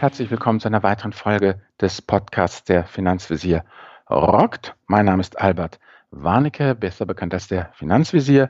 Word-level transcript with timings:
Herzlich 0.00 0.30
willkommen 0.30 0.60
zu 0.60 0.68
einer 0.68 0.82
weiteren 0.82 1.12
Folge 1.12 1.60
des 1.78 2.00
Podcasts 2.00 2.64
der 2.64 2.86
Finanzvisier 2.86 3.66
rockt. 4.08 4.74
Mein 4.86 5.04
Name 5.04 5.20
ist 5.20 5.38
Albert 5.38 5.78
Warnecke, 6.10 6.74
besser 6.74 7.04
bekannt 7.04 7.34
als 7.34 7.48
der 7.48 7.68
Finanzvisier. 7.74 8.48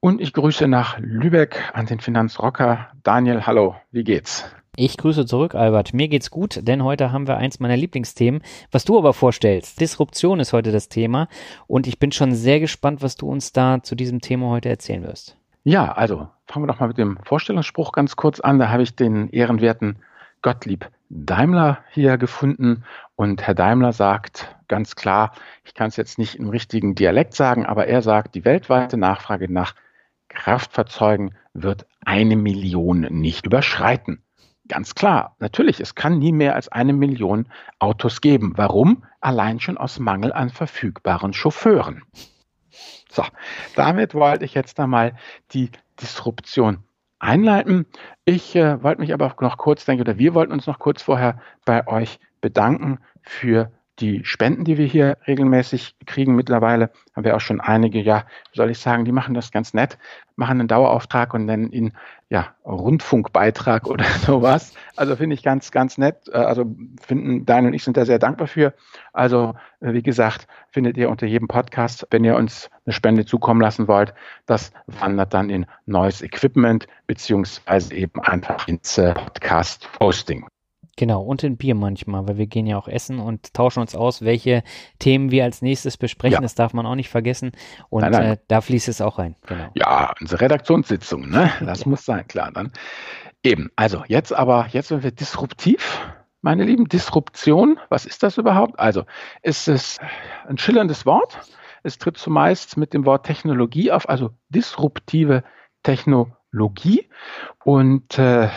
Und 0.00 0.22
ich 0.22 0.32
grüße 0.32 0.66
nach 0.68 0.98
Lübeck 0.98 1.70
an 1.74 1.84
den 1.84 2.00
Finanzrocker 2.00 2.88
Daniel. 3.02 3.46
Hallo, 3.46 3.76
wie 3.92 4.04
geht's? 4.04 4.50
Ich 4.74 4.96
grüße 4.96 5.26
zurück, 5.26 5.54
Albert. 5.54 5.92
Mir 5.92 6.08
geht's 6.08 6.30
gut, 6.30 6.66
denn 6.66 6.82
heute 6.82 7.12
haben 7.12 7.28
wir 7.28 7.36
eins 7.36 7.60
meiner 7.60 7.76
Lieblingsthemen, 7.76 8.40
was 8.70 8.86
du 8.86 8.96
aber 8.96 9.12
vorstellst. 9.12 9.78
Disruption 9.78 10.40
ist 10.40 10.54
heute 10.54 10.72
das 10.72 10.88
Thema 10.88 11.28
und 11.66 11.86
ich 11.86 11.98
bin 11.98 12.10
schon 12.10 12.32
sehr 12.32 12.58
gespannt, 12.58 13.02
was 13.02 13.16
du 13.16 13.28
uns 13.28 13.52
da 13.52 13.82
zu 13.82 13.96
diesem 13.96 14.22
Thema 14.22 14.48
heute 14.48 14.70
erzählen 14.70 15.02
wirst. 15.02 15.36
Ja, 15.62 15.92
also 15.92 16.28
fangen 16.46 16.64
wir 16.64 16.72
doch 16.72 16.80
mal 16.80 16.88
mit 16.88 16.96
dem 16.96 17.18
Vorstellungsspruch 17.22 17.92
ganz 17.92 18.16
kurz 18.16 18.40
an. 18.40 18.58
Da 18.58 18.70
habe 18.70 18.82
ich 18.82 18.96
den 18.96 19.28
ehrenwerten 19.28 19.98
Gottlieb 20.46 20.88
Daimler 21.08 21.78
hier 21.90 22.18
gefunden 22.18 22.84
und 23.16 23.42
Herr 23.42 23.56
Daimler 23.56 23.92
sagt 23.92 24.54
ganz 24.68 24.94
klar, 24.94 25.32
ich 25.64 25.74
kann 25.74 25.88
es 25.88 25.96
jetzt 25.96 26.18
nicht 26.18 26.36
im 26.36 26.50
richtigen 26.50 26.94
Dialekt 26.94 27.34
sagen, 27.34 27.66
aber 27.66 27.88
er 27.88 28.00
sagt, 28.00 28.36
die 28.36 28.44
weltweite 28.44 28.96
Nachfrage 28.96 29.52
nach 29.52 29.74
Kraftfahrzeugen 30.28 31.34
wird 31.52 31.84
eine 32.04 32.36
Million 32.36 33.00
nicht 33.10 33.44
überschreiten. 33.44 34.22
Ganz 34.68 34.94
klar, 34.94 35.34
natürlich, 35.40 35.80
es 35.80 35.96
kann 35.96 36.20
nie 36.20 36.30
mehr 36.30 36.54
als 36.54 36.68
eine 36.68 36.92
Million 36.92 37.48
Autos 37.80 38.20
geben. 38.20 38.52
Warum? 38.54 39.02
Allein 39.20 39.58
schon 39.58 39.76
aus 39.76 39.98
Mangel 39.98 40.32
an 40.32 40.50
verfügbaren 40.50 41.32
Chauffeuren. 41.32 42.04
So, 43.10 43.24
damit 43.74 44.14
wollte 44.14 44.44
ich 44.44 44.54
jetzt 44.54 44.78
einmal 44.78 45.16
die 45.50 45.72
Disruption 46.00 46.84
einleiten. 47.18 47.86
Ich 48.24 48.54
äh, 48.56 48.82
wollte 48.82 49.00
mich 49.00 49.12
aber 49.12 49.34
noch 49.40 49.56
kurz, 49.58 49.84
denke, 49.84 50.02
oder 50.02 50.18
wir 50.18 50.34
wollten 50.34 50.52
uns 50.52 50.66
noch 50.66 50.78
kurz 50.78 51.02
vorher 51.02 51.40
bei 51.64 51.86
euch 51.86 52.18
bedanken 52.40 52.98
für 53.22 53.72
die 53.98 54.24
Spenden, 54.24 54.64
die 54.64 54.76
wir 54.76 54.86
hier 54.86 55.16
regelmäßig 55.26 55.96
kriegen, 56.04 56.34
mittlerweile 56.34 56.90
haben 57.14 57.24
wir 57.24 57.34
auch 57.34 57.40
schon 57.40 57.60
einige, 57.60 58.00
ja, 58.00 58.24
soll 58.52 58.70
ich 58.70 58.78
sagen, 58.78 59.04
die 59.04 59.12
machen 59.12 59.34
das 59.34 59.50
ganz 59.50 59.72
nett, 59.72 59.96
machen 60.36 60.60
einen 60.60 60.68
Dauerauftrag 60.68 61.32
und 61.32 61.46
nennen 61.46 61.72
ihn, 61.72 61.92
ja, 62.28 62.54
Rundfunkbeitrag 62.64 63.86
oder 63.90 64.04
sowas. 64.04 64.74
Also 64.96 65.16
finde 65.16 65.34
ich 65.34 65.42
ganz, 65.42 65.70
ganz 65.70 65.96
nett. 65.96 66.28
Äh, 66.28 66.38
also 66.38 66.76
finden, 67.00 67.46
Daniel 67.46 67.68
und 67.68 67.74
ich 67.74 67.84
sind 67.84 67.96
da 67.96 68.04
sehr 68.04 68.18
dankbar 68.18 68.48
für. 68.48 68.74
Also, 69.12 69.54
äh, 69.80 69.92
wie 69.94 70.02
gesagt, 70.02 70.46
findet 70.70 70.96
ihr 70.98 71.08
unter 71.08 71.26
jedem 71.26 71.48
Podcast, 71.48 72.06
wenn 72.10 72.24
ihr 72.24 72.36
uns 72.36 72.70
eine 72.84 72.92
Spende 72.92 73.24
zukommen 73.24 73.60
lassen 73.60 73.88
wollt, 73.88 74.12
das 74.44 74.72
wandert 74.86 75.32
dann 75.32 75.48
in 75.48 75.66
neues 75.86 76.22
Equipment, 76.22 76.86
beziehungsweise 77.06 77.94
eben 77.94 78.20
einfach 78.20 78.68
ins 78.68 78.98
äh, 78.98 79.14
Podcast-Hosting. 79.14 80.46
Genau, 80.96 81.20
und 81.20 81.44
in 81.44 81.58
Bier 81.58 81.74
manchmal, 81.74 82.26
weil 82.26 82.38
wir 82.38 82.46
gehen 82.46 82.66
ja 82.66 82.78
auch 82.78 82.88
essen 82.88 83.18
und 83.18 83.52
tauschen 83.52 83.80
uns 83.80 83.94
aus, 83.94 84.22
welche 84.22 84.62
Themen 84.98 85.30
wir 85.30 85.44
als 85.44 85.60
nächstes 85.60 85.98
besprechen. 85.98 86.36
Ja. 86.36 86.40
Das 86.40 86.54
darf 86.54 86.72
man 86.72 86.86
auch 86.86 86.94
nicht 86.94 87.10
vergessen. 87.10 87.52
Und 87.90 88.00
nein, 88.00 88.12
nein. 88.12 88.24
Äh, 88.24 88.38
da 88.48 88.62
fließt 88.62 88.88
es 88.88 89.02
auch 89.02 89.18
rein. 89.18 89.36
Genau. 89.46 89.68
Ja, 89.74 90.14
unsere 90.18 90.40
Redaktionssitzung, 90.40 91.28
ne? 91.28 91.52
Das 91.60 91.80
ja. 91.80 91.88
muss 91.88 92.04
sein, 92.06 92.26
klar. 92.26 92.50
Dann 92.50 92.72
eben. 93.42 93.70
Also 93.76 94.04
jetzt 94.08 94.32
aber, 94.32 94.68
jetzt 94.72 94.88
sind 94.88 95.02
wir 95.02 95.10
disruptiv. 95.10 96.00
Meine 96.40 96.64
Lieben, 96.64 96.88
Disruption, 96.88 97.78
was 97.88 98.06
ist 98.06 98.22
das 98.22 98.38
überhaupt? 98.38 98.78
Also, 98.78 99.04
ist 99.42 99.68
es 99.68 99.98
ein 100.46 100.58
schillerndes 100.58 101.04
Wort. 101.04 101.40
Es 101.82 101.98
tritt 101.98 102.16
zumeist 102.16 102.76
mit 102.76 102.94
dem 102.94 103.04
Wort 103.04 103.26
Technologie 103.26 103.90
auf, 103.90 104.08
also 104.08 104.30
disruptive 104.48 105.42
Technologie. 105.82 107.08
Und 107.64 108.18
äh, 108.18 108.48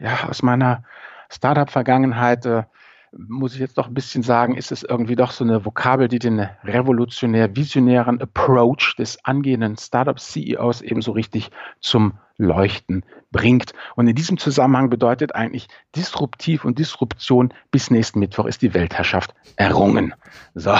ja, 0.00 0.28
aus 0.28 0.42
meiner 0.42 0.84
Startup-Vergangenheit, 1.30 2.44
äh, 2.44 2.64
muss 3.12 3.54
ich 3.54 3.60
jetzt 3.60 3.76
doch 3.78 3.88
ein 3.88 3.94
bisschen 3.94 4.22
sagen, 4.22 4.54
ist 4.54 4.70
es 4.70 4.82
irgendwie 4.84 5.16
doch 5.16 5.32
so 5.32 5.42
eine 5.42 5.64
Vokabel, 5.64 6.06
die 6.06 6.20
den 6.20 6.40
revolutionär 6.62 7.56
visionären 7.56 8.20
Approach 8.20 8.94
des 8.98 9.24
angehenden 9.24 9.76
Startup-CEOs 9.76 10.82
ebenso 10.82 11.12
richtig 11.12 11.50
zum 11.80 12.18
Leuchten 12.36 13.04
bringt. 13.32 13.72
Und 13.96 14.06
in 14.06 14.14
diesem 14.14 14.38
Zusammenhang 14.38 14.90
bedeutet 14.90 15.34
eigentlich 15.34 15.68
disruptiv 15.96 16.64
und 16.64 16.78
Disruption 16.78 17.52
bis 17.70 17.90
nächsten 17.90 18.20
Mittwoch 18.20 18.46
ist 18.46 18.62
die 18.62 18.74
Weltherrschaft 18.74 19.34
errungen. 19.56 20.14
So. 20.54 20.74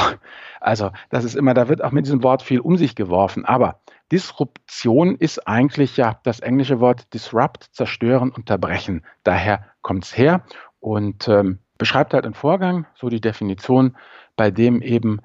Also, 0.60 0.90
das 1.10 1.24
ist 1.24 1.34
immer, 1.34 1.54
da 1.54 1.68
wird 1.68 1.82
auch 1.82 1.90
mit 1.90 2.06
diesem 2.06 2.22
Wort 2.22 2.42
viel 2.42 2.60
um 2.60 2.76
sich 2.76 2.94
geworfen. 2.94 3.44
Aber 3.44 3.80
Disruption 4.12 5.16
ist 5.16 5.46
eigentlich 5.46 5.96
ja 5.96 6.18
das 6.24 6.40
englische 6.40 6.80
Wort 6.80 7.12
disrupt, 7.14 7.70
zerstören, 7.72 8.30
unterbrechen. 8.30 9.04
Daher 9.24 9.66
kommt 9.82 10.04
es 10.04 10.16
her 10.16 10.42
und 10.80 11.28
ähm, 11.28 11.58
beschreibt 11.78 12.14
halt 12.14 12.24
einen 12.24 12.34
Vorgang, 12.34 12.86
so 12.94 13.08
die 13.08 13.20
Definition, 13.20 13.96
bei 14.36 14.50
dem 14.50 14.82
eben 14.82 15.20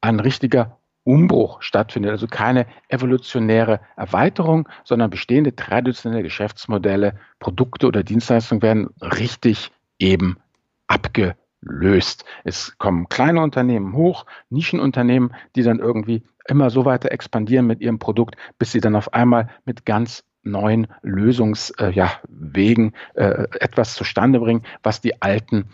ein 0.00 0.20
richtiger 0.20 0.78
Umbruch 1.04 1.60
stattfindet. 1.62 2.10
Also 2.10 2.26
keine 2.26 2.66
evolutionäre 2.88 3.80
Erweiterung, 3.96 4.68
sondern 4.84 5.10
bestehende 5.10 5.54
traditionelle 5.54 6.22
Geschäftsmodelle, 6.22 7.18
Produkte 7.38 7.86
oder 7.86 8.02
Dienstleistungen 8.02 8.62
werden 8.62 8.88
richtig 9.00 9.70
eben 9.98 10.38
abgelöst. 10.86 12.24
Es 12.44 12.78
kommen 12.78 13.08
kleine 13.08 13.42
Unternehmen 13.42 13.94
hoch, 13.94 14.26
Nischenunternehmen, 14.48 15.34
die 15.56 15.62
dann 15.62 15.78
irgendwie 15.78 16.22
immer 16.46 16.70
so 16.70 16.84
weiter 16.84 17.12
expandieren 17.12 17.66
mit 17.66 17.80
ihrem 17.80 17.98
Produkt, 17.98 18.36
bis 18.58 18.72
sie 18.72 18.80
dann 18.80 18.96
auf 18.96 19.12
einmal 19.14 19.48
mit 19.64 19.84
ganz 19.86 20.24
neuen 20.44 20.86
Lösungswegen 21.02 22.92
äh, 23.16 23.20
ja, 23.20 23.28
äh, 23.28 23.46
etwas 23.60 23.94
zustande 23.94 24.40
bringen, 24.40 24.62
was 24.82 25.00
die 25.00 25.22
Alten 25.22 25.70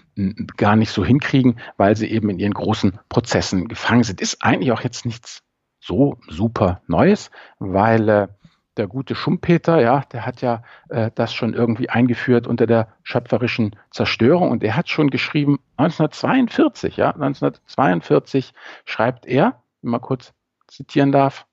gar 0.56 0.76
nicht 0.76 0.91
so 0.91 1.04
hinkriegen, 1.04 1.58
weil 1.76 1.97
sie 1.97 2.10
eben 2.10 2.31
in 2.31 2.38
ihren 2.38 2.54
großen 2.54 2.98
Prozessen 3.08 3.69
gefangen 3.69 4.04
sind. 4.04 4.20
Ist 4.20 4.42
eigentlich 4.42 4.72
auch 4.72 4.82
jetzt 4.82 5.04
nichts 5.04 5.42
so 5.81 6.19
super 6.28 6.82
Neues, 6.87 7.31
weil 7.58 8.08
äh, 8.08 8.28
der 8.76 8.87
gute 8.87 9.14
Schumpeter, 9.14 9.81
ja, 9.81 10.04
der 10.12 10.25
hat 10.25 10.41
ja 10.41 10.62
äh, 10.88 11.10
das 11.14 11.34
schon 11.34 11.54
irgendwie 11.54 11.91
eingeführt 11.91 12.47
unter 12.47 12.66
der 12.66 12.88
schöpferischen 13.02 13.76
Zerstörung 13.91 14.50
und 14.50 14.62
er 14.62 14.76
hat 14.76 14.88
schon 14.88 15.10
geschrieben, 15.10 15.58
1942, 15.76 16.97
ja, 16.97 17.10
1942 17.10 18.52
schreibt 18.84 19.26
er, 19.26 19.62
mal 19.82 19.98
kurz 19.98 20.32
zitieren 20.70 21.12
darf, 21.12 21.47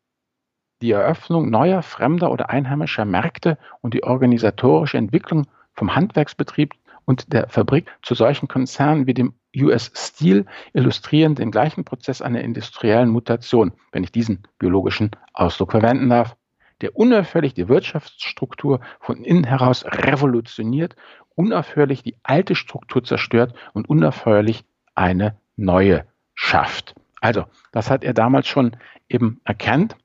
die 0.81 0.91
Eröffnung 0.91 1.49
neuer, 1.49 1.81
fremder 1.81 2.31
oder 2.31 2.49
einheimischer 2.49 3.05
Märkte 3.05 3.57
und 3.81 3.93
die 3.93 4.03
organisatorische 4.03 4.97
Entwicklung 4.97 5.47
vom 5.73 5.95
Handwerksbetrieb 5.95 6.73
und 7.05 7.33
der 7.33 7.47
Fabrik 7.49 7.89
zu 8.03 8.15
solchen 8.15 8.47
Konzernen 8.47 9.07
wie 9.07 9.13
dem 9.13 9.33
US 9.55 9.91
Steel 9.95 10.45
illustrieren 10.73 11.35
den 11.35 11.51
gleichen 11.51 11.83
Prozess 11.83 12.21
einer 12.21 12.41
industriellen 12.41 13.09
Mutation, 13.09 13.73
wenn 13.91 14.03
ich 14.03 14.11
diesen 14.11 14.43
biologischen 14.59 15.11
Ausdruck 15.33 15.71
verwenden 15.71 16.09
darf, 16.09 16.35
der 16.81 16.95
unaufhörlich 16.95 17.53
die 17.53 17.69
Wirtschaftsstruktur 17.69 18.81
von 18.99 19.23
innen 19.23 19.45
heraus 19.45 19.85
revolutioniert, 19.85 20.95
unaufhörlich 21.33 22.03
die 22.03 22.17
alte 22.23 22.55
Struktur 22.55 23.03
zerstört 23.03 23.55
und 23.73 23.89
unaufhörlich 23.89 24.65
eine 24.93 25.37
neue 25.55 26.05
schafft. 26.35 26.93
Also, 27.21 27.45
das 27.71 27.89
hat 27.89 28.03
er 28.03 28.13
damals 28.13 28.47
schon 28.47 28.77
eben 29.09 29.41
erkannt 29.43 29.95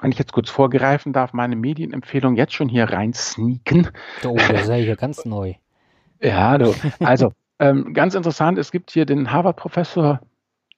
wenn 0.00 0.12
ich 0.12 0.18
jetzt 0.18 0.32
kurz 0.32 0.50
vorgreifen 0.50 1.12
darf, 1.12 1.32
meine 1.32 1.56
Medienempfehlung 1.56 2.36
jetzt 2.36 2.52
schon 2.52 2.68
hier 2.68 2.84
rein 2.84 3.12
sneaken. 3.12 3.88
Oh, 4.24 4.36
das 4.36 4.66
sei 4.66 4.82
hier 4.82 4.96
ganz 4.98 5.24
neu. 5.24 5.54
Ja, 6.20 6.58
du. 6.58 6.74
Also, 7.00 7.32
ähm, 7.58 7.94
ganz 7.94 8.14
interessant, 8.14 8.58
es 8.58 8.72
gibt 8.72 8.90
hier 8.90 9.06
den 9.06 9.30
Harvard-Professor 9.30 10.20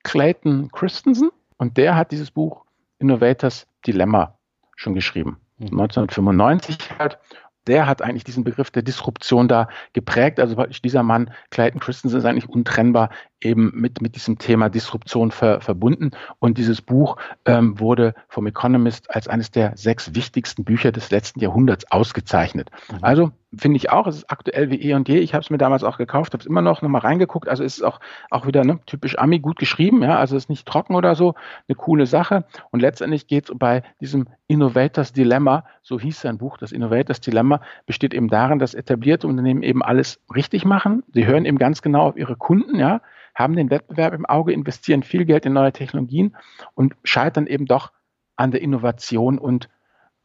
Clayton 0.05 0.71
Christensen 0.71 1.31
und 1.57 1.77
der 1.77 1.97
hat 1.97 2.13
dieses 2.13 2.31
Buch 2.31 2.65
Innovators 2.99 3.67
Dilemma 3.87 4.39
schon 4.77 4.95
geschrieben. 4.95 5.39
Mhm. 5.59 5.81
1995 5.81 6.79
halt 6.99 7.19
der 7.67 7.87
hat 7.87 8.03
eigentlich 8.03 8.25
diesen 8.25 8.45
Begriff 8.45 8.71
der 8.71 8.83
Disruption 8.83 9.49
da 9.49 9.69
geprägt. 9.93 10.39
Also 10.39 10.55
dieser 10.85 11.03
Mann, 11.03 11.31
Clayton 11.51 11.81
Christensen, 11.81 12.19
ist 12.19 12.25
eigentlich 12.25 12.49
untrennbar 12.49 13.11
eben 13.41 13.73
mit, 13.75 14.01
mit 14.01 14.15
diesem 14.15 14.39
Thema 14.39 14.69
Disruption 14.69 15.31
ver, 15.31 15.61
verbunden. 15.61 16.11
Und 16.39 16.59
dieses 16.59 16.81
Buch 16.81 17.17
ähm, 17.45 17.79
wurde 17.79 18.15
vom 18.29 18.47
Economist 18.47 19.15
als 19.15 19.29
eines 19.29 19.51
der 19.51 19.77
sechs 19.77 20.15
wichtigsten 20.15 20.65
Bücher 20.65 20.93
des 20.93 21.11
letzten 21.11 21.41
Jahrhunderts 21.41 21.91
ausgezeichnet. 21.91 22.71
Mhm. 22.91 22.99
Also 23.03 23.33
finde 23.55 23.77
ich 23.77 23.91
auch, 23.91 24.07
es 24.07 24.17
ist 24.17 24.31
aktuell 24.31 24.71
wie 24.71 24.81
eh 24.83 24.95
und 24.95 25.09
je. 25.09 25.19
Ich 25.19 25.35
habe 25.35 25.43
es 25.43 25.51
mir 25.51 25.59
damals 25.59 25.85
auch 25.85 25.99
gekauft, 25.99 26.33
habe 26.33 26.41
es 26.41 26.47
immer 26.47 26.63
noch 26.63 26.83
nochmal 26.83 27.03
reingeguckt. 27.03 27.49
Also 27.49 27.65
es 27.65 27.79
ist 27.79 27.83
auch, 27.83 28.01
auch 28.31 28.47
wieder 28.47 28.65
ne, 28.65 28.81
typisch 28.87 29.19
Ami 29.19 29.39
gut 29.39 29.59
geschrieben, 29.59 30.03
ja, 30.03 30.19
also 30.19 30.37
es 30.37 30.45
ist 30.45 30.51
nicht 30.51 30.67
trocken 30.67 30.95
oder 30.95 31.15
so, 31.15 31.35
eine 31.69 31.77
coole 31.77 32.07
Sache. 32.07 32.45
Und 32.71 32.81
letztendlich 32.81 33.27
geht 33.27 33.49
es 33.49 33.59
bei 33.59 33.83
diesem 34.01 34.27
Innovators 34.49 35.13
Dilemma, 35.13 35.65
so 35.83 35.99
hieß 35.99 36.21
sein 36.21 36.39
Buch, 36.39 36.57
das 36.59 36.73
Innovators 36.73 37.21
Dilemma, 37.21 37.61
besteht 37.87 38.15
eben 38.15 38.29
darin, 38.29 38.59
dass 38.59 38.75
etablierte 38.75 39.27
Unternehmen 39.27 39.63
eben 39.63 39.83
alles 39.83 40.21
richtig 40.35 40.65
machen. 40.65 41.03
Sie 41.13 41.27
hören 41.27 41.45
eben 41.45 41.59
ganz 41.59 41.83
genau 41.83 42.09
auf 42.09 42.17
ihre 42.17 42.37
Kunden, 42.37 42.79
ja, 42.79 43.01
haben 43.37 43.55
den 43.55 43.71
Wettbewerb 43.71 44.15
im 44.15 44.27
Auge, 44.27 44.53
investieren 44.53 45.05
viel 45.05 45.25
Geld 45.25 45.47
in 45.47 45.53
neue 45.53 45.73
Technologien 45.73 46.37
und 46.75 46.97
scheitern 47.05 47.47
eben 47.47 47.67
doch 47.67 47.93
an 48.35 48.51
der 48.51 48.63
Innovation 48.63 49.39
und, 49.39 49.69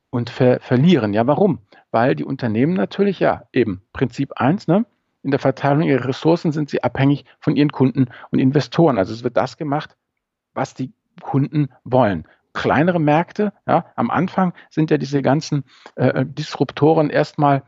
und 0.10 0.30
ver 0.30 0.60
verlieren. 0.62 1.14
Ja, 1.14 1.28
warum? 1.28 1.60
Weil 1.92 2.16
die 2.16 2.26
Unternehmen 2.26 2.74
natürlich, 2.74 3.20
ja, 3.20 3.44
eben 3.54 3.84
Prinzip 3.94 4.34
eins, 4.38 4.68
ne, 4.68 4.86
in 5.24 5.32
der 5.32 5.40
Verteilung 5.40 5.84
ihrer 5.84 6.08
Ressourcen 6.08 6.52
sind 6.52 6.70
sie 6.70 6.84
abhängig 6.84 7.26
von 7.40 7.56
ihren 7.56 7.72
Kunden 7.72 8.08
und 8.32 8.40
Investoren. 8.40 8.98
Also 8.98 9.14
es 9.14 9.24
wird 9.24 9.38
das 9.38 9.58
gemacht, 9.58 9.96
was 10.54 10.74
die 10.74 10.94
Kunden 11.22 11.70
wollen 11.84 12.26
kleinere 12.54 13.00
Märkte. 13.00 13.54
Ja, 13.68 13.86
am 13.96 14.10
Anfang 14.10 14.54
sind 14.70 14.92
ja 14.92 14.98
diese 14.98 15.22
ganzen 15.22 15.64
äh, 15.96 16.26
Disruptoren 16.26 17.10
erstmal 17.10 17.64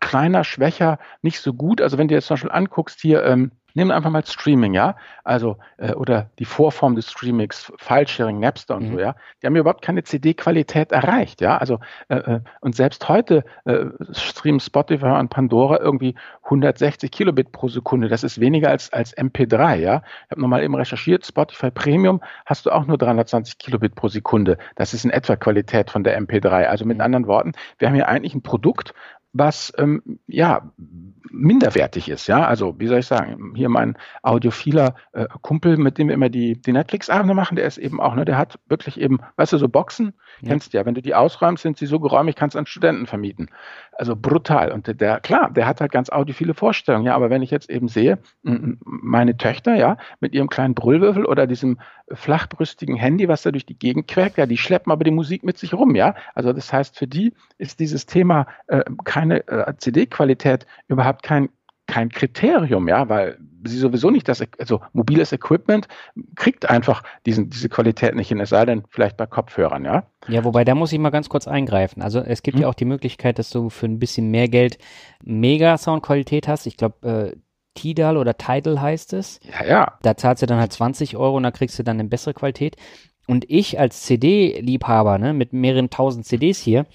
kleiner, 0.00 0.44
schwächer, 0.44 0.98
nicht 1.22 1.40
so 1.40 1.54
gut. 1.54 1.80
Also 1.80 1.98
wenn 1.98 2.08
du 2.08 2.14
jetzt 2.14 2.26
zum 2.26 2.34
Beispiel 2.34 2.50
anguckst 2.50 3.00
hier, 3.00 3.24
ähm, 3.24 3.52
Nehmen 3.74 3.90
wir 3.90 3.96
einfach 3.96 4.10
mal 4.10 4.24
Streaming, 4.24 4.74
ja, 4.74 4.96
also 5.24 5.56
äh, 5.78 5.92
oder 5.92 6.30
die 6.38 6.44
Vorform 6.44 6.96
des 6.96 7.10
Streamings, 7.10 7.72
File-Sharing, 7.78 8.40
Napster 8.40 8.76
und 8.76 8.88
mhm. 8.88 8.92
so, 8.92 9.00
ja, 9.00 9.14
die 9.42 9.46
haben 9.46 9.56
überhaupt 9.56 9.82
keine 9.82 10.02
CD-Qualität 10.02 10.92
erreicht, 10.92 11.40
ja, 11.40 11.58
also 11.58 11.78
äh, 12.08 12.16
äh, 12.16 12.40
und 12.60 12.74
selbst 12.74 13.08
heute 13.08 13.44
äh, 13.64 13.86
streamen 14.12 14.60
Spotify 14.60 15.06
und 15.06 15.28
Pandora 15.30 15.80
irgendwie 15.80 16.14
160 16.44 17.10
Kilobit 17.10 17.52
pro 17.52 17.68
Sekunde, 17.68 18.08
das 18.08 18.24
ist 18.24 18.40
weniger 18.40 18.70
als 18.70 18.92
als 18.92 19.16
MP3, 19.16 19.76
ja. 19.76 20.02
Ich 20.24 20.30
habe 20.30 20.40
nochmal 20.40 20.62
eben 20.62 20.74
recherchiert, 20.74 21.26
Spotify 21.26 21.70
Premium 21.70 22.20
hast 22.46 22.66
du 22.66 22.70
auch 22.70 22.86
nur 22.86 22.98
320 22.98 23.58
Kilobit 23.58 23.94
pro 23.94 24.08
Sekunde, 24.08 24.58
das 24.76 24.94
ist 24.94 25.04
in 25.04 25.10
etwa 25.10 25.36
Qualität 25.36 25.90
von 25.90 26.04
der 26.04 26.20
MP3. 26.20 26.66
Also 26.66 26.84
mit 26.84 26.98
mhm. 26.98 27.02
anderen 27.02 27.26
Worten, 27.26 27.52
wir 27.78 27.88
haben 27.88 27.94
hier 27.94 28.08
eigentlich 28.08 28.34
ein 28.34 28.42
Produkt, 28.42 28.94
was 29.32 29.72
ähm, 29.78 30.02
ja 30.26 30.70
minderwertig 31.30 32.08
ist. 32.08 32.26
Ja, 32.26 32.46
also 32.46 32.78
wie 32.78 32.86
soll 32.86 32.98
ich 32.98 33.06
sagen, 33.06 33.54
hier 33.56 33.68
mein 33.68 33.96
audiophiler 34.22 34.94
äh, 35.12 35.26
Kumpel, 35.40 35.78
mit 35.78 35.98
dem 35.98 36.08
wir 36.08 36.14
immer 36.14 36.28
die, 36.28 36.60
die 36.60 36.72
Netflix-Abende 36.72 37.34
machen, 37.34 37.56
der 37.56 37.66
ist 37.66 37.78
eben 37.78 38.00
auch, 38.00 38.14
ne, 38.14 38.24
der 38.24 38.36
hat 38.36 38.58
wirklich 38.66 39.00
eben, 39.00 39.20
weißt 39.36 39.54
du, 39.54 39.58
so 39.58 39.68
Boxen, 39.68 40.12
ja. 40.42 40.48
kennst 40.48 40.72
du 40.72 40.78
ja, 40.78 40.84
wenn 40.84 40.94
du 40.94 41.02
die 41.02 41.14
ausräumst, 41.14 41.62
sind 41.62 41.78
sie 41.78 41.86
so 41.86 42.00
geräumig, 42.00 42.36
kannst 42.36 42.54
du 42.54 42.58
an 42.58 42.66
Studenten 42.66 43.06
vermieten. 43.06 43.48
Also 43.92 44.16
brutal. 44.16 44.72
Und 44.72 45.00
der, 45.00 45.20
klar, 45.20 45.50
der 45.50 45.66
hat 45.66 45.80
halt 45.80 45.92
ganz 45.92 46.10
audiophile 46.10 46.54
Vorstellungen, 46.54 47.06
ja, 47.06 47.14
aber 47.14 47.30
wenn 47.30 47.42
ich 47.42 47.50
jetzt 47.50 47.70
eben 47.70 47.88
sehe, 47.88 48.18
meine 48.42 49.36
Töchter, 49.36 49.76
ja, 49.76 49.96
mit 50.20 50.34
ihrem 50.34 50.48
kleinen 50.48 50.74
Brüllwürfel 50.74 51.24
oder 51.24 51.46
diesem 51.46 51.78
flachbrüstigen 52.12 52.96
Handy, 52.96 53.28
was 53.28 53.42
da 53.42 53.50
durch 53.50 53.66
die 53.66 53.78
Gegend 53.78 54.08
quäkt, 54.08 54.38
ja, 54.38 54.46
die 54.46 54.58
schleppen 54.58 54.92
aber 54.92 55.04
die 55.04 55.10
Musik 55.10 55.44
mit 55.44 55.58
sich 55.58 55.74
rum, 55.74 55.94
ja. 55.94 56.14
Also 56.34 56.52
das 56.52 56.72
heißt, 56.72 56.98
für 56.98 57.06
die 57.06 57.32
ist 57.58 57.80
dieses 57.80 58.06
Thema 58.06 58.46
äh, 58.66 58.82
keine 59.04 59.46
äh, 59.48 59.74
CD-Qualität 59.76 60.66
überhaupt 60.88 61.22
kein 61.22 61.48
kein 61.92 62.08
Kriterium, 62.08 62.88
ja, 62.88 63.10
weil 63.10 63.36
sie 63.64 63.76
sowieso 63.76 64.10
nicht 64.10 64.26
das, 64.26 64.42
also 64.58 64.80
mobiles 64.94 65.30
Equipment 65.30 65.88
kriegt 66.36 66.70
einfach 66.70 67.02
diesen, 67.26 67.50
diese 67.50 67.68
Qualität 67.68 68.14
nicht 68.14 68.28
hin, 68.28 68.40
es 68.40 68.48
sei 68.48 68.64
denn 68.64 68.84
vielleicht 68.88 69.18
bei 69.18 69.26
Kopfhörern, 69.26 69.84
ja. 69.84 70.04
Ja, 70.26 70.42
wobei 70.42 70.64
da 70.64 70.74
muss 70.74 70.90
ich 70.90 70.98
mal 70.98 71.10
ganz 71.10 71.28
kurz 71.28 71.46
eingreifen. 71.46 72.00
Also 72.00 72.20
es 72.20 72.42
gibt 72.42 72.56
hm. 72.56 72.62
ja 72.62 72.68
auch 72.68 72.74
die 72.74 72.86
Möglichkeit, 72.86 73.38
dass 73.38 73.50
du 73.50 73.68
für 73.68 73.84
ein 73.84 73.98
bisschen 73.98 74.30
mehr 74.30 74.48
Geld 74.48 74.78
mega 75.22 75.76
Soundqualität 75.76 76.48
hast. 76.48 76.66
Ich 76.66 76.78
glaube, 76.78 77.06
äh, 77.34 77.36
Tidal 77.74 78.16
oder 78.16 78.38
Tidal 78.38 78.80
heißt 78.80 79.12
es. 79.12 79.38
Ja, 79.42 79.66
ja. 79.66 79.98
Da 80.00 80.16
zahlst 80.16 80.42
du 80.42 80.46
dann 80.46 80.60
halt 80.60 80.72
20 80.72 81.18
Euro 81.18 81.36
und 81.36 81.42
da 81.42 81.50
kriegst 81.50 81.78
du 81.78 81.82
dann 81.82 82.00
eine 82.00 82.08
bessere 82.08 82.32
Qualität. 82.32 82.76
Und 83.26 83.44
ich 83.50 83.78
als 83.78 84.02
CD-Liebhaber, 84.04 85.18
ne, 85.18 85.34
mit 85.34 85.52
mehreren 85.52 85.90
tausend 85.90 86.24
CDs 86.24 86.58
hier, 86.58 86.86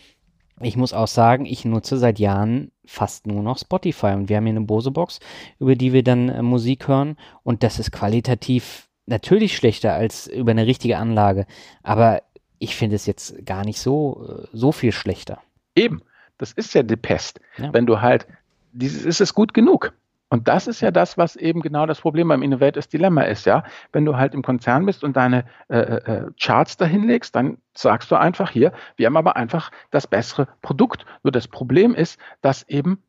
ich 0.60 0.76
muss 0.76 0.94
auch 0.94 1.08
sagen, 1.08 1.46
ich 1.46 1.66
nutze 1.66 1.98
seit 1.98 2.18
Jahren 2.18 2.72
fast 2.88 3.28
nur 3.28 3.44
noch 3.44 3.58
Spotify 3.58 4.08
und 4.08 4.30
wir 4.30 4.38
haben 4.38 4.46
hier 4.46 4.56
eine 4.56 4.62
Bose-Box, 4.62 5.20
über 5.60 5.76
die 5.76 5.94
wir 5.94 6.04
dann 6.04 6.30
äh, 6.30 6.42
Musik 6.42 6.88
hören 6.88 7.18
und 7.44 7.64
das 7.64 7.80
ist 7.80 7.92
qualitativ 7.92 8.88
natürlich 9.06 9.56
schlechter 9.56 9.94
als 9.94 10.28
über 10.28 10.52
eine 10.52 10.66
richtige 10.66 10.98
Anlage, 10.98 11.46
aber 11.84 12.22
ich 12.60 12.76
finde 12.76 12.96
es 12.96 13.06
jetzt 13.06 13.46
gar 13.46 13.64
nicht 13.64 13.80
so, 13.80 14.26
äh, 14.28 14.48
so 14.54 14.72
viel 14.72 14.92
schlechter. 14.92 15.42
Eben, 15.76 16.02
das 16.38 16.52
ist 16.54 16.74
ja 16.74 16.84
die 16.84 16.96
Pest. 16.96 17.40
Ja. 17.58 17.74
Wenn 17.74 17.86
du 17.86 18.02
halt, 18.02 18.28
dieses 18.72 19.06
ist 19.06 19.22
es 19.22 19.34
gut 19.34 19.54
genug. 19.54 19.94
Und 20.30 20.48
das 20.48 20.68
ist 20.68 20.82
ja 20.82 20.92
das, 20.92 21.18
was 21.18 21.36
eben 21.36 21.62
genau 21.62 21.86
das 21.86 22.02
Problem 22.02 22.28
beim 22.28 22.42
Innovators 22.42 22.90
Dilemma 22.90 23.22
ist, 23.24 23.46
ja. 23.46 23.64
Wenn 23.94 24.06
du 24.06 24.18
halt 24.18 24.34
im 24.34 24.42
Konzern 24.42 24.86
bist 24.86 25.04
und 25.04 25.16
deine 25.16 25.46
äh, 25.70 25.78
äh, 25.78 26.12
äh, 26.12 26.32
Charts 26.40 26.76
dahinlegst, 26.78 27.34
dann 27.36 27.58
sagst 27.74 28.12
du 28.12 28.16
einfach 28.16 28.52
hier, 28.52 28.74
wir 28.98 29.06
haben 29.06 29.18
aber 29.18 29.38
einfach 29.38 29.72
das 29.92 30.08
bessere 30.08 30.48
Produkt. 30.62 31.06
Nur 31.24 31.32
das 31.32 31.48
Problem 31.48 31.96
ist, 31.96 32.20
dass 32.42 32.64
eben 32.68 33.02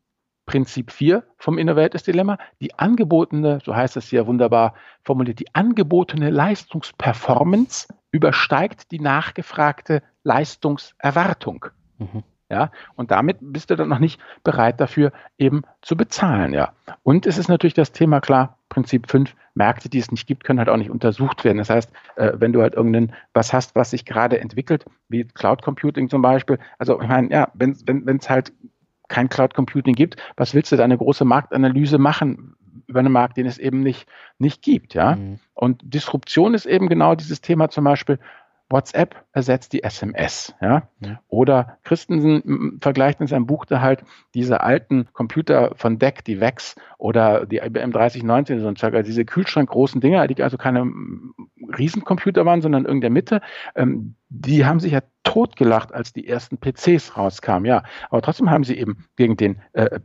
Prinzip 0.45 0.91
4 0.91 1.23
vom 1.37 1.57
Innovators 1.57 2.03
Dilemma, 2.03 2.39
die 2.59 2.73
angebotene, 2.79 3.59
so 3.63 3.75
heißt 3.75 3.97
es 3.97 4.09
hier 4.09 4.25
wunderbar 4.25 4.73
formuliert, 5.03 5.39
die 5.39 5.53
angebotene 5.53 6.31
Leistungsperformance 6.31 7.87
übersteigt 8.11 8.91
die 8.91 8.99
nachgefragte 8.99 10.01
Leistungserwartung. 10.23 11.67
Mhm. 11.99 12.23
Ja, 12.49 12.71
und 12.95 13.11
damit 13.11 13.37
bist 13.41 13.69
du 13.69 13.75
dann 13.75 13.89
noch 13.89 13.99
nicht 13.99 14.19
bereit 14.43 14.81
dafür 14.81 15.11
eben 15.37 15.61
zu 15.83 15.95
bezahlen, 15.95 16.51
ja. 16.53 16.73
Und 17.03 17.27
es 17.27 17.37
ist 17.37 17.47
natürlich 17.47 17.75
das 17.75 17.91
Thema 17.91 18.21
klar, 18.21 18.57
Prinzip 18.69 19.09
5, 19.09 19.35
Märkte, 19.53 19.89
die 19.89 19.99
es 19.99 20.09
nicht 20.09 20.25
gibt, 20.25 20.43
können 20.43 20.57
halt 20.57 20.69
auch 20.69 20.77
nicht 20.77 20.89
untersucht 20.89 21.43
werden. 21.43 21.59
Das 21.59 21.69
heißt, 21.69 21.91
äh, 22.15 22.31
wenn 22.35 22.53
du 22.53 22.61
halt 22.61 22.73
irgendein 22.73 23.13
was 23.33 23.53
hast, 23.53 23.75
was 23.75 23.91
sich 23.91 24.05
gerade 24.05 24.39
entwickelt, 24.39 24.85
wie 25.09 25.25
Cloud 25.25 25.61
Computing 25.61 26.09
zum 26.09 26.21
Beispiel, 26.21 26.57
also 26.79 26.99
ich 26.99 27.07
meine, 27.07 27.29
ja, 27.29 27.49
wenn 27.53 27.71
es 27.71 27.83
wenn, 27.85 28.19
halt 28.27 28.51
kein 29.09 29.29
Cloud 29.29 29.53
Computing 29.53 29.93
gibt, 29.93 30.15
was 30.37 30.55
willst 30.55 30.71
du 30.71 30.77
da 30.77 30.83
eine 30.83 30.97
große 30.97 31.25
Marktanalyse 31.25 31.97
machen 31.97 32.55
über 32.87 32.99
einen 32.99 33.11
Markt, 33.11 33.37
den 33.37 33.45
es 33.45 33.59
eben 33.59 33.81
nicht, 33.81 34.07
nicht 34.39 34.63
gibt, 34.63 34.95
ja? 34.95 35.15
Mhm. 35.15 35.39
Und 35.53 35.81
Disruption 35.83 36.53
ist 36.53 36.65
eben 36.65 36.89
genau 36.89 37.13
dieses 37.15 37.41
Thema 37.41 37.69
zum 37.69 37.83
Beispiel, 37.83 38.17
WhatsApp 38.69 39.25
ersetzt 39.31 39.73
die 39.73 39.83
SMS. 39.83 40.53
Ja? 40.61 40.89
ja. 40.99 41.19
Oder 41.27 41.77
Christensen 41.83 42.77
vergleicht 42.81 43.19
in 43.19 43.27
seinem 43.27 43.47
Buch 43.47 43.65
da 43.65 43.81
halt 43.81 44.03
diese 44.33 44.61
alten 44.61 45.07
Computer 45.13 45.73
von 45.75 45.97
DEC, 45.97 46.23
die 46.23 46.39
VEX 46.39 46.75
oder 46.97 47.45
die 47.45 47.57
IBM 47.57 47.91
3019, 47.91 48.59
so 48.59 48.67
ein 48.67 48.75
Zeug, 48.75 48.93
also 48.93 49.07
diese 49.07 49.25
kühlschrankgroßen 49.25 50.01
Dinger, 50.01 50.27
die 50.27 50.41
also 50.43 50.57
keine 50.57 50.91
Riesencomputer 51.77 52.45
waren, 52.45 52.61
sondern 52.61 52.85
in 52.85 53.01
der 53.01 53.09
Mitte, 53.09 53.41
ähm, 53.75 54.15
die 54.29 54.65
haben 54.65 54.79
sich 54.79 54.91
ja 54.91 55.01
totgelacht, 55.23 55.93
als 55.93 56.13
die 56.13 56.27
ersten 56.27 56.57
PCs 56.57 57.17
rauskamen. 57.17 57.65
Ja, 57.65 57.83
aber 58.09 58.21
trotzdem 58.21 58.49
haben 58.49 58.63
sie 58.63 58.77
eben 58.77 59.05
gegen 59.15 59.35
den 59.35 59.61
äh, 59.73 59.99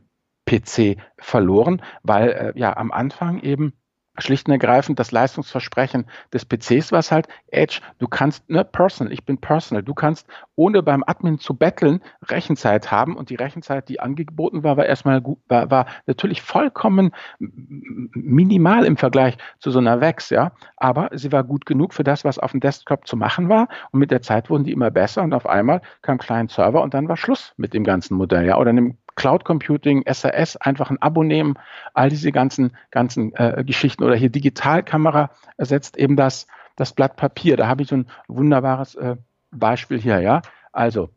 PC 0.47 0.99
verloren, 1.19 1.83
weil 2.03 2.29
äh, 2.31 2.59
ja 2.59 2.77
am 2.77 2.93
Anfang 2.93 3.41
eben 3.41 3.75
schlicht 4.19 4.47
und 4.47 4.53
ergreifend 4.53 4.99
das 4.99 5.13
Leistungsversprechen 5.13 6.07
des 6.33 6.45
PCs, 6.45 6.93
was 6.93 7.11
halt 7.11 7.27
Edge, 7.49 7.81
du 7.99 8.07
kannst, 8.07 8.49
ne, 8.49 8.65
personal, 8.65 9.13
ich 9.13 9.25
bin 9.25 9.39
personal, 9.39 9.83
du 9.83 9.95
kannst 9.95 10.27
ohne 10.57 10.83
beim 10.83 11.03
Admin 11.07 11.39
zu 11.39 11.55
betteln 11.55 12.01
Rechenzeit 12.23 12.91
haben 12.91 13.17
und 13.17 13.31
die 13.31 13.35
Rechenzeit, 13.35 13.89
die 13.89 14.01
angeboten 14.01 14.63
war, 14.63 14.77
war 14.77 14.87
erstmal 14.87 15.21
gut, 15.21 15.39
war, 15.49 15.71
war 15.71 15.87
natürlich 16.07 16.43
vollkommen 16.43 17.13
minimal 17.39 18.85
im 18.85 18.97
Vergleich 18.97 19.37
zu 19.59 19.71
so 19.71 19.79
einer 19.79 20.01
VEX, 20.01 20.31
ja, 20.31 20.53
aber 20.77 21.11
sie 21.13 21.33
war 21.33 21.43
gut 21.43 21.67
genug 21.67 21.95
für 21.95 22.05
das, 22.05 22.25
was 22.25 22.39
auf 22.39 22.53
dem 22.53 22.61
Desktop 22.61 23.07
zu 23.07 23.17
machen 23.17 23.49
war. 23.49 23.69
Und 23.91 24.01
mit 24.01 24.11
der 24.11 24.23
Zeit 24.23 24.51
wurden 24.51 24.65
die 24.65 24.73
immer 24.73 24.91
besser 24.91 25.23
und 25.23 25.35
auf 25.35 25.47
einmal 25.47 25.81
kam 26.03 26.19
Client 26.19 26.51
Server 26.51 26.83
und 26.83 26.95
dann 26.95 27.09
war 27.09 27.17
Schluss 27.17 27.53
mit 27.57 27.75
dem 27.75 27.85
ganzen 27.85 28.17
Modell, 28.17 28.47
ja, 28.47 28.59
oder 28.59 28.71
einem 28.71 28.97
Cloud 29.17 29.45
Computing, 29.45 30.03
SAS, 30.11 30.57
einfach 30.57 30.91
ein 30.91 31.01
Abo 31.01 31.23
nehmen, 31.23 31.55
all 31.93 32.09
diese 32.09 32.33
ganzen, 32.33 32.77
ganzen 32.91 33.35
äh, 33.35 33.63
Geschichten 33.65 34.05
oder 34.05 34.17
hier 34.17 34.31
Digitalkamera 34.31 35.31
ersetzt 35.57 35.97
eben 35.97 36.17
das, 36.17 36.47
das 36.77 36.93
Blatt 36.93 37.17
Papier. 37.17 37.57
Da 37.57 37.69
habe 37.69 37.83
ich 37.83 37.89
so 37.89 37.97
ein 37.97 38.07
wunderbares 38.29 38.95
äh, 38.97 39.17
Beispiel 39.51 40.01
hier, 40.01 40.21
ja. 40.21 40.43
Also, 40.73 41.11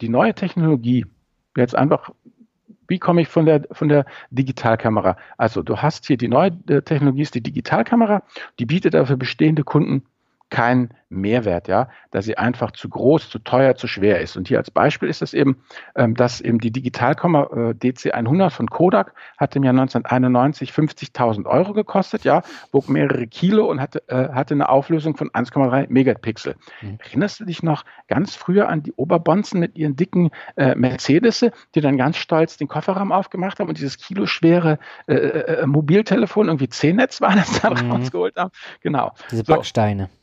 die 0.00 0.08
neue 0.08 0.34
Technologie, 0.34 1.06
jetzt 1.56 1.74
einfach, 1.74 2.10
wie 2.88 2.98
komme 2.98 3.22
ich 3.22 3.28
von 3.28 3.46
der, 3.46 3.66
von 3.72 3.88
der 3.88 4.04
Digitalkamera? 4.30 5.16
Also, 5.38 5.62
du 5.62 5.78
hast 5.78 6.06
hier 6.06 6.16
die 6.16 6.28
neue 6.28 6.50
äh, 6.68 6.82
Technologie, 6.82 7.22
ist 7.22 7.34
die 7.34 7.42
Digitalkamera, 7.42 8.22
die 8.58 8.66
bietet 8.66 8.94
aber 8.94 9.06
für 9.06 9.16
bestehende 9.16 9.64
Kunden 9.64 10.04
keinen 10.50 10.90
Mehrwert, 11.10 11.66
ja, 11.66 11.88
da 12.12 12.22
sie 12.22 12.38
einfach 12.38 12.70
zu 12.70 12.88
groß, 12.88 13.28
zu 13.28 13.40
teuer, 13.40 13.74
zu 13.74 13.88
schwer 13.88 14.20
ist. 14.20 14.36
Und 14.36 14.46
hier 14.46 14.58
als 14.58 14.70
Beispiel 14.70 15.08
ist 15.08 15.22
es 15.22 15.34
eben, 15.34 15.62
ähm, 15.96 16.14
dass 16.14 16.40
eben 16.40 16.58
die 16.58 16.70
Digitalkamera 16.70 17.70
äh, 17.70 17.74
DC100 17.74 18.50
von 18.50 18.70
Kodak 18.70 19.12
hatte 19.36 19.58
im 19.58 19.64
Jahr 19.64 19.72
1991 19.72 20.70
50.000 20.70 21.46
Euro 21.46 21.72
gekostet, 21.72 22.24
ja, 22.24 22.42
wog 22.70 22.88
mehrere 22.88 23.26
Kilo 23.26 23.68
und 23.68 23.80
hatte, 23.80 24.02
äh, 24.08 24.28
hatte 24.28 24.54
eine 24.54 24.68
Auflösung 24.68 25.16
von 25.16 25.30
1,3 25.30 25.86
Megapixel. 25.88 26.54
Mhm. 26.80 26.98
Erinnerst 27.00 27.40
du 27.40 27.44
dich 27.44 27.64
noch 27.64 27.84
ganz 28.06 28.36
früher 28.36 28.68
an 28.68 28.84
die 28.84 28.92
Oberbonzen 28.92 29.58
mit 29.58 29.76
ihren 29.76 29.96
dicken 29.96 30.30
äh, 30.56 30.76
Mercedes, 30.76 31.44
die 31.74 31.80
dann 31.80 31.96
ganz 31.96 32.18
stolz 32.18 32.56
den 32.56 32.68
Kofferraum 32.68 33.10
aufgemacht 33.10 33.58
haben 33.58 33.68
und 33.68 33.78
dieses 33.78 33.98
kiloschwere 33.98 34.78
äh, 35.08 35.14
äh, 35.14 35.62
äh 35.62 35.66
Mobiltelefon, 35.66 36.46
irgendwie 36.46 36.68
C-Netz 36.68 37.20
war 37.20 37.34
das 37.34 37.60
dann 37.60 37.84
mhm. 37.84 37.92
rausgeholt 37.92 38.36
haben? 38.36 38.52
Genau. 38.80 39.12
Diese 39.30 39.42
Backsteine. 39.42 40.04
So 40.04 40.19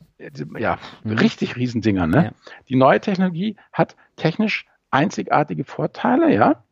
ja, 0.58 0.80
mhm. 1.04 1.18
richtig 1.18 1.56
Riesendinger. 1.56 2.08
Ne? 2.08 2.26
Ja. 2.26 2.32
Die 2.70 2.76
neue 2.76 3.00
Technologie 3.00 3.56
hat 3.72 3.96
technisch 4.16 4.66
einzigartige 4.92 5.64
Vorteile, 5.64 6.34
ja, 6.34 6.64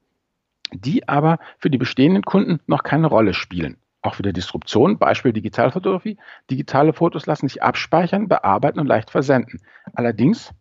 die 0.71 1.07
aber 1.07 1.39
für 1.59 1.69
die 1.69 1.77
bestehenden 1.77 2.23
Kunden 2.23 2.59
noch 2.67 2.83
keine 2.83 3.07
Rolle 3.07 3.33
spielen. 3.33 3.77
Auch 4.01 4.19
wieder 4.19 4.33
Disruption, 4.33 4.97
Beispiel 4.97 5.33
Digitalfotografie. 5.33 6.17
Digitale 6.49 6.93
Fotos 6.93 7.25
lassen 7.25 7.47
sich 7.47 7.63
abspeichern, 7.63 8.27
bearbeiten 8.27 8.79
und 8.79 8.87
leicht 8.87 9.09
versenden. 9.09 9.61
Allerdings, 9.93 10.53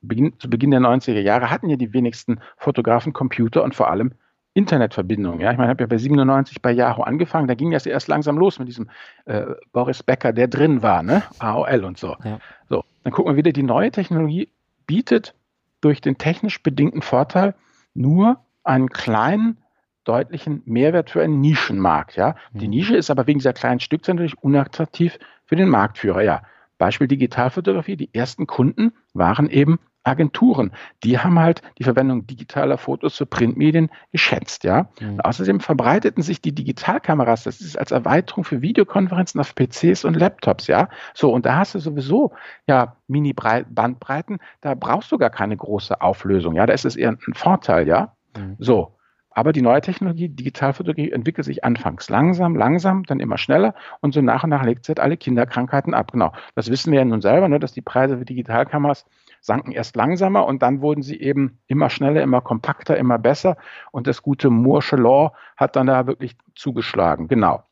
beginn, 0.00 0.38
zu 0.38 0.48
Beginn 0.48 0.70
der 0.70 0.80
90er 0.80 1.20
Jahre 1.20 1.50
hatten 1.50 1.68
ja 1.68 1.76
die 1.76 1.92
wenigsten 1.92 2.40
Fotografen 2.56 3.12
Computer 3.12 3.64
und 3.64 3.74
vor 3.74 3.90
allem 3.90 4.12
Internetverbindung. 4.54 5.40
Ja, 5.40 5.50
ich 5.50 5.58
meine, 5.58 5.68
ich 5.68 5.74
habe 5.74 5.82
ja 5.82 5.86
bei 5.88 5.98
97 5.98 6.62
bei 6.62 6.70
Yahoo 6.70 7.02
angefangen, 7.02 7.48
da 7.48 7.54
ging 7.54 7.72
das 7.72 7.86
erst 7.86 8.08
langsam 8.08 8.38
los 8.38 8.58
mit 8.58 8.68
diesem 8.68 8.88
äh, 9.24 9.46
Boris 9.72 10.02
Becker, 10.02 10.32
der 10.32 10.46
drin 10.46 10.82
war, 10.82 11.02
ne? 11.02 11.22
AOL 11.40 11.84
und 11.84 11.98
so. 11.98 12.16
Ja. 12.24 12.38
So, 12.68 12.84
dann 13.02 13.12
gucken 13.12 13.32
wir 13.32 13.36
wieder, 13.36 13.52
die 13.52 13.64
neue 13.64 13.90
Technologie 13.90 14.48
bietet 14.86 15.34
durch 15.80 16.00
den 16.00 16.18
technisch 16.18 16.62
bedingten 16.62 17.02
Vorteil 17.02 17.54
nur 17.94 18.38
einen 18.62 18.88
kleinen, 18.88 19.58
deutlichen 20.04 20.62
Mehrwert 20.66 21.10
für 21.10 21.22
einen 21.22 21.40
Nischenmarkt. 21.40 22.16
Ja? 22.16 22.36
Die 22.52 22.66
mhm. 22.66 22.70
Nische 22.70 22.96
ist 22.96 23.10
aber 23.10 23.26
wegen 23.26 23.38
dieser 23.38 23.52
kleinen 23.52 23.80
Stückzahl 23.80 24.14
natürlich 24.14 24.42
unattraktiv 24.42 25.18
für 25.46 25.56
den 25.56 25.68
Marktführer. 25.68 26.22
Ja, 26.22 26.42
Beispiel 26.78 27.08
Digitalfotografie. 27.08 27.96
Die 27.96 28.12
ersten 28.14 28.46
Kunden 28.46 28.92
waren 29.14 29.48
eben 29.48 29.78
Agenturen, 30.04 30.72
die 31.02 31.18
haben 31.18 31.38
halt 31.38 31.62
die 31.78 31.84
Verwendung 31.84 32.26
digitaler 32.26 32.78
Fotos 32.78 33.16
für 33.16 33.26
Printmedien 33.26 33.90
geschätzt, 34.12 34.64
ja. 34.64 34.88
Mhm. 35.00 35.20
außerdem 35.20 35.60
verbreiteten 35.60 36.22
sich 36.22 36.40
die 36.40 36.54
Digitalkameras, 36.54 37.44
das 37.44 37.60
ist 37.60 37.78
als 37.78 37.90
Erweiterung 37.90 38.44
für 38.44 38.62
Videokonferenzen 38.62 39.40
auf 39.40 39.54
PCs 39.54 40.04
und 40.04 40.14
Laptops, 40.14 40.66
ja. 40.66 40.88
So, 41.14 41.32
und 41.32 41.46
da 41.46 41.56
hast 41.56 41.74
du 41.74 41.78
sowieso 41.78 42.32
ja 42.68 42.96
Mini-Bandbreiten, 43.08 44.38
da 44.60 44.74
brauchst 44.74 45.10
du 45.10 45.18
gar 45.18 45.30
keine 45.30 45.56
große 45.56 46.00
Auflösung, 46.00 46.54
ja. 46.54 46.66
Da 46.66 46.74
ist 46.74 46.84
es 46.84 46.96
eher 46.96 47.10
ein 47.10 47.34
Vorteil, 47.34 47.88
ja. 47.88 48.14
Mhm. 48.36 48.56
So. 48.58 48.94
Aber 49.36 49.52
die 49.52 49.62
neue 49.62 49.80
Technologie, 49.80 50.28
Digitalfotografie, 50.28 51.10
entwickelt 51.10 51.44
sich 51.44 51.64
anfangs 51.64 52.08
langsam, 52.08 52.54
langsam, 52.54 53.02
dann 53.02 53.18
immer 53.18 53.36
schneller 53.36 53.74
und 54.00 54.14
so 54.14 54.22
nach 54.22 54.44
und 54.44 54.50
nach 54.50 54.62
legt 54.62 54.84
sie 54.84 54.90
halt 54.90 55.00
alle 55.00 55.16
Kinderkrankheiten 55.16 55.92
ab. 55.92 56.12
Genau. 56.12 56.32
Das 56.54 56.70
wissen 56.70 56.92
wir 56.92 57.00
ja 57.00 57.04
nun 57.04 57.20
selber, 57.20 57.48
ne, 57.48 57.58
dass 57.58 57.72
die 57.72 57.82
Preise 57.82 58.18
für 58.18 58.24
Digitalkameras 58.24 59.06
sanken 59.44 59.72
erst 59.72 59.94
langsamer 59.94 60.46
und 60.46 60.62
dann 60.62 60.80
wurden 60.80 61.02
sie 61.02 61.20
eben 61.20 61.58
immer 61.66 61.90
schneller, 61.90 62.22
immer 62.22 62.40
kompakter, 62.40 62.96
immer 62.96 63.18
besser. 63.18 63.56
Und 63.92 64.06
das 64.06 64.22
gute 64.22 64.48
Moore'sche 64.48 64.96
Law 64.96 65.32
hat 65.56 65.76
dann 65.76 65.86
da 65.86 66.06
wirklich 66.06 66.36
zugeschlagen. 66.54 67.28
Genau. 67.28 67.62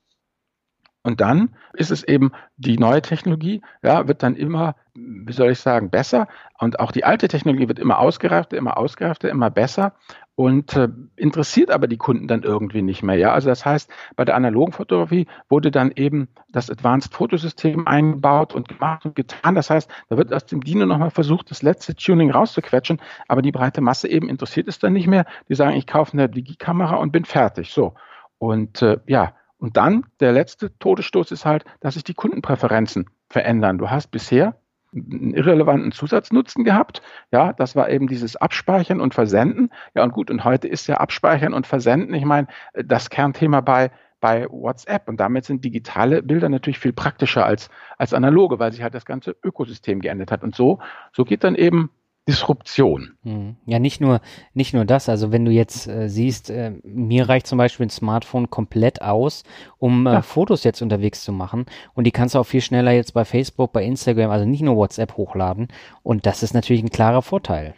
Und 1.02 1.20
dann 1.20 1.50
ist 1.74 1.90
es 1.90 2.04
eben 2.04 2.30
die 2.56 2.78
neue 2.78 3.02
Technologie, 3.02 3.60
ja, 3.82 4.06
wird 4.06 4.22
dann 4.22 4.36
immer, 4.36 4.76
wie 4.94 5.32
soll 5.32 5.50
ich 5.50 5.58
sagen, 5.58 5.90
besser. 5.90 6.28
Und 6.58 6.78
auch 6.78 6.92
die 6.92 7.04
alte 7.04 7.26
Technologie 7.26 7.66
wird 7.66 7.80
immer 7.80 7.98
ausgereifter, 7.98 8.56
immer 8.56 8.76
ausgereifter, 8.76 9.28
immer 9.28 9.50
besser 9.50 9.94
und 10.34 10.76
äh, 10.76 10.88
interessiert 11.16 11.70
aber 11.70 11.86
die 11.88 11.98
Kunden 11.98 12.26
dann 12.26 12.42
irgendwie 12.42 12.82
nicht 12.82 13.02
mehr. 13.02 13.16
Ja, 13.16 13.32
also 13.32 13.48
das 13.48 13.66
heißt, 13.66 13.90
bei 14.16 14.24
der 14.24 14.34
analogen 14.34 14.72
Fotografie 14.72 15.26
wurde 15.48 15.70
dann 15.70 15.92
eben 15.94 16.28
das 16.50 16.70
Advanced 16.70 17.12
Fotosystem 17.12 17.86
eingebaut 17.86 18.54
und 18.54 18.68
gemacht 18.68 19.04
und 19.04 19.14
getan. 19.14 19.54
Das 19.54 19.70
heißt, 19.70 19.90
da 20.08 20.16
wird 20.16 20.32
aus 20.32 20.46
dem 20.46 20.62
Dino 20.62 20.86
nochmal 20.86 21.10
versucht, 21.10 21.50
das 21.50 21.62
letzte 21.62 21.94
Tuning 21.94 22.30
rauszuquetschen, 22.30 23.00
aber 23.28 23.42
die 23.42 23.52
breite 23.52 23.80
Masse 23.80 24.08
eben 24.08 24.28
interessiert 24.28 24.68
es 24.68 24.78
dann 24.78 24.94
nicht 24.94 25.06
mehr. 25.06 25.26
Die 25.48 25.54
sagen, 25.54 25.76
ich 25.76 25.86
kaufe 25.86 26.14
eine 26.14 26.28
Digi-Kamera 26.28 26.96
und 26.96 27.12
bin 27.12 27.24
fertig. 27.24 27.72
So. 27.72 27.94
Und 28.38 28.82
äh, 28.82 28.98
ja, 29.06 29.34
und 29.62 29.76
dann 29.76 30.06
der 30.18 30.32
letzte 30.32 30.76
Todesstoß 30.76 31.30
ist 31.30 31.46
halt, 31.46 31.64
dass 31.78 31.94
sich 31.94 32.02
die 32.02 32.14
Kundenpräferenzen 32.14 33.08
verändern. 33.28 33.78
Du 33.78 33.90
hast 33.90 34.10
bisher 34.10 34.56
einen 34.92 35.34
irrelevanten 35.34 35.92
Zusatznutzen 35.92 36.64
gehabt. 36.64 37.00
Ja, 37.30 37.52
das 37.52 37.76
war 37.76 37.88
eben 37.88 38.08
dieses 38.08 38.34
Abspeichern 38.34 39.00
und 39.00 39.14
Versenden. 39.14 39.70
Ja, 39.94 40.02
und 40.02 40.14
gut, 40.14 40.32
und 40.32 40.42
heute 40.42 40.66
ist 40.66 40.88
ja 40.88 40.96
Abspeichern 40.96 41.54
und 41.54 41.68
Versenden, 41.68 42.12
ich 42.12 42.24
meine, 42.24 42.48
das 42.74 43.08
Kernthema 43.08 43.60
bei, 43.60 43.92
bei 44.20 44.48
WhatsApp. 44.50 45.08
Und 45.08 45.20
damit 45.20 45.44
sind 45.44 45.64
digitale 45.64 46.24
Bilder 46.24 46.48
natürlich 46.48 46.80
viel 46.80 46.92
praktischer 46.92 47.46
als, 47.46 47.70
als 47.98 48.12
analoge, 48.14 48.58
weil 48.58 48.72
sich 48.72 48.82
halt 48.82 48.94
das 48.94 49.04
ganze 49.04 49.36
Ökosystem 49.44 50.00
geändert 50.00 50.32
hat. 50.32 50.42
Und 50.42 50.56
so, 50.56 50.80
so 51.12 51.22
geht 51.22 51.44
dann 51.44 51.54
eben 51.54 51.88
Disruption. 52.28 53.16
Hm. 53.24 53.56
Ja, 53.66 53.80
nicht 53.80 54.00
nur, 54.00 54.20
nicht 54.54 54.74
nur 54.74 54.84
das. 54.84 55.08
Also 55.08 55.32
wenn 55.32 55.44
du 55.44 55.50
jetzt 55.50 55.88
äh, 55.88 56.08
siehst, 56.08 56.50
äh, 56.50 56.72
mir 56.84 57.28
reicht 57.28 57.48
zum 57.48 57.58
Beispiel 57.58 57.86
ein 57.86 57.90
Smartphone 57.90 58.48
komplett 58.48 59.02
aus, 59.02 59.42
um 59.78 60.06
äh, 60.06 60.12
ja. 60.12 60.22
Fotos 60.22 60.62
jetzt 60.62 60.82
unterwegs 60.82 61.24
zu 61.24 61.32
machen. 61.32 61.66
Und 61.94 62.04
die 62.04 62.12
kannst 62.12 62.34
du 62.34 62.38
auch 62.38 62.46
viel 62.46 62.60
schneller 62.60 62.92
jetzt 62.92 63.12
bei 63.14 63.24
Facebook, 63.24 63.72
bei 63.72 63.84
Instagram, 63.84 64.30
also 64.30 64.44
nicht 64.44 64.62
nur 64.62 64.76
WhatsApp 64.76 65.16
hochladen. 65.16 65.68
Und 66.04 66.24
das 66.24 66.44
ist 66.44 66.54
natürlich 66.54 66.82
ein 66.82 66.90
klarer 66.90 67.22
Vorteil. 67.22 67.74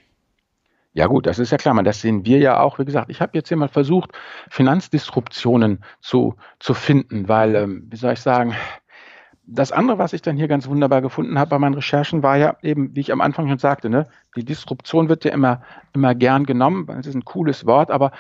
Ja 0.92 1.08
gut, 1.08 1.26
das 1.26 1.40
ist 1.40 1.50
ja 1.50 1.58
klar, 1.58 1.74
man, 1.74 1.84
das 1.84 2.00
sehen 2.02 2.24
wir 2.24 2.38
ja 2.38 2.60
auch. 2.60 2.78
Wie 2.78 2.84
gesagt, 2.84 3.10
ich 3.10 3.20
habe 3.20 3.32
jetzt 3.34 3.48
hier 3.48 3.56
mal 3.56 3.68
versucht, 3.68 4.12
Finanzdisruptionen 4.48 5.82
zu, 6.00 6.36
zu 6.60 6.72
finden, 6.72 7.28
weil, 7.28 7.56
ähm, 7.56 7.88
wie 7.90 7.96
soll 7.96 8.12
ich 8.12 8.20
sagen, 8.20 8.54
das 9.46 9.72
andere, 9.72 9.98
was 9.98 10.12
ich 10.12 10.22
dann 10.22 10.36
hier 10.36 10.48
ganz 10.48 10.68
wunderbar 10.68 11.02
gefunden 11.02 11.38
habe 11.38 11.50
bei 11.50 11.58
meinen 11.58 11.74
Recherchen, 11.74 12.22
war 12.22 12.36
ja 12.36 12.56
eben, 12.62 12.94
wie 12.94 13.00
ich 13.00 13.12
am 13.12 13.20
Anfang 13.20 13.48
schon 13.48 13.58
sagte, 13.58 13.90
ne, 13.90 14.06
die 14.36 14.44
Disruption 14.44 15.08
wird 15.08 15.24
ja 15.24 15.32
immer, 15.32 15.62
immer 15.92 16.14
gern 16.14 16.46
genommen, 16.46 16.88
weil 16.88 16.98
es 16.98 17.06
ist 17.06 17.14
ein 17.14 17.24
cooles 17.24 17.66
Wort, 17.66 17.90
aber 17.90 18.12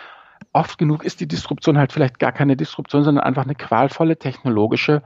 oft 0.52 0.78
genug 0.78 1.04
ist 1.04 1.20
die 1.20 1.28
Disruption 1.28 1.78
halt 1.78 1.92
vielleicht 1.92 2.18
gar 2.18 2.32
keine 2.32 2.56
Disruption, 2.56 3.04
sondern 3.04 3.24
einfach 3.24 3.44
eine 3.44 3.54
qualvolle 3.54 4.18
technologische 4.18 5.02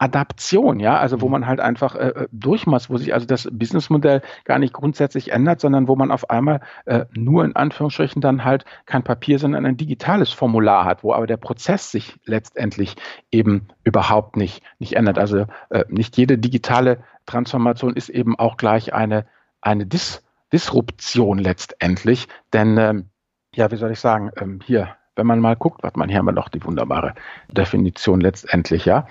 Adaption, 0.00 0.80
ja, 0.80 0.96
also 0.96 1.20
wo 1.20 1.26
mhm. 1.26 1.32
man 1.32 1.46
halt 1.46 1.60
einfach 1.60 1.94
äh, 1.94 2.08
äh, 2.08 2.28
durchmacht, 2.32 2.88
wo 2.88 2.96
sich 2.96 3.12
also 3.12 3.26
das 3.26 3.46
Businessmodell 3.52 4.22
gar 4.44 4.58
nicht 4.58 4.72
grundsätzlich 4.72 5.30
ändert, 5.30 5.60
sondern 5.60 5.88
wo 5.88 5.94
man 5.94 6.10
auf 6.10 6.30
einmal 6.30 6.60
äh, 6.86 7.04
nur 7.12 7.44
in 7.44 7.54
Anführungsstrichen 7.54 8.22
dann 8.22 8.42
halt 8.42 8.64
kein 8.86 9.02
Papier, 9.02 9.38
sondern 9.38 9.66
ein 9.66 9.76
digitales 9.76 10.32
Formular 10.32 10.86
hat, 10.86 11.04
wo 11.04 11.12
aber 11.12 11.26
der 11.26 11.36
Prozess 11.36 11.90
sich 11.90 12.18
letztendlich 12.24 12.96
eben 13.30 13.68
überhaupt 13.84 14.36
nicht, 14.36 14.62
nicht 14.78 14.96
ändert. 14.96 15.18
Also 15.18 15.44
äh, 15.68 15.84
nicht 15.88 16.16
jede 16.16 16.38
digitale 16.38 17.04
Transformation 17.26 17.94
ist 17.94 18.08
eben 18.08 18.38
auch 18.38 18.56
gleich 18.56 18.94
eine, 18.94 19.26
eine 19.60 19.84
Dis 19.86 20.24
Disruption 20.50 21.38
letztendlich, 21.38 22.26
denn 22.52 22.76
ähm, 22.76 23.10
ja, 23.54 23.70
wie 23.70 23.76
soll 23.76 23.92
ich 23.92 24.00
sagen, 24.00 24.32
ähm, 24.36 24.58
hier, 24.64 24.96
wenn 25.14 25.26
man 25.26 25.38
mal 25.38 25.54
guckt, 25.54 25.84
was 25.84 25.94
man 25.94 26.08
hier 26.08 26.18
haben 26.18 26.26
wir 26.26 26.32
noch 26.32 26.48
die 26.48 26.64
wunderbare 26.64 27.14
Definition 27.52 28.20
letztendlich, 28.20 28.84
ja 28.84 29.06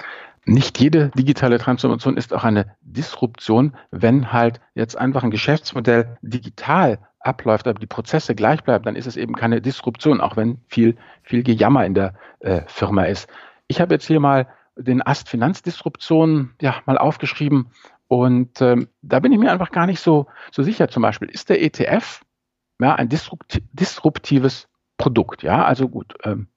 nicht 0.50 0.80
jede 0.80 1.10
digitale 1.10 1.60
Transformation 1.60 2.18
ist 2.18 2.34
auch 2.34 2.44
eine 2.44 2.76
Disruption, 2.82 3.76
wenn 3.92 4.34
halt 4.34 4.60
jetzt 4.74 4.98
einfach 4.98 5.24
ein 5.24 5.32
Geschäftsmodell 5.32 6.18
digital 6.22 7.00
abläuft, 7.20 7.68
aber 7.68 7.80
die 7.80 7.88
Prozesse 7.88 8.36
gleich 8.36 8.64
bleiben, 8.64 8.84
dann 8.86 8.96
ist 8.96 9.06
es 9.06 9.18
eben 9.18 9.36
keine 9.36 9.62
Disruption, 9.62 10.22
auch 10.22 10.38
wenn 10.38 10.60
viel, 10.68 10.98
viel 11.22 11.44
Gejammer 11.44 11.86
in 11.86 11.94
der 11.94 12.14
äh, 12.40 12.62
Firma 12.68 13.04
ist. 13.04 13.28
Ich 13.68 13.80
habe 13.80 13.94
jetzt 13.94 14.08
hier 14.08 14.20
mal 14.20 14.48
den 14.76 15.06
Ast 15.06 15.30
Finanzdisruption 15.30 16.52
ja 16.62 16.76
mal 16.86 16.98
aufgeschrieben 16.98 17.72
und 18.08 18.62
ähm, 18.62 18.88
da 19.02 19.20
bin 19.20 19.32
ich 19.32 19.40
mir 19.40 19.52
einfach 19.52 19.72
gar 19.72 19.86
nicht 19.86 20.00
so, 20.00 20.28
so 20.52 20.64
sicher. 20.64 20.88
Zum 20.88 21.04
Beispiel 21.04 21.30
ist 21.30 21.50
der 21.50 21.62
ETF 21.62 22.22
ja 22.82 22.96
ein 22.96 23.10
disruptives 23.10 24.68
Produkt, 24.98 25.44
ja, 25.44 25.64
also 25.64 25.90
gut. 25.90 26.16
Ähm, 26.24 26.48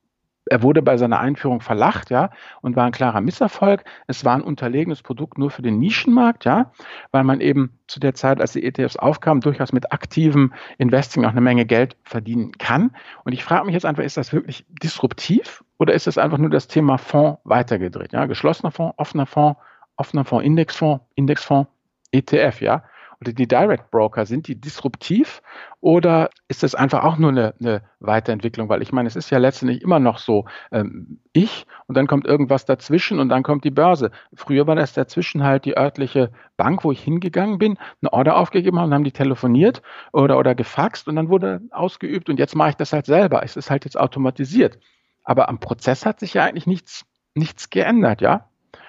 er 0.47 0.63
wurde 0.63 0.83
bei 0.83 0.97
seiner 0.97 1.21
Einführung 1.21 1.61
verlacht, 1.61 2.11
ja, 2.11 2.31
und 2.61 2.77
war 2.77 2.85
ein 2.85 2.93
klarer 2.93 3.21
Misserfolg. 3.21 3.85
Es 4.07 4.25
war 4.25 4.35
ein 4.35 4.43
unterlegenes 4.43 5.03
Produkt 5.03 5.39
nur 5.39 5.51
für 5.51 5.63
den 5.63 5.79
Nischenmarkt, 5.79 6.45
ja, 6.45 6.73
weil 7.11 7.25
man 7.25 7.41
eben 7.41 7.79
zu 7.87 8.01
der 8.01 8.15
Zeit, 8.15 8.41
als 8.41 8.53
die 8.53 8.65
ETFs 8.65 8.97
aufkamen, 8.97 9.41
durchaus 9.41 9.73
mit 9.73 9.93
aktivem 9.93 10.53
Investing 10.79 11.25
auch 11.25 11.31
eine 11.31 11.41
Menge 11.41 11.67
Geld 11.67 11.97
verdienen 12.05 12.53
kann. 12.59 12.91
Und 13.25 13.33
ich 13.33 13.45
frage 13.45 13.67
mich 13.67 13.75
jetzt 13.75 13.87
einfach, 13.87 14.03
ist 14.03 14.17
das 14.17 14.33
wirklich 14.33 14.67
disruptiv 14.83 15.65
oder 15.79 15.95
ist 15.95 16.07
das 16.07 16.19
einfach 16.19 16.39
nur 16.39 16.51
das 16.51 16.67
Thema 16.69 16.99
Fonds 16.99 17.41
weitergedreht? 17.45 18.13
Ja, 18.13 18.27
geschlossener 18.27 18.73
Fonds, 18.73 18.95
offener 18.99 19.27
Fonds, 19.27 19.61
offener 19.97 20.25
Fonds, 20.25 20.45
Indexfonds, 20.45 21.05
Indexfonds, 21.15 21.71
ETF, 22.11 22.61
ja 22.61 22.83
oder 23.23 23.33
die 23.33 23.47
Direct 23.47 23.91
Broker, 23.91 24.27
sind 24.27 24.49
die 24.49 24.61
disruptiv 24.61 25.43
oder 25.81 26.31
ist 26.49 26.63
das 26.63 26.75
einfach 26.75 27.05
auch 27.05 27.17
nur 27.17 27.31
eine, 27.31 27.55
eine 27.61 27.83
Weiterentwicklung? 28.01 28.69
Weil 28.69 28.83
ich 28.83 28.93
meine, 28.93 29.07
es 29.07 29.17
ist 29.17 29.31
ja 29.31 29.39
letztendlich 29.39 29.81
immer 29.81 30.01
noch 30.01 30.19
so, 30.19 30.45
ähm, 30.73 31.21
ich 31.33 31.67
und 31.87 31.97
dann 31.97 32.07
kommt 32.07 32.27
irgendwas 32.27 32.65
dazwischen 32.65 33.21
und 33.21 33.29
dann 33.29 33.43
kommt 33.43 33.65
die 33.65 33.71
Börse. 33.71 34.11
Früher 34.35 34.67
war 34.67 34.75
das 34.75 34.93
dazwischen 34.93 35.45
halt 35.45 35.65
die 35.65 35.77
örtliche 35.77 36.33
Bank, 36.57 36.85
wo 36.85 36.93
ich 36.93 37.03
hingegangen 37.03 37.59
bin, 37.59 37.79
eine 38.01 38.13
Order 38.13 38.37
aufgegeben 38.37 38.79
habe 38.79 38.89
und 38.89 38.95
haben 38.95 39.05
die 39.05 39.13
telefoniert 39.13 39.83
oder, 40.13 40.39
oder 40.39 40.55
gefaxt 40.55 41.07
und 41.07 41.17
dann 41.17 41.29
wurde 41.29 41.61
ausgeübt 41.71 42.29
und 42.29 42.39
jetzt 42.39 42.57
mache 42.57 42.71
ich 42.71 42.77
das 42.77 42.93
halt 42.93 43.07
selber. 43.07 43.43
Es 43.45 43.57
ist 43.57 43.71
halt 43.71 43.85
jetzt 43.85 43.99
automatisiert. 43.99 44.79
Aber 45.25 45.49
am 45.49 45.61
Prozess 45.61 46.05
hat 46.05 46.19
sich 46.19 46.35
ja 46.35 46.45
eigentlich 46.45 46.67
nichts, 46.67 47.07
nichts 47.35 47.71
geändert, 47.71 48.21
ja? 48.21 48.49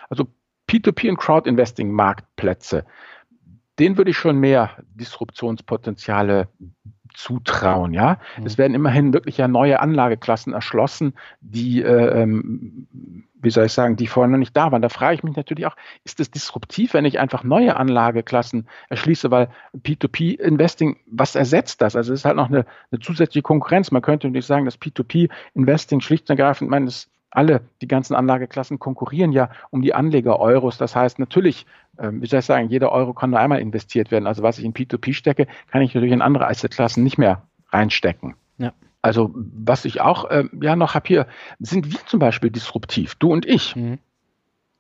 Also 0.10 0.28
P2P 0.70 1.10
und 1.10 1.18
Crowd 1.18 1.48
Investing 1.48 1.92
Marktplätze 1.92 2.86
denen 3.80 3.98
würde 3.98 4.12
ich 4.12 4.18
schon 4.18 4.38
mehr 4.38 4.72
Disruptionspotenziale 4.94 6.48
zutrauen, 7.14 7.94
ja. 7.94 8.18
Mhm. 8.38 8.46
Es 8.46 8.58
werden 8.58 8.74
immerhin 8.74 9.14
wirklich 9.14 9.38
ja 9.38 9.48
neue 9.48 9.80
Anlageklassen 9.80 10.54
erschlossen, 10.54 11.14
die, 11.42 11.82
äh, 11.82 12.22
ähm, 12.22 12.88
wie 13.36 13.50
soll 13.50 13.66
ich 13.66 13.74
sagen, 13.74 13.96
die 13.96 14.08
vorher 14.08 14.30
noch 14.30 14.38
nicht 14.38 14.56
da 14.56 14.72
waren. 14.72 14.82
Da 14.82 14.90
frage 14.90 15.16
ich 15.16 15.24
mich 15.24 15.36
natürlich 15.36 15.66
auch, 15.66 15.76
ist 16.04 16.20
es 16.20 16.32
disruptiv, 16.32 16.94
wenn 16.94 17.06
ich 17.06 17.20
einfach 17.20 17.44
neue 17.44 17.76
Anlageklassen 17.76 18.68
erschließe, 18.90 19.32
weil 19.32 19.50
P2P-Investing, 19.78 20.98
was 21.08 21.36
ersetzt 21.36 21.82
das? 21.82 21.96
Also 21.96 22.14
es 22.14 22.22
ist 22.22 22.26
halt 22.26 22.38
noch 22.38 22.50
eine, 22.50 22.66
eine 22.92 23.00
zusätzliche 23.00 23.44
Konkurrenz. 23.44 23.92
Man 23.92 24.02
könnte 24.02 24.30
nicht 24.30 24.48
sagen, 24.48 24.66
dass 24.66 24.80
P2P-Investing 24.80 26.02
schlicht 26.02 26.30
und 26.30 26.40
ergreifend, 26.40 26.68
ich 26.68 26.72
meine, 26.72 26.86
das 26.86 27.10
alle, 27.34 27.62
die 27.82 27.88
ganzen 27.88 28.16
Anlageklassen 28.16 28.80
konkurrieren 28.80 29.32
ja 29.32 29.50
um 29.72 29.82
die 29.82 29.94
Anleger-Euros. 29.94 30.78
Das 30.78 30.96
heißt, 30.96 31.20
natürlich, 31.20 31.66
äh, 31.98 32.10
wie 32.12 32.28
soll 32.28 32.40
ich 32.40 32.46
sagen, 32.46 32.70
jeder 32.70 32.92
Euro 32.92 33.14
kann 33.14 33.32
nur 33.32 33.40
einmal 33.40 33.60
investiert 33.60 34.12
werden. 34.12 34.28
Also 34.28 34.44
was 34.44 34.60
ich 34.60 34.66
in 34.66 34.74
P2P 34.74 35.14
stecke, 35.14 35.48
kann 35.72 35.82
ich 35.82 35.94
natürlich 35.94 36.14
in 36.14 36.22
andere 36.22 36.48
Assetklassen 36.48 37.04
nicht 37.04 37.18
mehr 37.18 37.44
reinstecken. 37.70 38.36
Ja. 38.58 38.74
Also 39.02 39.32
was 39.34 39.86
ich 39.86 40.02
auch 40.02 40.30
äh, 40.30 40.46
ja 40.62 40.76
noch 40.76 40.94
habe 40.94 41.08
hier, 41.08 41.28
sind 41.60 41.92
wir 41.92 42.00
zum 42.06 42.20
Beispiel 42.20 42.52
disruptiv, 42.52 43.16
du 43.16 43.32
und 43.32 43.46
ich. 43.46 43.76
Mhm. 43.76 44.00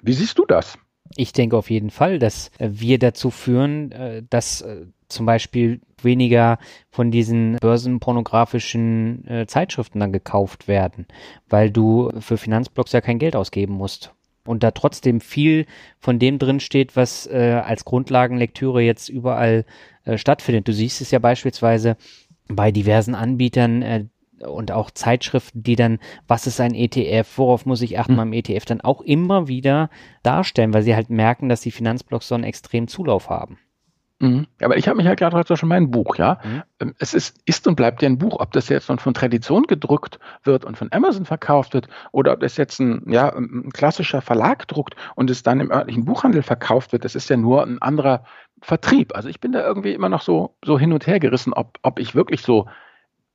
Wie 0.01 0.13
siehst 0.13 0.37
du 0.37 0.45
das? 0.45 0.77
Ich 1.15 1.33
denke 1.33 1.57
auf 1.57 1.69
jeden 1.69 1.89
Fall, 1.89 2.19
dass 2.19 2.49
äh, 2.57 2.69
wir 2.71 2.97
dazu 2.97 3.29
führen, 3.29 3.91
äh, 3.91 4.23
dass 4.29 4.61
äh, 4.61 4.85
zum 5.07 5.25
Beispiel 5.25 5.81
weniger 6.01 6.57
von 6.89 7.11
diesen 7.11 7.57
börsenpornografischen 7.57 9.45
Zeitschriften 9.47 9.99
dann 9.99 10.11
gekauft 10.11 10.67
werden, 10.67 11.05
weil 11.47 11.69
du 11.69 12.11
für 12.19 12.37
Finanzblocks 12.37 12.93
ja 12.93 12.99
kein 12.99 13.19
Geld 13.19 13.35
ausgeben 13.35 13.75
musst 13.75 14.11
und 14.43 14.63
da 14.63 14.71
trotzdem 14.71 15.21
viel 15.21 15.67
von 15.99 16.17
dem 16.17 16.39
drin 16.39 16.59
steht, 16.59 16.95
was 16.95 17.27
als 17.27 17.85
Grundlagenlektüre 17.85 18.81
jetzt 18.81 19.07
überall 19.07 19.65
stattfindet. 20.15 20.67
Du 20.67 20.73
siehst 20.73 20.99
es 20.99 21.11
ja 21.11 21.19
beispielsweise 21.19 21.95
bei 22.47 22.71
diversen 22.71 23.13
Anbietern 23.13 24.09
und 24.39 24.71
auch 24.71 24.91
Zeitschriften, 24.91 25.63
die 25.63 25.75
dann, 25.75 25.99
was 26.27 26.47
ist 26.47 26.59
ein 26.59 26.75
ETF, 26.75 27.37
worauf 27.37 27.65
muss 27.65 27.81
ich 27.81 27.99
achten 27.99 28.13
mhm. 28.13 28.17
beim 28.17 28.33
ETF, 28.33 28.65
dann 28.65 28.81
auch 28.81 29.01
immer 29.01 29.47
wieder 29.47 29.89
darstellen, 30.23 30.73
weil 30.73 30.83
sie 30.83 30.95
halt 30.95 31.09
merken, 31.09 31.49
dass 31.49 31.61
die 31.61 31.71
Finanzblocks 31.71 32.27
so 32.27 32.35
einen 32.35 32.43
extremen 32.43 32.87
Zulauf 32.87 33.29
haben. 33.29 33.57
Mhm. 34.23 34.47
Aber 34.61 34.77
ich 34.77 34.87
habe 34.87 34.97
mich 34.97 35.05
ja 35.05 35.15
gerade 35.15 35.35
heute 35.35 35.57
schon 35.57 35.67
mein 35.67 35.91
Buch, 35.91 36.15
ja. 36.15 36.39
Mhm. 36.43 36.63
Ähm, 36.79 36.95
es 36.97 37.13
ist, 37.13 37.41
ist 37.45 37.67
und 37.67 37.75
bleibt 37.75 38.01
ja 38.01 38.07
ein 38.07 38.17
Buch, 38.17 38.39
ob 38.39 38.53
das 38.53 38.69
jetzt 38.69 38.85
von 38.85 39.13
Tradition 39.13 39.63
gedruckt 39.63 40.17
wird 40.43 40.63
und 40.63 40.77
von 40.77 40.87
Amazon 40.93 41.25
verkauft 41.25 41.73
wird 41.73 41.87
oder 42.13 42.31
ob 42.31 42.39
das 42.39 42.55
jetzt 42.55 42.79
ein, 42.79 43.03
ja, 43.07 43.35
ein 43.35 43.71
klassischer 43.73 44.21
Verlag 44.21 44.65
druckt 44.69 44.95
und 45.15 45.29
es 45.29 45.43
dann 45.43 45.59
im 45.59 45.71
örtlichen 45.71 46.05
Buchhandel 46.05 46.41
verkauft 46.41 46.93
wird, 46.93 47.03
das 47.03 47.15
ist 47.15 47.29
ja 47.29 47.35
nur 47.35 47.63
ein 47.63 47.81
anderer 47.81 48.23
Vertrieb. 48.61 49.13
Also 49.13 49.27
ich 49.27 49.41
bin 49.41 49.51
da 49.51 49.61
irgendwie 49.65 49.91
immer 49.91 50.07
noch 50.09 50.21
so, 50.21 50.55
so 50.63 50.79
hin 50.79 50.93
und 50.93 51.05
her 51.05 51.19
gerissen, 51.19 51.51
ob, 51.51 51.77
ob 51.81 51.99
ich 51.99 52.15
wirklich 52.15 52.41
so 52.41 52.67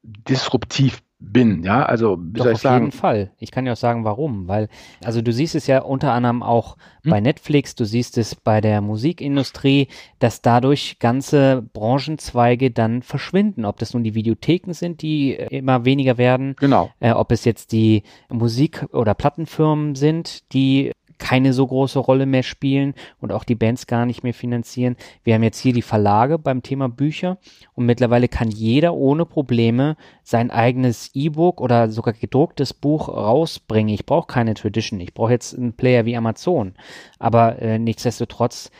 disruptiv 0.03 1.03
bin, 1.21 1.65
ja, 1.65 1.85
also 1.85 2.17
Doch, 2.17 2.45
soll 2.45 2.53
ich 2.53 2.55
auf 2.57 2.63
sagen? 2.63 2.85
Jeden 2.87 2.97
Fall. 2.97 3.33
Ich 3.39 3.51
kann 3.51 3.67
ja 3.67 3.73
auch 3.73 3.79
sagen, 3.79 4.05
warum, 4.05 4.47
weil, 4.47 4.69
also 5.03 5.21
du 5.21 5.33
siehst 5.33 5.57
es 5.57 5.67
ja 5.67 5.81
unter 5.83 6.13
anderem 6.13 6.45
auch 6.45 6.77
hm? 7.03 7.11
bei 7.11 7.21
Netflix, 7.21 7.75
du 7.75 7.85
siehst 7.85 8.19
es 8.19 8.37
bei 8.37 8.61
der 8.61 8.81
Musikindustrie, 8.81 9.89
dass 10.21 10.43
dadurch 10.43 11.01
ganze 11.01 11.67
Branchenzweige 11.73 12.71
dann 12.71 13.03
verschwinden, 13.03 13.65
ob 13.65 13.79
das 13.79 13.95
nun 13.95 14.05
die 14.05 14.15
Videotheken 14.15 14.73
sind, 14.73 15.03
die 15.03 15.33
immer 15.35 15.85
weniger 15.85 16.19
werden, 16.19 16.55
genau. 16.57 16.91
Äh, 17.01 17.13
ob 17.13 17.33
es 17.33 17.45
jetzt 17.45 17.73
die 17.73 18.05
Musik- 18.29 18.87
oder 18.93 19.15
Plattenfirmen 19.15 19.97
sind, 19.97 20.53
die 20.53 20.93
keine 21.19 21.53
so 21.53 21.67
große 21.67 21.99
Rolle 21.99 22.27
mehr 22.27 22.43
spielen 22.43 22.95
und 23.21 23.33
auch 23.33 23.45
die 23.45 23.55
Bands 23.55 23.87
gar 23.87 24.07
nicht 24.07 24.23
mehr 24.23 24.35
finanzieren. 24.35 24.97
Wir 25.25 25.35
haben 25.35 25.43
jetzt 25.43 25.59
hier 25.59 25.73
die 25.73 25.83
Verlage 25.83 26.39
beim 26.39 26.63
Thema 26.63 26.89
Bücher 26.89 27.39
und 27.75 27.87
mittlerweile 27.87 28.29
kann 28.29 28.51
jeder 28.51 28.95
ohne 28.95 29.27
Probleme 29.27 29.97
sein 30.23 30.51
eigenes 30.51 31.11
E-Book 31.15 31.61
oder 31.61 31.91
sogar 31.91 32.15
gedrucktes 32.15 32.73
Buch 32.75 33.09
rausbringen. 33.09 33.95
Ich 33.95 34.07
brauche 34.07 34.27
keine 34.27 34.55
Tradition, 34.55 35.01
ich 35.01 35.15
brauche 35.15 35.33
jetzt 35.33 35.57
einen 35.57 35.75
Player 35.75 36.05
wie 36.05 36.17
Amazon, 36.17 36.75
aber 37.19 37.61
äh, 37.61 37.79
nichtsdestotrotz, 37.79 38.71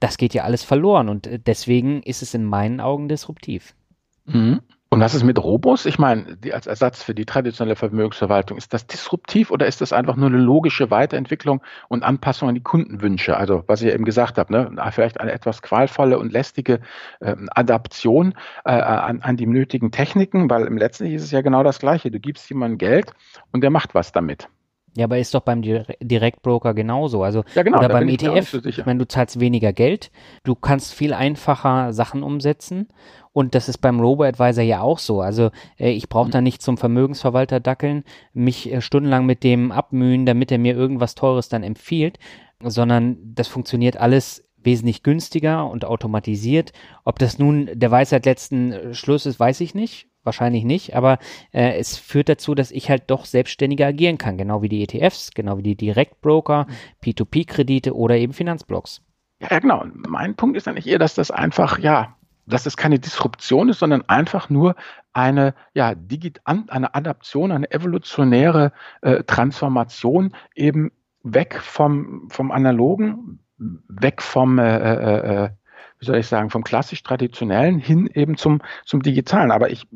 das 0.00 0.18
geht 0.18 0.34
ja 0.34 0.44
alles 0.44 0.62
verloren 0.62 1.08
und 1.08 1.26
äh, 1.26 1.38
deswegen 1.38 2.02
ist 2.02 2.22
es 2.22 2.34
in 2.34 2.44
meinen 2.44 2.80
Augen 2.80 3.08
disruptiv. 3.08 3.74
Mhm. 4.26 4.60
Und 4.94 5.00
was 5.00 5.12
ist 5.12 5.24
mit 5.24 5.42
Robos? 5.42 5.86
Ich 5.86 5.98
meine, 5.98 6.36
die 6.36 6.54
als 6.54 6.68
Ersatz 6.68 7.02
für 7.02 7.16
die 7.16 7.24
traditionelle 7.24 7.74
Vermögensverwaltung, 7.74 8.56
ist 8.56 8.72
das 8.72 8.86
disruptiv 8.86 9.50
oder 9.50 9.66
ist 9.66 9.80
das 9.80 9.92
einfach 9.92 10.14
nur 10.14 10.28
eine 10.28 10.38
logische 10.38 10.88
Weiterentwicklung 10.92 11.62
und 11.88 12.04
Anpassung 12.04 12.48
an 12.48 12.54
die 12.54 12.62
Kundenwünsche? 12.62 13.36
Also, 13.36 13.64
was 13.66 13.82
ich 13.82 13.92
eben 13.92 14.04
gesagt 14.04 14.38
habe, 14.38 14.52
ne? 14.52 14.70
vielleicht 14.92 15.18
eine 15.20 15.32
etwas 15.32 15.62
qualvolle 15.62 16.16
und 16.16 16.30
lästige 16.30 16.78
äh, 17.18 17.34
Adaption 17.50 18.34
äh, 18.64 18.70
an, 18.70 19.20
an 19.22 19.36
die 19.36 19.48
nötigen 19.48 19.90
Techniken, 19.90 20.48
weil 20.48 20.64
im 20.64 20.76
letztlich 20.76 21.14
ist 21.14 21.24
es 21.24 21.32
ja 21.32 21.40
genau 21.40 21.64
das 21.64 21.80
Gleiche. 21.80 22.12
Du 22.12 22.20
gibst 22.20 22.48
jemandem 22.48 22.78
Geld 22.78 23.12
und 23.50 23.62
der 23.62 23.70
macht 23.70 23.96
was 23.96 24.12
damit. 24.12 24.48
Ja, 24.96 25.06
aber 25.06 25.18
ist 25.18 25.34
doch 25.34 25.40
beim 25.40 25.60
Direktbroker 25.60 26.72
genauso. 26.72 27.24
Also 27.24 27.42
ja, 27.56 27.64
genau, 27.64 27.78
oder 27.78 27.88
beim 27.88 28.08
ETF, 28.08 28.54
ich, 28.54 28.64
e 28.64 28.68
ich 28.68 28.86
meine, 28.86 29.00
du 29.00 29.08
zahlst 29.08 29.40
weniger 29.40 29.72
Geld, 29.72 30.12
du 30.44 30.54
kannst 30.54 30.94
viel 30.94 31.12
einfacher 31.12 31.92
Sachen 31.92 32.22
umsetzen 32.22 32.86
und 33.34 33.56
das 33.56 33.68
ist 33.68 33.78
beim 33.78 33.98
Robo-Advisor 33.98 34.62
ja 34.62 34.80
auch 34.80 35.00
so. 35.00 35.20
Also 35.20 35.50
äh, 35.76 35.90
ich 35.90 36.08
brauche 36.08 36.28
mhm. 36.28 36.30
da 36.30 36.40
nicht 36.40 36.62
zum 36.62 36.78
Vermögensverwalter 36.78 37.58
dackeln, 37.58 38.04
mich 38.32 38.72
äh, 38.72 38.80
stundenlang 38.80 39.26
mit 39.26 39.42
dem 39.42 39.72
abmühen, 39.72 40.24
damit 40.24 40.52
er 40.52 40.58
mir 40.58 40.74
irgendwas 40.76 41.16
Teures 41.16 41.48
dann 41.48 41.64
empfiehlt, 41.64 42.20
sondern 42.62 43.18
das 43.34 43.48
funktioniert 43.48 43.96
alles 43.96 44.48
wesentlich 44.62 45.02
günstiger 45.02 45.68
und 45.68 45.84
automatisiert. 45.84 46.72
Ob 47.04 47.18
das 47.18 47.40
nun 47.40 47.68
der 47.74 47.90
Weisheit 47.90 48.24
letzten 48.24 48.72
äh, 48.72 48.94
Schluss 48.94 49.26
ist, 49.26 49.40
weiß 49.40 49.60
ich 49.60 49.74
nicht. 49.74 50.06
Wahrscheinlich 50.22 50.64
nicht, 50.64 50.94
aber 50.94 51.18
äh, 51.52 51.76
es 51.76 51.98
führt 51.98 52.30
dazu, 52.30 52.54
dass 52.54 52.70
ich 52.70 52.88
halt 52.88 53.10
doch 53.10 53.26
selbstständiger 53.26 53.88
agieren 53.88 54.16
kann, 54.16 54.38
genau 54.38 54.62
wie 54.62 54.70
die 54.70 54.82
ETFs, 54.82 55.32
genau 55.32 55.58
wie 55.58 55.62
die 55.62 55.76
Direktbroker, 55.76 56.66
mhm. 56.66 56.72
P2P-Kredite 57.02 57.94
oder 57.94 58.16
eben 58.16 58.32
Finanzblocks. 58.32 59.02
Ja, 59.40 59.58
genau. 59.58 59.84
Mein 60.08 60.36
Punkt 60.36 60.56
ist 60.56 60.68
eigentlich 60.68 60.86
eher, 60.86 61.00
dass 61.00 61.14
das 61.14 61.30
einfach, 61.30 61.78
ja, 61.80 62.16
dass 62.46 62.66
es 62.66 62.76
keine 62.76 62.98
Disruption 62.98 63.68
ist, 63.68 63.78
sondern 63.78 64.08
einfach 64.08 64.50
nur 64.50 64.74
eine, 65.12 65.54
ja, 65.72 65.94
eine 66.44 66.94
Adaption, 66.94 67.52
eine 67.52 67.70
evolutionäre 67.70 68.72
äh, 69.00 69.22
Transformation 69.24 70.34
eben 70.54 70.92
weg 71.22 71.58
vom, 71.60 72.28
vom 72.30 72.50
Analogen, 72.50 73.38
weg 73.58 74.22
vom, 74.22 74.58
äh, 74.58 74.76
äh, 74.76 75.44
äh 75.44 75.50
wie 76.00 76.06
soll 76.06 76.18
ich 76.18 76.26
sagen, 76.26 76.50
vom 76.50 76.64
klassisch 76.64 77.02
traditionellen 77.02 77.78
hin 77.78 78.08
eben 78.12 78.36
zum, 78.36 78.60
zum 78.84 79.02
digitalen. 79.02 79.52
Aber 79.52 79.70
ich 79.70 79.86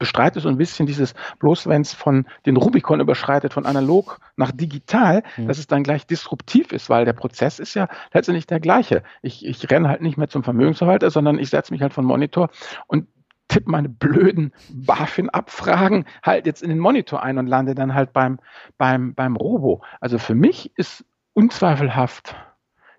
bestreite 0.00 0.40
so 0.40 0.48
ein 0.48 0.56
bisschen 0.56 0.86
dieses, 0.86 1.14
bloß 1.38 1.68
wenn 1.68 1.82
es 1.82 1.94
von 1.94 2.26
den 2.46 2.56
Rubikon 2.56 2.98
überschreitet, 2.98 3.52
von 3.52 3.66
analog 3.66 4.18
nach 4.34 4.50
digital, 4.50 5.22
mhm. 5.36 5.46
dass 5.46 5.58
es 5.58 5.68
dann 5.68 5.84
gleich 5.84 6.06
disruptiv 6.08 6.72
ist, 6.72 6.90
weil 6.90 7.04
der 7.04 7.12
Prozess 7.12 7.60
ist 7.60 7.74
ja 7.74 7.86
letztendlich 8.12 8.48
der 8.48 8.58
gleiche. 8.58 9.04
Ich, 9.22 9.46
ich 9.46 9.70
renne 9.70 9.88
halt 9.88 10.00
nicht 10.00 10.16
mehr 10.16 10.28
zum 10.28 10.42
Vermögensverwalter, 10.42 11.10
sondern 11.10 11.38
ich 11.38 11.50
setze 11.50 11.72
mich 11.72 11.82
halt 11.82 11.92
von 11.92 12.04
Monitor 12.04 12.50
und 12.88 13.06
tippe 13.46 13.70
meine 13.70 13.88
blöden 13.88 14.52
BaFin-Abfragen 14.70 16.06
halt 16.22 16.46
jetzt 16.46 16.62
in 16.62 16.70
den 16.70 16.78
Monitor 16.78 17.22
ein 17.22 17.38
und 17.38 17.46
lande 17.46 17.74
dann 17.74 17.94
halt 17.94 18.12
beim, 18.12 18.38
beim, 18.78 19.14
beim 19.14 19.36
Robo. 19.36 19.82
Also 20.00 20.18
für 20.18 20.34
mich 20.34 20.72
ist 20.76 21.04
unzweifelhaft 21.34 22.34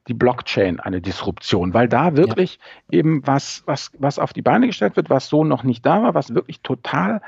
die 0.07 0.13
Blockchain 0.13 0.79
eine 0.79 1.01
Disruption, 1.01 1.73
weil 1.73 1.87
da 1.87 2.17
wirklich 2.17 2.59
ja. 2.91 2.99
eben 2.99 3.25
was, 3.25 3.63
was, 3.65 3.91
was 3.97 4.19
auf 4.19 4.33
die 4.33 4.41
Beine 4.41 4.67
gestellt 4.67 4.95
wird, 4.95 5.09
was 5.09 5.27
so 5.27 5.43
noch 5.43 5.63
nicht 5.63 5.85
da 5.85 6.03
war, 6.03 6.13
was 6.13 6.33
wirklich 6.33 6.61
total 6.61 7.21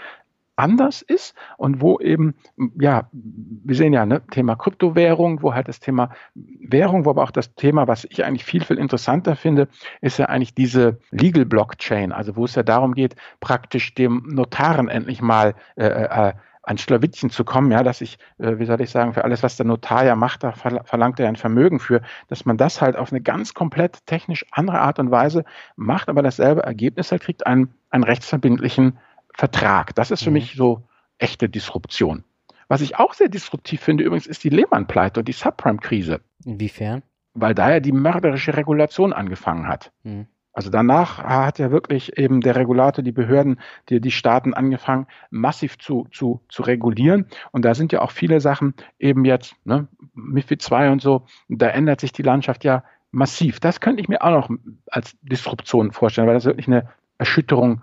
anders 0.56 1.02
ist 1.02 1.36
und 1.58 1.82
wo 1.82 2.00
eben, 2.00 2.36
ja, 2.80 3.10
wir 3.12 3.76
sehen 3.76 3.94
ja, 3.94 4.06
ne, 4.06 4.22
Thema 4.28 4.56
Kryptowährung, 4.56 5.42
wo 5.42 5.54
halt 5.54 5.68
das 5.68 5.80
Thema 5.80 6.12
Währung, 6.36 7.06
wo 7.06 7.10
aber 7.10 7.24
auch 7.24 7.32
das 7.32 7.56
Thema, 7.56 7.88
was 7.88 8.06
ich 8.06 8.24
eigentlich 8.24 8.46
viel, 8.46 8.64
viel 8.64 8.78
interessanter 8.78 9.36
finde, 9.36 9.68
ist 10.02 10.20
ja 10.20 10.28
eigentlich 10.28 10.54
diese 10.54 11.00
Legal 11.12 11.46
Blockchain, 11.46 12.12
also 12.12 12.36
wo 12.36 12.46
es 12.46 12.56
ja 12.56 12.64
darum 12.64 12.94
geht, 12.94 13.16
praktisch 13.40 13.96
dem 13.96 14.28
Notaren 14.28 14.90
endlich 14.90 15.22
mal 15.22 15.56
äh, 15.76 15.88
äh, 15.88 16.34
an 16.64 16.78
Schlawittchen 16.78 17.30
zu 17.30 17.44
kommen, 17.44 17.72
ja, 17.72 17.84
dass 17.84 18.02
ich, 18.02 18.18
äh, 18.40 18.58
wie 18.58 18.66
soll 18.66 18.82
ich 18.82 18.90
sagen, 18.90 19.14
für 19.14 19.24
alles, 19.24 19.44
was 19.44 19.58
der 19.58 19.66
Notar 19.66 20.06
ja 20.06 20.16
macht, 20.16 20.44
da 20.44 20.54
verlangt 20.54 21.20
er 21.20 21.28
ein 21.28 21.36
Vermögen 21.36 21.80
für, 21.80 22.02
dass 22.30 22.46
man 22.46 22.58
das 22.58 22.82
halt 22.82 22.96
auf 22.96 23.12
eine 23.12 23.22
ganz 23.22 23.54
komplett 23.54 24.06
technisch 24.08 24.46
andere 24.52 24.80
Art 24.80 24.98
und 24.98 25.12
Weise 25.12 25.44
macht, 25.76 26.10
aber 26.10 26.24
dasselbe 26.24 26.64
Ergebnis 26.64 27.12
halt 27.12 27.22
kriegt, 27.22 27.46
einen, 27.46 27.74
einen 27.90 28.04
rechtsverbindlichen 28.04 28.98
Vertrag. 29.34 29.94
Das 29.96 30.10
ist 30.10 30.24
für 30.24 30.30
mhm. 30.30 30.36
mich 30.36 30.56
so 30.56 30.84
echte 31.18 31.50
Disruption. 31.50 32.24
Was 32.70 32.82
ich 32.82 32.96
auch 32.98 33.14
sehr 33.14 33.30
disruptiv 33.30 33.82
finde 33.82 34.04
übrigens, 34.04 34.26
ist 34.26 34.44
die 34.44 34.50
Lehman-Pleite 34.50 35.20
und 35.20 35.28
die 35.28 35.34
Subprime-Krise. 35.34 36.22
Inwiefern? 36.46 37.04
Weil 37.34 37.54
da 37.54 37.72
ja 37.72 37.80
die 37.80 37.92
mörderische 37.92 38.56
Regulation 38.56 39.12
angefangen 39.12 39.68
hat. 39.68 39.92
Mhm. 40.04 40.28
Also 40.54 40.70
danach 40.70 41.18
hat 41.18 41.58
ja 41.58 41.72
wirklich 41.72 42.18
eben 42.18 42.40
der 42.40 42.56
Regulator, 42.56 43.04
die 43.04 43.12
Behörden, 43.12 43.60
die, 43.90 44.00
die 44.00 44.12
Staaten 44.12 44.54
angefangen, 44.54 45.08
massiv 45.32 45.80
zu, 45.80 46.08
zu, 46.12 46.42
zu 46.48 46.62
regulieren. 46.62 47.26
Und 47.52 47.66
da 47.66 47.74
sind 47.74 47.92
ja 47.92 48.02
auch 48.02 48.12
viele 48.12 48.40
Sachen 48.40 48.76
eben 49.00 49.26
jetzt, 49.26 49.56
ne, 49.66 49.88
MIFID 50.14 50.62
2 50.62 50.92
und 50.92 51.02
so, 51.02 51.26
da 51.50 51.68
ändert 51.70 52.02
sich 52.02 52.12
die 52.12 52.22
Landschaft 52.22 52.64
ja 52.64 52.84
massiv. 53.10 53.60
Das 53.60 53.80
könnte 53.80 54.02
ich 54.02 54.10
mir 54.10 54.22
auch 54.22 54.30
noch 54.30 54.50
als 54.88 55.18
Disruption 55.24 55.92
vorstellen, 55.92 56.28
weil 56.28 56.36
das 56.36 56.46
wirklich 56.46 56.68
eine 56.68 56.90
Erschütterung 57.18 57.82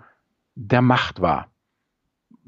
der 0.55 0.81
Macht 0.81 1.21
war. 1.21 1.47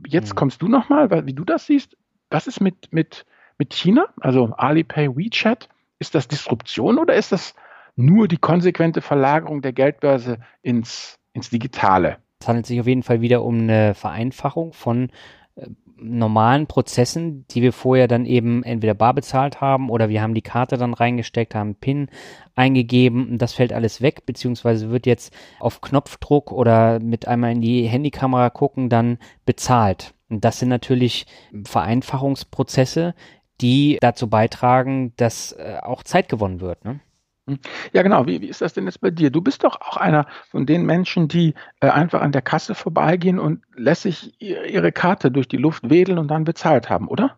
Jetzt 0.08 0.34
mhm. 0.34 0.36
kommst 0.38 0.62
du 0.62 0.70
nochmal, 0.70 1.26
wie 1.26 1.34
du 1.34 1.44
das 1.44 1.66
siehst. 1.66 1.98
Was 2.30 2.48
ist 2.48 2.62
mit, 2.62 2.94
mit, 2.94 3.26
mit 3.58 3.74
China? 3.74 4.08
Also 4.22 4.54
Alipay, 4.56 5.10
WeChat? 5.16 5.68
Ist 6.00 6.16
das 6.16 6.28
Disruption 6.28 6.98
oder 6.98 7.14
ist 7.14 7.32
das 7.32 7.56
nur 7.96 8.28
die 8.28 8.38
konsequente 8.38 9.02
Verlagerung 9.02 9.62
der 9.62 9.74
Geldbörse 9.74 10.40
ins, 10.62 11.20
ins 11.34 11.50
Digitale. 11.50 12.18
Es 12.40 12.48
handelt 12.48 12.66
sich 12.66 12.80
auf 12.80 12.88
jeden 12.88 13.04
Fall 13.04 13.22
wieder 13.22 13.44
um 13.44 13.62
eine 13.62 13.94
Vereinfachung 13.94 14.74
von 14.74 15.10
äh, 15.56 15.68
normalen 15.96 16.68
Prozessen, 16.68 17.46
die 17.50 17.62
wir 17.62 17.72
vorher 17.72 18.08
dann 18.08 18.26
eben 18.26 18.64
entweder 18.64 18.94
bar 18.94 19.14
bezahlt 19.14 19.62
haben 19.62 19.90
oder 19.90 20.10
wir 20.10 20.22
haben 20.22 20.34
die 20.34 20.42
Karte 20.42 20.78
dann 20.78 20.94
reingesteckt, 20.94 21.56
haben 21.56 21.76
PIN 21.76 22.10
eingegeben, 22.56 23.38
das 23.38 23.54
fällt 23.54 23.72
alles 23.72 24.02
weg, 24.02 24.26
beziehungsweise 24.26 24.90
wird 24.90 25.06
jetzt 25.06 25.34
auf 25.60 25.82
Knopfdruck 25.82 26.52
oder 26.52 27.00
mit 27.00 27.28
einmal 27.28 27.54
in 27.54 27.62
die 27.62 27.86
Handykamera 27.86 28.50
gucken 28.50 28.90
dann 28.90 29.18
bezahlt. 29.46 30.14
Und 30.30 30.44
das 30.44 30.60
sind 30.60 30.70
natürlich 30.70 31.26
Vereinfachungsprozesse, 31.64 33.16
die 33.62 33.98
dazu 34.02 34.30
beitragen, 34.30 35.14
dass 35.16 35.54
äh, 35.54 35.78
auch 35.82 36.04
Zeit 36.04 36.28
gewonnen 36.28 36.60
wird. 36.60 36.84
Ne? 36.84 37.00
Hm. 37.48 37.60
Ja, 37.92 38.04
genau. 38.04 38.26
Wie, 38.26 38.42
wie 38.42 38.48
ist 38.48 38.62
das 38.62 38.74
denn 38.74 38.86
jetzt 38.86 39.02
bei 39.02 39.12
dir? 39.12 39.30
Du 39.30 39.42
bist 39.42 39.64
doch 39.64 39.82
auch 39.82 39.98
einer 39.98 40.28
von 40.50 40.66
den 40.66 40.86
Menschen, 40.86 41.28
die 41.28 41.54
äh, 41.82 41.90
einfach 41.90 42.22
an 42.22 42.32
der 42.32 42.42
Kasse 42.42 42.76
vorbeigehen 42.76 43.40
und 43.40 43.62
lässig 43.76 44.34
ihre 44.40 44.92
Karte 44.92 45.32
durch 45.32 45.48
die 45.48 45.58
Luft 45.58 45.90
wedeln 45.90 46.18
und 46.18 46.30
dann 46.30 46.46
bezahlt 46.46 46.90
haben, 46.90 47.08
oder? 47.08 47.38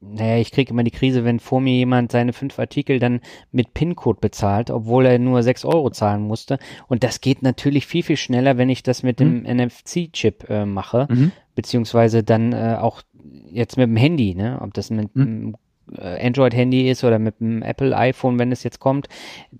Naja, 0.00 0.36
ich 0.36 0.52
kriege 0.52 0.70
immer 0.70 0.84
die 0.84 0.92
Krise, 0.92 1.24
wenn 1.24 1.40
vor 1.40 1.60
mir 1.60 1.74
jemand 1.74 2.12
seine 2.12 2.32
fünf 2.32 2.58
Artikel 2.58 3.00
dann 3.00 3.20
mit 3.50 3.74
PIN-Code 3.74 4.20
bezahlt, 4.20 4.70
obwohl 4.70 5.06
er 5.06 5.18
nur 5.18 5.42
sechs 5.42 5.64
Euro 5.64 5.90
zahlen 5.90 6.22
musste. 6.22 6.58
Und 6.86 7.02
das 7.02 7.20
geht 7.20 7.42
natürlich 7.42 7.86
viel, 7.86 8.04
viel 8.04 8.16
schneller, 8.16 8.58
wenn 8.58 8.68
ich 8.68 8.84
das 8.84 9.02
mit 9.02 9.18
mhm. 9.18 9.44
dem 9.44 9.56
NFC-Chip 9.56 10.48
äh, 10.48 10.66
mache, 10.66 11.08
mhm. 11.10 11.32
beziehungsweise 11.56 12.22
dann 12.22 12.52
äh, 12.52 12.76
auch 12.78 13.02
jetzt 13.50 13.76
mit 13.76 13.88
dem 13.88 13.96
Handy, 13.96 14.36
ne? 14.36 14.60
Ob 14.62 14.72
das 14.72 14.90
mit 14.90 15.14
mhm. 15.16 15.56
Äh, 15.96 16.26
Android-Handy 16.26 16.88
ist 16.90 17.04
oder 17.04 17.18
mit 17.18 17.36
einem 17.40 17.62
Apple 17.62 17.96
iPhone, 17.96 18.38
wenn 18.38 18.52
es 18.52 18.62
jetzt 18.62 18.80
kommt, 18.80 19.08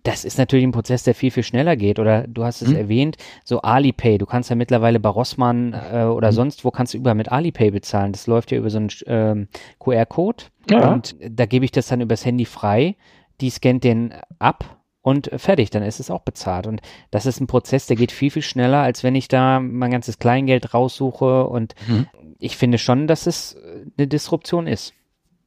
das 0.02 0.24
ist 0.24 0.38
natürlich 0.38 0.66
ein 0.66 0.72
Prozess, 0.72 1.02
der 1.02 1.14
viel, 1.14 1.30
viel 1.30 1.42
schneller 1.42 1.76
geht. 1.76 1.98
Oder 1.98 2.26
du 2.26 2.44
hast 2.44 2.62
es 2.62 2.68
mhm. 2.68 2.76
erwähnt, 2.76 3.16
so 3.44 3.62
Alipay, 3.62 4.18
du 4.18 4.26
kannst 4.26 4.50
ja 4.50 4.56
mittlerweile 4.56 5.00
bei 5.00 5.08
Rossmann 5.08 5.74
äh, 5.74 6.04
oder 6.04 6.28
mhm. 6.28 6.36
sonst 6.36 6.64
wo 6.64 6.70
kannst 6.70 6.94
du 6.94 6.98
überall 6.98 7.16
mit 7.16 7.30
Alipay 7.30 7.70
bezahlen. 7.70 8.12
Das 8.12 8.26
läuft 8.26 8.50
ja 8.50 8.58
über 8.58 8.70
so 8.70 8.78
einen 8.78 8.90
ähm, 9.06 9.48
QR-Code 9.78 10.44
ja. 10.70 10.92
und 10.92 11.16
da 11.20 11.46
gebe 11.46 11.64
ich 11.64 11.72
das 11.72 11.88
dann 11.88 12.00
übers 12.00 12.24
Handy 12.24 12.44
frei. 12.44 12.96
Die 13.40 13.50
scannt 13.50 13.84
den 13.84 14.14
ab 14.38 14.78
und 15.08 15.30
fertig, 15.36 15.70
dann 15.70 15.82
ist 15.82 16.00
es 16.00 16.10
auch 16.10 16.20
bezahlt. 16.20 16.66
Und 16.66 16.82
das 17.10 17.24
ist 17.24 17.40
ein 17.40 17.46
Prozess, 17.46 17.86
der 17.86 17.96
geht 17.96 18.12
viel, 18.12 18.30
viel 18.30 18.42
schneller, 18.42 18.82
als 18.82 19.02
wenn 19.02 19.14
ich 19.14 19.28
da 19.28 19.60
mein 19.60 19.90
ganzes 19.90 20.18
Kleingeld 20.18 20.74
raussuche. 20.74 21.46
Und 21.46 21.74
mhm. 21.86 22.06
ich 22.38 22.56
finde 22.56 22.78
schon, 22.78 23.06
dass 23.06 23.26
es 23.26 23.56
eine 23.96 24.06
Disruption 24.06 24.66
ist. 24.66 24.92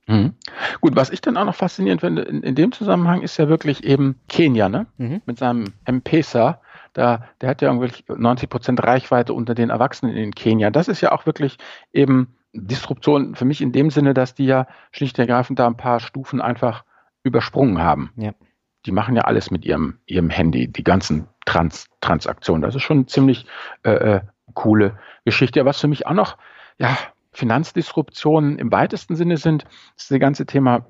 Mhm. 0.08 0.34
Gut, 0.82 0.96
was 0.96 1.10
ich 1.10 1.22
dann 1.22 1.38
auch 1.38 1.46
noch 1.46 1.56
faszinierend 1.56 2.02
finde 2.02 2.24
in, 2.24 2.42
in 2.42 2.56
dem 2.56 2.72
Zusammenhang 2.72 3.22
ist 3.22 3.38
ja 3.38 3.48
wirklich 3.48 3.84
eben 3.84 4.20
Kenia, 4.28 4.70
ne? 4.70 4.88
Mhm. 4.98 5.22
Mit 5.26 5.38
seinem 5.40 5.74
M-Pesa. 5.86 6.62
Da, 6.94 7.24
der 7.40 7.50
hat 7.50 7.62
ja 7.62 7.72
irgendwie 7.72 8.04
90 8.08 8.50
Prozent 8.50 8.84
Reichweite 8.84 9.34
unter 9.34 9.56
den 9.56 9.70
Erwachsenen 9.70 10.16
in 10.16 10.36
Kenia. 10.36 10.72
Das 10.72 10.90
ist 10.90 11.00
ja 11.00 11.14
auch 11.14 11.26
wirklich 11.26 11.58
eben 11.94 12.36
Disruption 12.54 13.36
für 13.36 13.46
mich 13.46 13.62
in 13.62 13.72
dem 13.72 13.90
Sinne, 13.90 14.14
dass 14.14 14.34
die 14.34 14.46
ja 14.46 14.68
schlicht 14.92 15.18
und 15.18 15.22
ergreifend 15.22 15.60
da 15.60 15.68
ein 15.68 15.78
paar 15.78 16.02
Stufen 16.02 16.42
einfach 16.42 16.84
übersprungen 17.24 17.82
haben. 17.82 18.12
Ja. 18.18 18.34
Die 18.86 18.92
machen 18.92 19.16
ja 19.16 19.22
alles 19.22 19.52
mit 19.52 19.64
ihrem, 19.64 20.00
ihrem 20.06 20.30
Handy, 20.30 20.68
die 20.68 20.84
ganzen 20.84 21.28
Trans 21.46 21.86
Transaktionen. 22.02 22.62
Das 22.62 22.76
ist 22.76 22.82
schon 22.82 22.98
eine 22.98 23.06
ziemlich 23.06 23.46
äh, 23.84 23.92
äh 23.92 24.22
coole 24.54 24.98
Geschichte. 25.24 25.64
Was 25.64 25.80
für 25.80 25.88
mich 25.88 26.08
auch 26.08 26.14
noch 26.14 26.38
ja, 26.78 26.98
Finanzdisruptionen 27.32 28.60
im 28.60 28.72
weitesten 28.72 29.16
Sinne 29.16 29.38
sind, 29.38 29.66
ist 29.96 30.12
das 30.12 30.20
ganze 30.20 30.46
Thema 30.46 30.86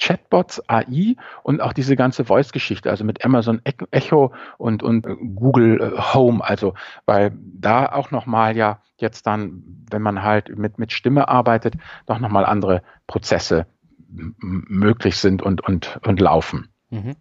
Chatbots, 0.00 0.62
AI 0.68 1.16
und 1.42 1.60
auch 1.60 1.72
diese 1.72 1.96
ganze 1.96 2.24
Voice-Geschichte, 2.24 2.90
also 2.90 3.04
mit 3.04 3.24
Amazon 3.24 3.60
Echo 3.64 4.32
und, 4.58 4.82
und 4.82 5.06
Google 5.34 5.80
äh, 5.80 6.14
Home, 6.14 6.44
also 6.44 6.74
weil 7.06 7.32
da 7.36 7.86
auch 7.92 8.10
nochmal 8.10 8.56
ja 8.56 8.80
jetzt 8.98 9.26
dann, 9.26 9.62
wenn 9.90 10.02
man 10.02 10.22
halt 10.22 10.56
mit, 10.56 10.78
mit 10.78 10.92
Stimme 10.92 11.28
arbeitet, 11.28 11.74
doch 12.06 12.18
nochmal 12.18 12.44
andere 12.44 12.82
Prozesse 13.06 13.66
möglich 14.08 15.16
sind 15.18 15.42
und, 15.42 15.62
und, 15.62 15.98
und 16.04 16.20
laufen. 16.20 16.68
Mhm. 16.90 17.16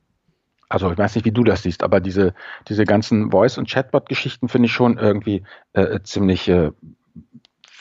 Also 0.70 0.92
ich 0.92 0.98
weiß 0.98 1.16
nicht, 1.16 1.26
wie 1.26 1.32
du 1.32 1.44
das 1.44 1.64
siehst, 1.64 1.84
aber 1.84 2.00
diese, 2.00 2.34
diese 2.68 2.86
ganzen 2.86 3.32
Voice- 3.32 3.58
und 3.58 3.70
Chatbot-Geschichten 3.70 4.50
finde 4.50 4.68
ich 4.68 4.74
schon 4.74 4.98
irgendwie 4.98 5.44
äh, 5.74 6.00
ziemlich 6.02 6.48
äh, 6.48 6.72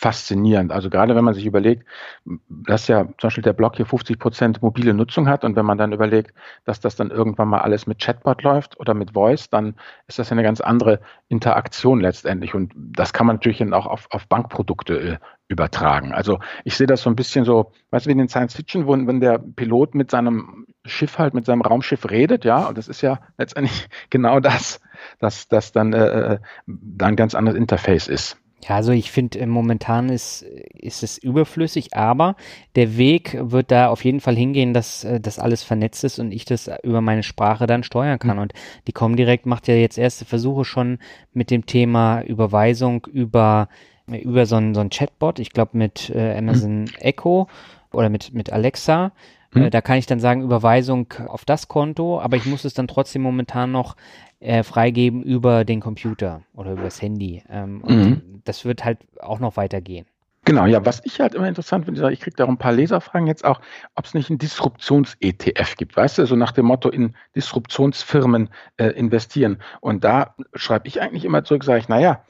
faszinierend. 0.04 0.70
Also 0.70 0.90
gerade 0.90 1.16
wenn 1.16 1.24
man 1.24 1.32
sich 1.32 1.46
überlegt, 1.46 1.86
dass 2.26 2.88
ja 2.88 3.06
zum 3.06 3.28
Beispiel 3.28 3.42
der 3.42 3.54
Blog 3.54 3.76
hier 3.76 3.86
50 3.86 4.18
Prozent 4.18 4.60
mobile 4.60 4.92
Nutzung 4.92 5.30
hat 5.30 5.44
und 5.44 5.56
wenn 5.56 5.64
man 5.64 5.78
dann 5.78 5.94
überlegt, 5.94 6.34
dass 6.66 6.78
das 6.78 6.94
dann 6.94 7.10
irgendwann 7.10 7.48
mal 7.48 7.62
alles 7.62 7.86
mit 7.86 8.00
Chatbot 8.00 8.42
läuft 8.42 8.78
oder 8.78 8.92
mit 8.92 9.12
Voice, 9.12 9.48
dann 9.48 9.76
ist 10.06 10.18
das 10.18 10.28
ja 10.28 10.32
eine 10.32 10.42
ganz 10.42 10.60
andere 10.60 11.00
Interaktion 11.28 12.02
letztendlich 12.02 12.54
und 12.54 12.74
das 12.76 13.14
kann 13.14 13.26
man 13.26 13.36
natürlich 13.36 13.58
dann 13.58 13.72
auch 13.72 13.86
auf, 13.86 14.06
auf 14.10 14.28
Bankprodukte 14.28 15.00
äh, 15.00 15.16
übertragen. 15.48 16.12
Also 16.12 16.38
ich 16.64 16.76
sehe 16.76 16.86
das 16.86 17.00
so 17.00 17.08
ein 17.08 17.16
bisschen 17.16 17.46
so, 17.46 17.72
weißt 17.90 18.04
du, 18.04 18.08
wie 18.08 18.12
in 18.12 18.18
den 18.18 18.28
Science 18.28 18.54
Fiction, 18.54 18.86
wo, 18.86 18.92
wenn 18.92 19.20
der 19.20 19.38
Pilot 19.38 19.94
mit 19.94 20.10
seinem 20.10 20.66
Schiff 20.84 21.16
halt, 21.18 21.32
mit 21.32 21.46
seinem 21.46 21.62
Raumschiff 21.62 22.10
redet, 22.10 22.44
ja, 22.44 22.66
und 22.66 22.76
das 22.76 22.88
ist 22.88 23.00
ja 23.00 23.20
letztendlich 23.38 23.88
genau 24.10 24.38
das, 24.38 24.82
dass 25.18 25.48
das 25.48 25.72
dann, 25.72 25.94
äh, 25.94 26.34
äh 26.34 26.38
dann 26.66 27.14
ein 27.14 27.16
ganz 27.16 27.34
anderes 27.34 27.56
Interface 27.56 28.08
ist. 28.08 28.38
Ja, 28.66 28.76
also 28.76 28.92
ich 28.92 29.10
finde, 29.10 29.40
äh, 29.40 29.46
momentan 29.46 30.08
ist, 30.08 30.42
ist 30.42 31.02
es 31.02 31.18
überflüssig, 31.18 31.94
aber 31.94 32.36
der 32.76 32.96
Weg 32.96 33.36
wird 33.38 33.70
da 33.70 33.88
auf 33.88 34.04
jeden 34.04 34.20
Fall 34.20 34.36
hingehen, 34.36 34.72
dass 34.72 35.04
äh, 35.04 35.20
das 35.20 35.38
alles 35.38 35.62
vernetzt 35.62 36.04
ist 36.04 36.18
und 36.18 36.32
ich 36.32 36.44
das 36.44 36.70
über 36.82 37.00
meine 37.00 37.22
Sprache 37.22 37.66
dann 37.66 37.82
steuern 37.82 38.18
kann. 38.18 38.36
Mhm. 38.36 38.42
Und 38.42 38.52
die 38.86 38.92
Comdirect 38.92 39.44
macht 39.44 39.68
ja 39.68 39.74
jetzt 39.74 39.98
erste 39.98 40.24
Versuche 40.24 40.64
schon 40.64 40.98
mit 41.32 41.50
dem 41.50 41.66
Thema 41.66 42.22
Überweisung 42.22 43.06
über, 43.12 43.68
über 44.06 44.46
so 44.46 44.56
ein, 44.56 44.74
so 44.74 44.80
ein 44.80 44.90
Chatbot, 44.90 45.38
ich 45.38 45.50
glaube 45.50 45.76
mit 45.76 46.10
äh, 46.10 46.36
Amazon 46.36 46.82
mhm. 46.82 46.90
Echo 47.00 47.48
oder 47.92 48.08
mit, 48.08 48.32
mit 48.32 48.50
Alexa. 48.50 49.12
Äh, 49.54 49.58
mhm. 49.58 49.70
da 49.70 49.82
kann 49.82 49.98
ich 49.98 50.06
dann 50.06 50.20
sagen, 50.20 50.42
Überweisung 50.42 51.12
auf 51.26 51.44
das 51.44 51.68
Konto, 51.68 52.18
aber 52.20 52.36
ich 52.38 52.46
muss 52.46 52.64
es 52.64 52.72
dann 52.72 52.88
trotzdem 52.88 53.22
momentan 53.22 53.72
noch 53.72 53.96
äh, 54.40 54.62
freigeben 54.62 55.22
über 55.22 55.64
den 55.64 55.80
Computer 55.80 56.42
oder 56.54 56.72
über 56.72 56.82
das 56.82 57.00
Handy. 57.00 57.42
Ähm, 57.48 57.80
und 57.82 57.98
mhm. 57.98 58.42
das 58.44 58.64
wird 58.64 58.84
halt 58.84 58.98
auch 59.20 59.40
noch 59.40 59.56
weitergehen. 59.56 60.06
Genau, 60.46 60.66
ja, 60.66 60.84
was 60.84 61.00
ich 61.04 61.20
halt 61.20 61.34
immer 61.34 61.48
interessant 61.48 61.86
finde, 61.86 62.12
ich 62.12 62.20
kriege 62.20 62.36
da 62.36 62.44
auch 62.44 62.48
ein 62.48 62.58
paar 62.58 62.72
Leserfragen 62.72 63.26
jetzt 63.26 63.46
auch, 63.46 63.62
ob 63.94 64.04
es 64.04 64.12
nicht 64.12 64.28
einen 64.28 64.38
Disruptions-ETF 64.38 65.76
gibt, 65.76 65.96
weißt 65.96 66.18
du, 66.18 66.26
so 66.26 66.36
nach 66.36 66.52
dem 66.52 66.66
Motto 66.66 66.90
in 66.90 67.14
Disruptionsfirmen 67.34 68.50
äh, 68.76 68.88
investieren. 68.88 69.58
Und 69.80 70.04
da 70.04 70.34
schreibe 70.54 70.86
ich 70.86 71.00
eigentlich 71.00 71.24
immer 71.24 71.44
zurück, 71.44 71.64
sage 71.64 71.78
ich, 71.78 71.88
naja, 71.88 72.22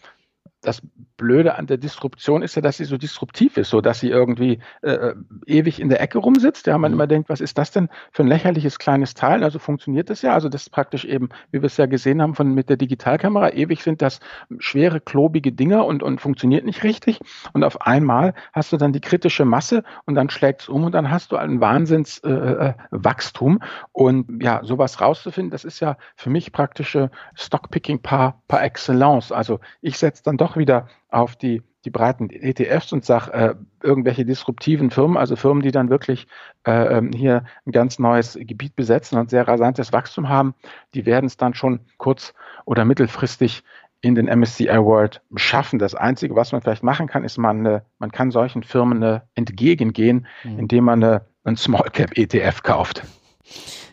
das 0.67 0.83
Blöde 1.17 1.55
an 1.55 1.67
der 1.67 1.77
Disruption 1.77 2.43
ist 2.43 2.57
ja, 2.57 2.63
dass 2.63 2.79
sie 2.79 2.85
so 2.85 2.97
disruptiv 2.97 3.57
ist, 3.57 3.71
so 3.71 3.81
dass 3.81 4.01
sie 4.01 4.11
irgendwie 4.11 4.59
äh, 4.83 4.91
äh, 4.91 5.15
ewig 5.47 5.81
in 5.81 5.89
der 5.89 6.01
Ecke 6.01 6.19
rumsitzt. 6.19 6.67
Ja, 6.67 6.77
man 6.77 6.91
mhm. 6.91 6.97
immer 6.97 7.07
denkt, 7.07 7.29
was 7.29 7.41
ist 7.41 7.57
das 7.57 7.71
denn 7.71 7.89
für 8.11 8.25
ein 8.25 8.29
lächerliches 8.29 8.79
kleines 8.79 9.15
Teil? 9.15 9.45
Also 9.45 9.59
funktioniert 9.59 10.11
das 10.11 10.23
ja. 10.23 10.35
Also 10.35 10.49
das 10.49 10.63
ist 10.63 10.71
praktisch 10.71 11.05
eben, 11.05 11.29
wie 11.53 11.63
wir 11.63 11.67
es 11.67 11.77
ja 11.77 11.87
gesehen 11.87 12.21
haben 12.21 12.35
von 12.35 12.53
mit 12.53 12.69
der 12.69 12.77
Digitalkamera, 12.77 13.53
ewig 13.53 13.83
sind 13.83 14.03
das 14.03 14.21
schwere, 14.59 15.01
klobige 15.01 15.53
Dinger 15.53 15.87
und, 15.87 16.03
und 16.03 16.21
funktioniert 16.21 16.65
nicht 16.65 16.83
richtig. 16.83 17.21
Und 17.53 17.63
auf 17.63 17.83
einmal 17.83 18.35
hast 18.53 18.73
du 18.73 18.77
dann 18.77 18.93
die 18.93 19.01
kritische 19.01 19.45
Masse 19.45 19.85
und 20.07 20.17
dann 20.17 20.31
schlägt 20.31 20.63
es 20.63 20.69
um 20.69 20.85
und 20.85 20.93
dann 20.93 21.11
hast 21.11 21.33
du 21.33 21.37
ein 21.37 21.61
Wahnsinnswachstum. 21.61 23.61
Äh, 23.61 23.65
äh 23.65 23.69
und 23.93 24.43
ja, 24.43 24.61
sowas 24.65 25.01
rauszufinden, 25.01 25.51
das 25.51 25.65
ist 25.65 25.81
ja 25.81 25.97
für 26.17 26.31
mich 26.31 26.53
praktische 26.53 27.11
Stockpicking 27.35 28.03
par, 28.03 28.43
par 28.49 28.63
excellence. 28.63 29.31
Also 29.31 29.61
ich 29.81 29.99
setze 29.99 30.23
dann 30.25 30.37
doch 30.37 30.54
wieder 30.57 30.89
auf 31.09 31.37
die, 31.37 31.63
die 31.85 31.91
breiten 31.91 32.31
ETFs 32.31 32.93
und 32.93 33.05
sage, 33.05 33.33
äh, 33.33 33.55
irgendwelche 33.83 34.25
disruptiven 34.25 34.91
Firmen, 34.91 35.17
also 35.17 35.37
Firmen, 35.37 35.63
die 35.63 35.71
dann 35.71 35.91
wirklich 35.91 36.27
äh, 36.67 36.99
ähm, 36.99 37.13
hier 37.15 37.45
ein 37.67 37.73
ganz 37.73 37.99
neues 37.99 38.39
Gebiet 38.41 38.77
besetzen 38.77 39.19
und 39.19 39.31
sehr 39.31 39.47
rasantes 39.47 39.93
Wachstum 39.93 40.29
haben, 40.29 40.55
die 40.95 41.07
werden 41.07 41.27
es 41.27 41.37
dann 41.37 41.55
schon 41.55 41.81
kurz- 41.99 42.35
oder 42.65 42.85
mittelfristig 42.85 43.63
in 44.01 44.15
den 44.15 44.27
MSCI 44.27 44.69
World 44.69 45.23
schaffen. 45.35 45.79
Das 45.79 45.95
Einzige, 45.95 46.37
was 46.37 46.53
man 46.53 46.61
vielleicht 46.61 46.83
machen 46.83 47.07
kann, 47.07 47.25
ist, 47.25 47.39
man, 47.39 47.65
äh, 47.65 47.81
man 47.99 48.13
kann 48.13 48.31
solchen 48.31 48.63
Firmen 48.63 49.03
äh, 49.03 49.21
entgegengehen, 49.35 50.27
mhm. 50.45 50.59
indem 50.59 50.85
man 50.85 51.03
eine, 51.03 51.27
einen 51.45 51.57
Small 51.57 51.89
Cap 51.91 52.17
ETF 52.17 52.63
kauft. 52.63 53.03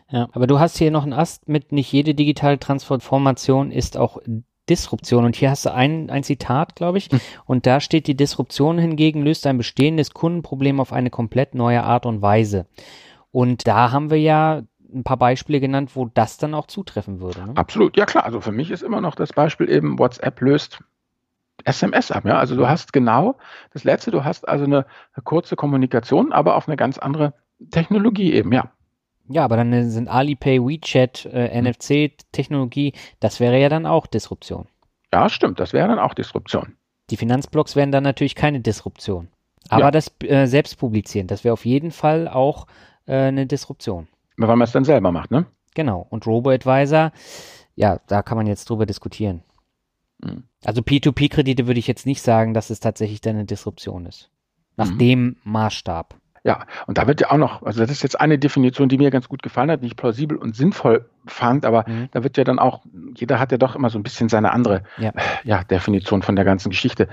Ja, 0.10 0.28
aber 0.34 0.46
du 0.48 0.60
hast 0.60 0.78
hier 0.78 0.92
noch 0.92 1.04
einen 1.04 1.14
Ast 1.14 1.48
mit, 1.48 1.72
nicht 1.72 1.92
jede 1.92 2.14
digitale 2.14 2.60
Transformation 2.60 3.72
ist 3.72 3.96
auch 3.96 4.18
Disruption. 4.72 5.26
Und 5.26 5.36
hier 5.36 5.50
hast 5.50 5.66
du 5.66 5.74
ein, 5.74 6.10
ein 6.10 6.24
Zitat, 6.24 6.76
glaube 6.76 6.98
ich. 6.98 7.12
Mhm. 7.12 7.20
Und 7.46 7.66
da 7.66 7.82
steht, 7.82 8.08
die 8.08 8.16
Disruption 8.16 8.78
hingegen 8.78 9.22
löst 9.22 9.46
ein 9.46 9.58
bestehendes 9.58 10.12
Kundenproblem 10.12 10.80
auf 10.80 10.94
eine 10.94 11.10
komplett 11.10 11.56
neue 11.56 11.84
Art 11.84 12.06
und 12.06 12.22
Weise. 12.22 12.68
Und 13.32 13.68
da 13.68 13.92
haben 13.92 14.10
wir 14.10 14.20
ja 14.20 14.62
ein 14.94 15.04
paar 15.04 15.18
Beispiele 15.18 15.60
genannt, 15.60 15.92
wo 15.96 16.06
das 16.06 16.38
dann 16.38 16.54
auch 16.54 16.68
zutreffen 16.68 17.20
würde. 17.20 17.46
Ne? 17.46 17.52
Absolut, 17.56 17.98
ja 17.98 18.06
klar. 18.06 18.26
Also 18.26 18.40
für 18.40 18.54
mich 18.54 18.72
ist 18.72 18.82
immer 18.82 19.02
noch 19.02 19.16
das 19.16 19.34
Beispiel 19.34 19.70
eben, 19.70 20.00
WhatsApp 20.00 20.40
löst 20.40 20.80
SMS 21.66 22.12
ab. 22.12 22.26
Ja? 22.26 22.38
Also 22.40 22.56
du 22.56 22.68
hast 22.68 22.94
genau 22.94 23.36
das 23.74 23.84
Letzte, 23.84 24.12
du 24.12 24.24
hast 24.24 24.48
also 24.48 24.64
eine, 24.64 24.86
eine 25.14 25.24
kurze 25.24 25.56
Kommunikation, 25.58 26.32
aber 26.32 26.56
auf 26.56 26.68
eine 26.68 26.78
ganz 26.78 26.98
andere 26.98 27.34
Technologie 27.72 28.34
eben, 28.34 28.54
ja. 28.54 28.72
Ja, 29.32 29.44
aber 29.46 29.58
dann 29.58 29.90
sind 29.90 30.08
Alipay, 30.08 30.60
WeChat, 30.60 31.26
äh, 31.26 31.50
hm. 31.54 31.66
NFC-Technologie, 31.66 32.94
das 33.20 33.40
wäre 33.40 33.60
ja 33.60 33.70
dann 33.70 33.86
auch 33.86 34.08
Disruption. 34.08 34.68
Ja, 35.14 35.30
stimmt, 35.30 35.60
das 35.60 35.74
wäre 35.74 35.88
dann 35.88 36.00
auch 36.00 36.14
Disruption. 36.14 36.76
Die 37.10 37.18
Finanzblocks 37.18 37.76
wären 37.76 37.92
dann 37.92 38.04
natürlich 38.04 38.36
keine 38.36 38.62
Disruption. 38.62 39.28
Aber 39.70 39.86
ja. 39.86 39.92
das 39.92 40.12
äh, 40.24 40.46
Selbstpublizieren, 40.48 41.28
das 41.28 41.44
wäre 41.44 41.54
auf 41.54 41.66
jeden 41.66 41.92
Fall 41.92 42.28
auch 42.28 42.68
äh, 43.06 43.16
eine 43.16 43.46
Disruption. 43.46 44.08
Weil 44.38 44.56
man 44.56 44.62
es 44.62 44.72
dann 44.72 44.86
selber 44.86 45.12
macht, 45.12 45.32
ne? 45.32 45.46
Genau. 45.76 46.06
Und 46.10 46.26
Robo-Advisor, 46.26 47.12
ja, 47.76 48.00
da 48.08 48.22
kann 48.24 48.38
man 48.38 48.48
jetzt 48.48 48.70
drüber 48.70 48.86
diskutieren. 48.86 49.44
Mhm. 50.20 50.44
Also 50.64 50.82
P2P-Kredite 50.82 51.68
würde 51.68 51.80
ich 51.80 51.88
jetzt 51.88 52.06
nicht 52.06 52.22
sagen, 52.22 52.54
dass 52.54 52.70
es 52.70 52.80
tatsächlich 52.80 53.22
dann 53.22 53.36
eine 53.36 53.46
Disruption 53.46 54.06
ist. 54.06 54.30
Nach 54.78 54.90
mhm. 54.90 54.98
dem 54.98 55.38
Maßstab. 55.44 56.16
Ja, 56.44 56.66
und 56.88 56.98
da 56.98 57.06
wird 57.06 57.22
ja 57.22 57.30
auch 57.30 57.38
noch, 57.38 57.62
also 57.62 57.82
das 57.82 57.92
ist 57.92 58.02
jetzt 58.02 58.20
eine 58.20 58.40
Definition, 58.40 58.90
die 58.90 58.98
mir 58.98 59.12
ganz 59.12 59.30
gut 59.30 59.44
gefallen 59.44 59.70
hat, 59.70 59.84
die 59.84 59.88
ich 59.88 59.96
plausibel 59.96 60.38
und 60.38 60.56
sinnvoll 60.56 61.06
fand, 61.28 61.66
aber 61.66 61.86
mhm. 61.88 62.10
da 62.12 62.24
wird 62.24 62.36
ja 62.36 62.44
dann 62.44 62.58
auch, 62.58 62.82
jeder 63.16 63.40
hat 63.40 63.52
ja 63.52 63.60
doch 63.60 63.76
immer 63.76 63.92
so 63.92 64.00
ein 64.00 64.04
bisschen 64.04 64.28
seine 64.28 64.52
andere 64.52 64.84
ja. 64.98 65.12
ja 65.44 65.64
Definition 65.64 66.24
von 66.24 66.36
der 66.36 66.44
ganzen 66.44 66.70
Geschichte. 66.72 67.08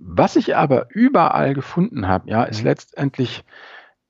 Was 0.00 0.34
ich 0.34 0.56
aber 0.56 0.86
überall 0.90 1.54
gefunden 1.54 2.08
habe, 2.08 2.28
ja, 2.28 2.42
ist 2.42 2.62
mhm. 2.62 2.66
letztendlich 2.66 3.44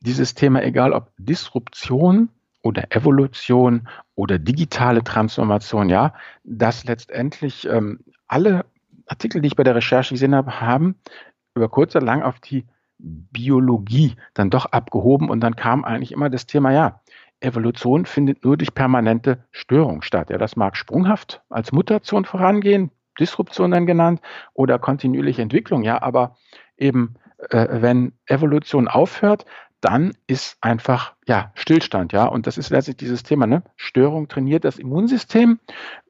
dieses 0.00 0.34
Thema, 0.34 0.62
egal 0.62 0.94
ob 0.94 1.10
Disruption 1.18 2.30
oder 2.62 2.84
Evolution 2.90 3.88
oder 4.14 4.38
digitale 4.38 5.04
Transformation, 5.04 5.90
ja, 5.90 6.14
dass 6.44 6.84
letztendlich 6.84 7.68
ähm, 7.68 8.00
alle 8.26 8.64
Artikel, 9.06 9.42
die 9.42 9.48
ich 9.48 9.56
bei 9.56 9.64
der 9.64 9.74
Recherche 9.74 10.14
gesehen 10.14 10.34
habe, 10.34 10.62
haben 10.62 10.96
über 11.54 11.68
kurz 11.68 11.94
oder 11.94 12.06
lang 12.06 12.22
auf 12.22 12.40
die 12.40 12.64
Biologie 13.02 14.16
dann 14.34 14.50
doch 14.50 14.66
abgehoben 14.66 15.28
und 15.28 15.40
dann 15.40 15.56
kam 15.56 15.84
eigentlich 15.84 16.12
immer 16.12 16.30
das 16.30 16.46
Thema, 16.46 16.72
ja, 16.72 17.00
Evolution 17.40 18.06
findet 18.06 18.44
nur 18.44 18.56
durch 18.56 18.74
permanente 18.74 19.44
Störung 19.50 20.02
statt. 20.02 20.30
Ja, 20.30 20.38
das 20.38 20.54
mag 20.56 20.76
sprunghaft 20.76 21.42
als 21.50 21.72
Mutation 21.72 22.24
vorangehen, 22.24 22.90
Disruption 23.18 23.72
dann 23.72 23.86
genannt, 23.86 24.20
oder 24.54 24.78
kontinuierliche 24.78 25.42
Entwicklung, 25.42 25.82
ja, 25.82 26.00
aber 26.00 26.36
eben, 26.76 27.16
äh, 27.50 27.66
wenn 27.70 28.12
Evolution 28.26 28.86
aufhört, 28.88 29.44
dann 29.80 30.12
ist 30.28 30.56
einfach 30.60 31.14
ja 31.26 31.50
Stillstand, 31.54 32.12
ja. 32.12 32.26
Und 32.26 32.46
das 32.46 32.56
ist 32.56 32.70
letztlich 32.70 32.96
dieses 32.96 33.24
Thema, 33.24 33.46
ne? 33.46 33.64
Störung 33.76 34.28
trainiert 34.28 34.64
das 34.64 34.78
Immunsystem, 34.78 35.58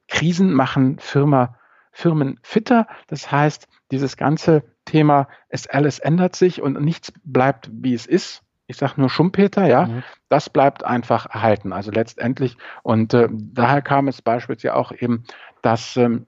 Krisen 0.09 0.53
machen 0.53 0.99
Firma, 0.99 1.57
Firmen 1.91 2.39
fitter. 2.43 2.87
Das 3.07 3.33
heißt, 3.33 3.69
dieses 3.91 4.19
ganze 4.19 4.63
Thema, 4.85 5.29
es 5.49 5.67
alles 5.67 5.99
ändert 5.99 6.37
sich 6.37 6.61
und 6.61 6.81
nichts 6.81 7.13
bleibt, 7.25 7.71
wie 7.73 7.95
es 7.95 8.07
ist. 8.07 8.43
Ich 8.67 8.77
sage 8.77 8.95
nur 8.97 9.11
Schumpeter, 9.11 9.67
ja, 9.67 9.87
mhm. 9.87 10.03
das 10.29 10.49
bleibt 10.49 10.85
einfach 10.85 11.27
erhalten. 11.27 11.73
Also 11.73 11.91
letztendlich, 11.91 12.57
und 12.83 13.13
äh, 13.13 13.29
daher 13.31 13.83
kam 13.83 14.09
es 14.09 14.23
beispielsweise 14.23 14.75
auch 14.75 14.93
eben, 14.93 15.25
dass 15.63 15.97
ähm, 15.97 16.27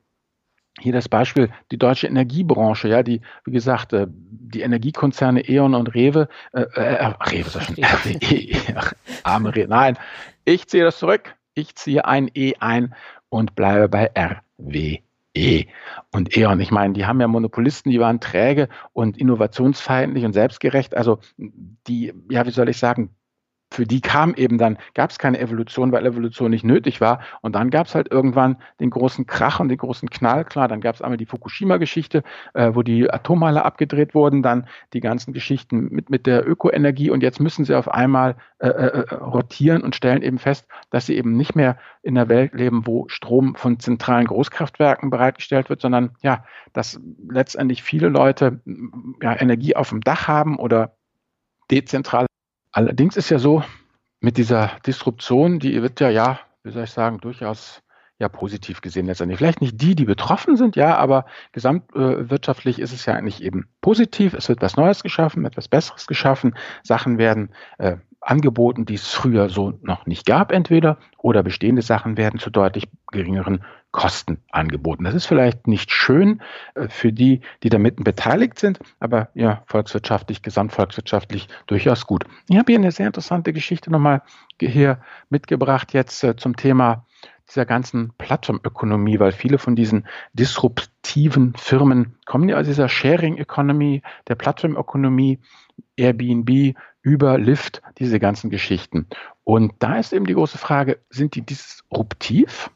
hier 0.81 0.93
das 0.93 1.09
Beispiel, 1.09 1.51
die 1.71 1.79
deutsche 1.79 2.07
Energiebranche, 2.07 2.88
ja, 2.88 3.03
die, 3.03 3.21
wie 3.45 3.53
gesagt, 3.53 3.93
äh, 3.93 4.07
die 4.09 4.62
Energiekonzerne 4.62 5.49
E.ON 5.49 5.75
und 5.75 5.95
Rewe, 5.95 6.29
äh, 6.53 6.62
äh, 6.62 7.07
Rewe 7.07 7.47
ist 7.47 7.55
ja 7.77 7.87
schon, 7.87 8.17
RWE, 8.17 8.97
arme 9.23 9.55
Rewe, 9.55 9.69
nein, 9.69 9.97
ich 10.45 10.67
ziehe 10.67 10.85
das 10.85 10.99
zurück, 10.99 11.37
ich 11.55 11.77
ziehe 11.77 12.05
ein 12.05 12.31
E 12.35 12.55
ein 12.59 12.95
und 13.29 13.55
bleibe 13.55 13.88
bei 13.88 14.11
RWE. 14.17 14.99
E 15.35 15.66
und 16.12 16.37
E.ON. 16.37 16.61
Ich 16.61 16.70
meine, 16.70 16.94
die 16.94 17.07
haben 17.07 17.20
ja 17.20 17.29
Monopolisten, 17.29 17.90
die 17.90 18.01
waren 18.01 18.20
träge 18.20 18.68
und 18.92 19.18
innovationsfeindlich 19.18 20.25
und 20.25 20.33
selbstgerecht. 20.33 20.97
Also 20.97 21.18
die, 21.37 22.12
ja, 22.31 22.47
wie 22.47 22.51
soll 22.51 22.68
ich 22.68 22.79
sagen, 22.79 23.11
für 23.75 23.87
die 23.87 24.01
kam 24.01 24.35
eben 24.35 24.57
dann, 24.57 24.79
gab 24.95 25.11
es 25.11 25.19
keine 25.19 25.41
Evolution, 25.41 25.91
weil 25.93 26.07
Evolution 26.07 26.51
nicht 26.51 26.65
nötig 26.65 27.01
war. 27.01 27.21
Und 27.41 27.55
dann 27.55 27.71
gab 27.71 27.89
es 27.89 27.95
halt 27.95 28.11
irgendwann 28.11 28.57
den 28.81 28.91
großen 28.91 29.27
Krach 29.27 29.59
und 29.61 29.69
den 29.69 29.79
großen 29.79 30.09
Knall. 30.09 30.45
Klar, 30.45 30.69
dann 30.69 30.81
gab 30.81 30.95
es 30.95 31.03
einmal 31.03 31.17
die 31.17 31.27
Fukushima-Geschichte, 31.27 32.23
äh, 32.55 32.71
wo 32.75 32.83
die 32.83 33.11
Atomhalle 33.11 33.65
abgedreht 33.65 34.15
wurden, 34.15 34.43
dann 34.43 34.69
die 34.93 35.01
ganzen 35.01 35.33
Geschichten 35.33 35.89
mit, 35.91 36.09
mit 36.09 36.27
der 36.27 36.49
Ökoenergie. 36.49 37.11
Und 37.11 37.23
jetzt 37.23 37.41
müssen 37.41 37.65
sie 37.65 37.75
auf 37.75 37.91
einmal 37.91 38.37
äh, 38.61 38.69
äh, 38.69 39.05
äh, 39.11 39.15
rotieren 39.15 39.83
und 39.83 39.97
stellen 39.97 40.23
eben 40.23 40.39
fest, 40.39 40.69
dass 40.91 41.07
sie 41.07 41.17
eben 41.17 41.37
nicht 41.37 41.57
mehr 41.57 41.77
in 42.03 42.17
einer 42.17 42.29
Welt 42.29 42.55
leben, 42.55 42.87
wo 42.87 43.09
Strom 43.09 43.57
von 43.57 43.81
zentralen 43.81 44.27
Großkraftwerken 44.27 45.11
bereitgestellt 45.11 45.69
wird, 45.69 45.81
sondern 45.81 46.13
ja, 46.23 46.45
dass 46.73 47.01
letztendlich 47.29 47.83
viele 47.83 48.09
Leute 48.09 48.61
ja, 49.21 49.41
Energie 49.41 49.75
auf 49.75 49.89
dem 49.89 50.01
Dach 50.01 50.29
haben 50.29 50.57
oder 50.59 50.97
dezentral 51.71 52.27
Allerdings 52.75 53.17
ist 53.17 53.31
ja 53.31 53.39
so, 53.39 53.63
mit 54.21 54.37
dieser 54.37 54.73
Disruption, 54.85 55.61
die 55.61 55.81
wird 55.81 56.01
ja, 56.01 56.11
ja, 56.11 56.41
wie 56.65 56.73
soll 56.73 56.83
ich 56.85 56.91
sagen, 56.91 57.19
durchaus 57.21 57.83
ja 58.19 58.29
positiv 58.29 58.81
gesehen 58.81 59.07
letztendlich. 59.07 59.39
Vielleicht 59.39 59.61
nicht 59.61 59.81
die, 59.81 59.95
die 59.95 60.05
betroffen 60.05 60.57
sind, 60.57 60.75
ja, 60.75 60.97
aber 60.97 61.27
gesamtwirtschaftlich 61.53 62.81
äh, 62.81 62.83
ist 62.83 62.93
es 62.93 63.07
ja 63.07 63.15
eigentlich 63.15 63.45
eben 63.45 63.69
positiv. 63.81 64.35
Es 64.35 64.49
wird 64.49 64.61
was 64.61 64.77
Neues 64.77 65.05
geschaffen, 65.05 65.45
etwas 65.45 65.69
Besseres 65.69 66.09
geschaffen. 66.09 66.57
Sachen 66.83 67.17
werden 67.19 67.51
äh, 67.79 67.99
angeboten, 68.21 68.87
die 68.87 68.95
es 68.95 69.07
früher 69.09 69.51
so 69.51 69.79
noch 69.83 70.07
nicht 70.07 70.27
gab, 70.27 70.51
entweder, 70.51 70.99
oder 71.19 71.45
bestehende 71.45 71.83
Sachen 71.83 72.17
werden 72.17 72.41
zu 72.41 72.51
deutlich 72.51 72.89
geringeren 73.13 73.63
Kosten 73.94 74.38
angeboten. 74.50 75.04
Das 75.04 75.14
ist 75.14 75.26
vielleicht 75.26 75.68
nicht 75.68 75.92
schön 75.92 76.42
äh, 76.74 76.88
für 76.88 77.12
die, 77.12 77.42
die 77.62 77.68
da 77.68 77.78
mitten 77.78 78.02
beteiligt 78.02 78.59
sind, 78.59 78.80
aber 78.98 79.28
ja, 79.35 79.62
volkswirtschaftlich, 79.66 80.42
gesamtvolkswirtschaftlich 80.42 81.46
durchaus 81.68 82.04
gut. 82.04 82.24
Ich 82.48 82.59
habe 82.59 82.72
hier 82.72 82.80
eine 82.80 82.90
sehr 82.90 83.07
interessante 83.07 83.52
Geschichte 83.52 83.92
nochmal 83.92 84.22
hier 84.61 84.98
mitgebracht 85.30 85.94
jetzt 85.94 86.24
äh, 86.24 86.35
zum 86.35 86.57
Thema 86.57 87.07
dieser 87.48 87.66
ganzen 87.66 88.12
Plattformökonomie, 88.18 89.20
weil 89.20 89.30
viele 89.30 89.59
von 89.59 89.76
diesen 89.76 90.09
disruptiven 90.33 91.54
Firmen 91.57 92.16
kommen 92.26 92.48
ja 92.48 92.57
aus 92.59 92.66
dieser 92.66 92.88
Sharing 92.88 93.37
Economy, 93.37 94.02
der 94.26 94.35
Plattformökonomie, 94.35 95.38
Airbnb, 95.96 96.74
Uber, 97.07 97.38
Lyft, 97.38 97.80
diese 97.98 98.18
ganzen 98.18 98.50
Geschichten. 98.50 99.07
Und 99.44 99.74
da 99.78 99.98
ist 99.98 100.12
eben 100.12 100.26
die 100.26 100.35
große 100.35 100.59
Frage, 100.59 100.98
sind 101.11 101.37
die 101.37 101.42
disruptiv? 101.42 102.70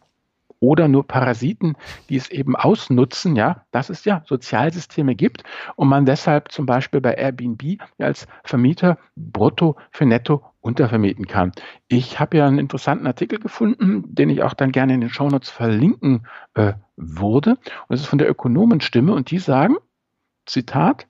Oder 0.61 0.88
nur 0.88 1.07
Parasiten, 1.07 1.77
die 2.09 2.16
es 2.16 2.31
eben 2.31 2.57
ausnutzen, 2.57 3.37
ja, 3.37 3.64
dass 3.71 3.90
es 3.90 4.05
ja 4.05 4.23
Sozialsysteme 4.27 5.14
gibt 5.14 5.44
und 5.77 5.88
man 5.88 6.07
deshalb 6.07 6.51
zum 6.53 6.66
Beispiel 6.66 7.01
bei 7.01 7.14
Airbnb 7.14 7.81
als 7.99 8.27
Vermieter 8.44 8.99
brutto 9.16 9.77
für 9.90 10.07
netto 10.07 10.42
untervermieten 10.61 11.27
kann. 11.27 11.53
Ich 11.87 12.21
habe 12.21 12.38
ja 12.38 12.47
einen 12.47 12.59
interessanten 12.59 13.07
Artikel 13.07 13.38
gefunden, 13.38 14.05
den 14.07 14.31
ich 14.31 14.42
auch 14.42 14.55
dann 14.55 14.73
gerne 14.73 14.94
in 14.94 15.01
den 15.01 15.11
Shownotes 15.11 15.51
verlinken 15.51 16.27
äh, 16.55 16.75
würde. 16.97 17.53
Und 17.53 17.61
das 17.88 18.01
ist 18.01 18.07
von 18.07 18.18
der 18.18 18.29
Ökonomenstimme 18.29 19.14
und 19.14 19.31
die 19.31 19.38
sagen, 19.38 19.77
Zitat, 20.47 21.07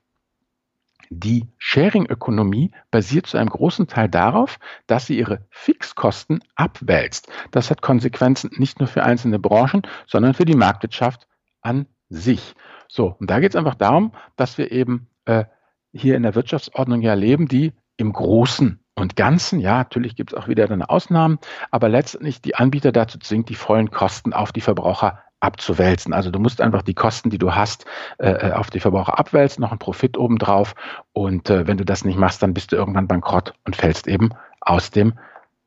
die 1.11 1.47
Sharing-Ökonomie 1.59 2.71
basiert 2.91 3.27
zu 3.27 3.39
einem 3.39 3.49
großen 3.49 3.87
Teil 3.87 4.09
darauf, 4.09 4.59
dass 4.87 5.07
sie 5.07 5.19
ihre 5.19 5.47
Fixkosten 5.51 6.41
abwälzt. 6.55 7.29
Das 7.51 7.71
hat 7.71 7.83
Konsequenzen 7.83 8.51
nicht 8.57 8.79
nur 8.79 8.89
für 8.89 9.03
einzelne 9.03 9.39
Branchen, 9.39 9.83
sondern 10.07 10.35
für 10.35 10.45
die 10.45 10.57
Marktwirtschaft 10.57 11.27
an 11.61 11.87
sich. 12.09 12.55
So, 12.89 13.17
und 13.19 13.31
da 13.31 13.41
geht 13.41 13.53
es 13.53 13.57
einfach 13.57 13.75
darum, 13.75 14.13
dass 14.37 14.59
wir 14.59 14.73
eben 14.73 15.09
äh, 15.25 15.45
hier 15.93 16.17
in 16.17 16.23
der 16.23 16.35
Wirtschaftsordnung 16.35 17.03
ja 17.03 17.15
leben, 17.15 17.49
die 17.49 17.73
im 17.97 18.13
Großen 18.13 18.81
und 18.99 19.17
Ganzen, 19.17 19.61
ja, 19.61 19.79
natürlich 19.79 20.17
gibt 20.17 20.33
es 20.33 20.39
auch 20.39 20.49
wieder 20.49 20.71
eine 20.71 20.91
Ausnahmen, 20.91 21.39
aber 21.71 21.89
letztendlich 21.89 22.41
die 22.41 22.55
Anbieter 22.55 22.93
dazu 22.93 23.19
zwingt, 23.19 23.49
die 23.49 23.55
vollen 23.55 23.91
Kosten 23.91 24.33
auf 24.33 24.53
die 24.53 24.61
Verbraucher 24.61 25.23
abzuwälzen. 25.41 26.13
Also 26.13 26.31
du 26.31 26.39
musst 26.41 26.61
einfach 26.61 26.83
die 26.83 26.95
Kosten, 26.95 27.31
die 27.31 27.39
du 27.39 27.55
hast, 27.55 27.87
äh, 28.19 28.31
äh 28.31 28.53
auf 28.53 28.71
die 28.71 28.81
Verbraucher 28.81 29.19
abwälzen, 29.19 29.63
noch 29.63 29.71
einen 29.71 29.79
Profit 29.79 30.19
obendrauf. 30.19 30.75
Und 31.13 31.49
äh, 31.49 31.67
wenn 31.67 31.77
du 31.77 31.85
das 31.85 32.05
nicht 32.05 32.19
machst, 32.19 32.43
dann 32.43 32.55
bist 32.55 32.73
du 32.73 32.77
irgendwann 32.77 33.07
bankrott 33.07 33.55
und 33.65 33.77
fällst 33.77 34.09
eben 34.09 34.31
aus 34.61 34.91
dem 34.91 35.15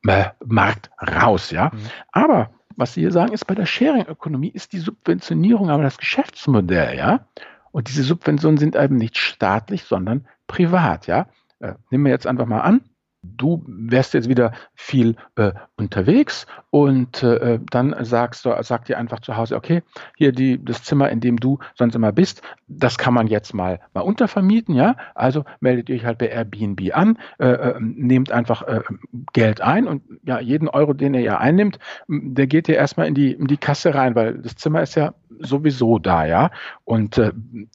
äh, 0.08 0.26
Markt 0.44 0.92
raus. 1.02 1.52
Ja, 1.52 1.72
mhm. 1.74 1.80
aber 2.12 2.50
was 2.76 2.94
Sie 2.94 3.02
hier 3.02 3.12
sagen, 3.12 3.34
ist 3.34 3.46
bei 3.46 3.56
der 3.56 3.66
Sharing-Ökonomie 3.66 4.50
ist 4.50 4.74
die 4.74 4.80
Subventionierung 4.80 5.70
aber 5.70 5.84
das 5.84 5.98
Geschäftsmodell. 5.98 6.98
Ja, 6.98 7.28
und 7.72 7.88
diese 7.88 8.04
Subventionen 8.04 8.58
sind 8.58 8.76
eben 8.76 8.96
nicht 8.96 9.18
staatlich, 9.18 9.84
sondern 9.84 10.28
privat. 10.48 11.08
Ja, 11.08 11.28
äh, 11.60 11.76
nehmen 11.90 12.06
wir 12.06 12.12
jetzt 12.12 12.28
einfach 12.28 12.46
mal 12.46 12.62
an, 12.62 12.82
du 13.24 13.64
wärst 13.68 14.14
jetzt 14.14 14.30
wieder 14.30 14.54
viel 14.74 15.16
äh, 15.36 15.54
unterwegs 15.76 16.46
und 16.72 17.22
äh, 17.22 17.60
dann 17.70 17.94
sagst 18.00 18.46
du, 18.46 18.56
sagt 18.62 18.88
dir 18.88 18.98
einfach 18.98 19.20
zu 19.20 19.36
Hause, 19.36 19.58
okay, 19.58 19.84
hier 20.16 20.32
die, 20.32 20.64
das 20.64 20.84
Zimmer, 20.84 21.10
in 21.10 21.20
dem 21.20 21.38
du 21.38 21.60
sonst 21.76 21.96
immer 21.96 22.14
bist, 22.14 22.42
das 22.70 22.98
kann 22.98 23.14
man 23.14 23.28
jetzt 23.28 23.54
mal, 23.54 23.82
mal 23.94 24.02
untervermieten, 24.02 24.74
ja. 24.74 24.96
Also 25.14 25.44
meldet 25.60 25.90
ihr 25.90 25.98
euch 25.98 26.06
halt 26.06 26.18
bei 26.18 26.28
Airbnb 26.28 26.96
an, 26.96 27.18
äh, 27.40 27.48
äh, 27.48 27.76
nehmt 27.82 28.32
einfach 28.32 28.62
äh, 28.64 28.80
Geld 29.34 29.60
ein 29.60 29.86
und 29.86 30.02
ja, 30.24 30.40
jeden 30.40 30.70
Euro, 30.70 30.94
den 30.94 31.14
ihr 31.14 31.20
ja 31.22 31.38
einnimmt, 31.40 31.78
der 32.08 32.48
geht 32.48 32.68
dir 32.68 32.78
erstmal 32.78 33.08
in 33.08 33.16
die, 33.16 33.34
in 33.34 33.48
die 33.48 33.58
Kasse 33.58 33.94
rein, 33.94 34.16
weil 34.16 34.38
das 34.38 34.56
Zimmer 34.56 34.82
ist 34.82 34.96
ja 34.96 35.14
sowieso 35.40 36.00
da, 36.00 36.26
ja. 36.26 36.52
Und 36.86 37.18
äh, 37.18 37.32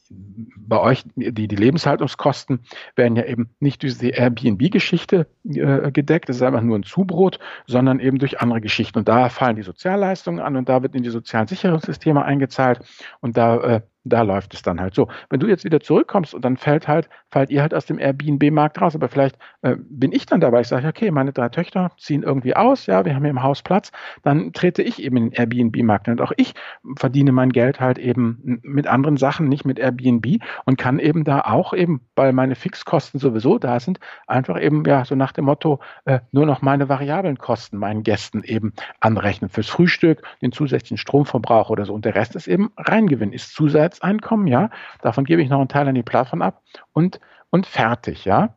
bei 0.08 0.80
euch, 0.80 1.04
die, 1.16 1.48
die 1.48 1.56
Lebenshaltungskosten 1.56 2.60
werden 2.96 3.16
ja 3.16 3.24
eben 3.24 3.50
nicht 3.60 3.82
durch 3.82 3.98
die 3.98 4.10
Airbnb-Geschichte 4.10 5.26
äh, 5.44 5.92
gedeckt, 5.92 6.28
das 6.28 6.36
ist 6.36 6.42
einfach 6.42 6.62
nur 6.62 6.78
ein 6.78 6.82
Zubrot, 6.82 7.38
sondern 7.66 8.00
eben 8.00 8.18
durch 8.18 8.40
andere 8.40 8.60
Geschichten. 8.60 8.85
Und 8.94 9.08
da 9.08 9.30
fallen 9.30 9.56
die 9.56 9.62
Sozialleistungen 9.62 10.40
an 10.40 10.56
und 10.56 10.68
da 10.68 10.82
wird 10.82 10.94
in 10.94 11.02
die 11.02 11.10
sozialen 11.10 11.48
Sicherungssysteme 11.48 12.22
eingezahlt. 12.22 12.80
Und 13.20 13.36
da 13.36 13.56
äh, 13.56 13.80
da 14.06 14.22
läuft 14.22 14.54
es 14.54 14.62
dann 14.62 14.80
halt 14.80 14.94
so. 14.94 15.08
Wenn 15.30 15.40
du 15.40 15.46
jetzt 15.46 15.64
wieder 15.64 15.80
zurückkommst 15.80 16.34
und 16.34 16.44
dann 16.44 16.56
fällt 16.56 16.88
halt, 16.88 17.08
fallt 17.30 17.50
ihr 17.50 17.62
halt 17.62 17.74
aus 17.74 17.86
dem 17.86 17.98
Airbnb-Markt 17.98 18.80
raus, 18.80 18.94
aber 18.94 19.08
vielleicht 19.08 19.36
äh, 19.62 19.76
bin 19.78 20.12
ich 20.12 20.26
dann 20.26 20.40
dabei, 20.40 20.60
ich 20.60 20.68
sage, 20.68 20.88
okay, 20.88 21.10
meine 21.10 21.32
drei 21.32 21.48
Töchter 21.48 21.90
ziehen 21.98 22.22
irgendwie 22.22 22.54
aus, 22.56 22.86
ja, 22.86 23.04
wir 23.04 23.14
haben 23.14 23.22
hier 23.22 23.30
im 23.30 23.42
Haus 23.42 23.62
Platz, 23.62 23.90
dann 24.22 24.52
trete 24.52 24.82
ich 24.82 25.02
eben 25.02 25.16
in 25.16 25.30
den 25.30 25.32
Airbnb-Markt. 25.32 26.08
Und 26.08 26.20
auch 26.20 26.32
ich 26.36 26.54
verdiene 26.96 27.32
mein 27.32 27.50
Geld 27.50 27.80
halt 27.80 27.98
eben 27.98 28.60
mit 28.62 28.86
anderen 28.86 29.16
Sachen, 29.16 29.48
nicht 29.48 29.64
mit 29.64 29.78
Airbnb. 29.78 30.42
Und 30.64 30.78
kann 30.78 30.98
eben 30.98 31.24
da 31.24 31.40
auch 31.40 31.72
eben, 31.72 32.00
weil 32.14 32.32
meine 32.32 32.54
Fixkosten 32.54 33.18
sowieso 33.18 33.58
da 33.58 33.80
sind, 33.80 33.98
einfach 34.26 34.60
eben 34.60 34.84
ja 34.84 35.04
so 35.04 35.14
nach 35.14 35.32
dem 35.32 35.46
Motto 35.46 35.80
äh, 36.04 36.20
nur 36.32 36.46
noch 36.46 36.62
meine 36.62 36.88
variablen 36.88 37.38
Kosten 37.38 37.76
meinen 37.76 38.02
Gästen 38.02 38.42
eben 38.44 38.72
anrechnen. 39.00 39.50
Fürs 39.50 39.68
Frühstück, 39.68 40.22
den 40.42 40.52
zusätzlichen 40.52 40.98
Stromverbrauch 40.98 41.70
oder 41.70 41.84
so. 41.84 41.94
Und 41.94 42.04
der 42.04 42.14
Rest 42.14 42.36
ist 42.36 42.46
eben 42.46 42.70
Reingewinn, 42.76 43.32
ist 43.32 43.54
Zusatzeinkommen, 43.96 44.46
ja, 44.46 44.70
davon 45.02 45.24
gebe 45.24 45.42
ich 45.42 45.48
noch 45.48 45.58
einen 45.58 45.68
Teil 45.68 45.88
an 45.88 45.94
die 45.94 46.02
Plattform 46.02 46.42
ab 46.42 46.62
und 46.92 47.20
und 47.50 47.66
fertig, 47.66 48.24
ja. 48.24 48.56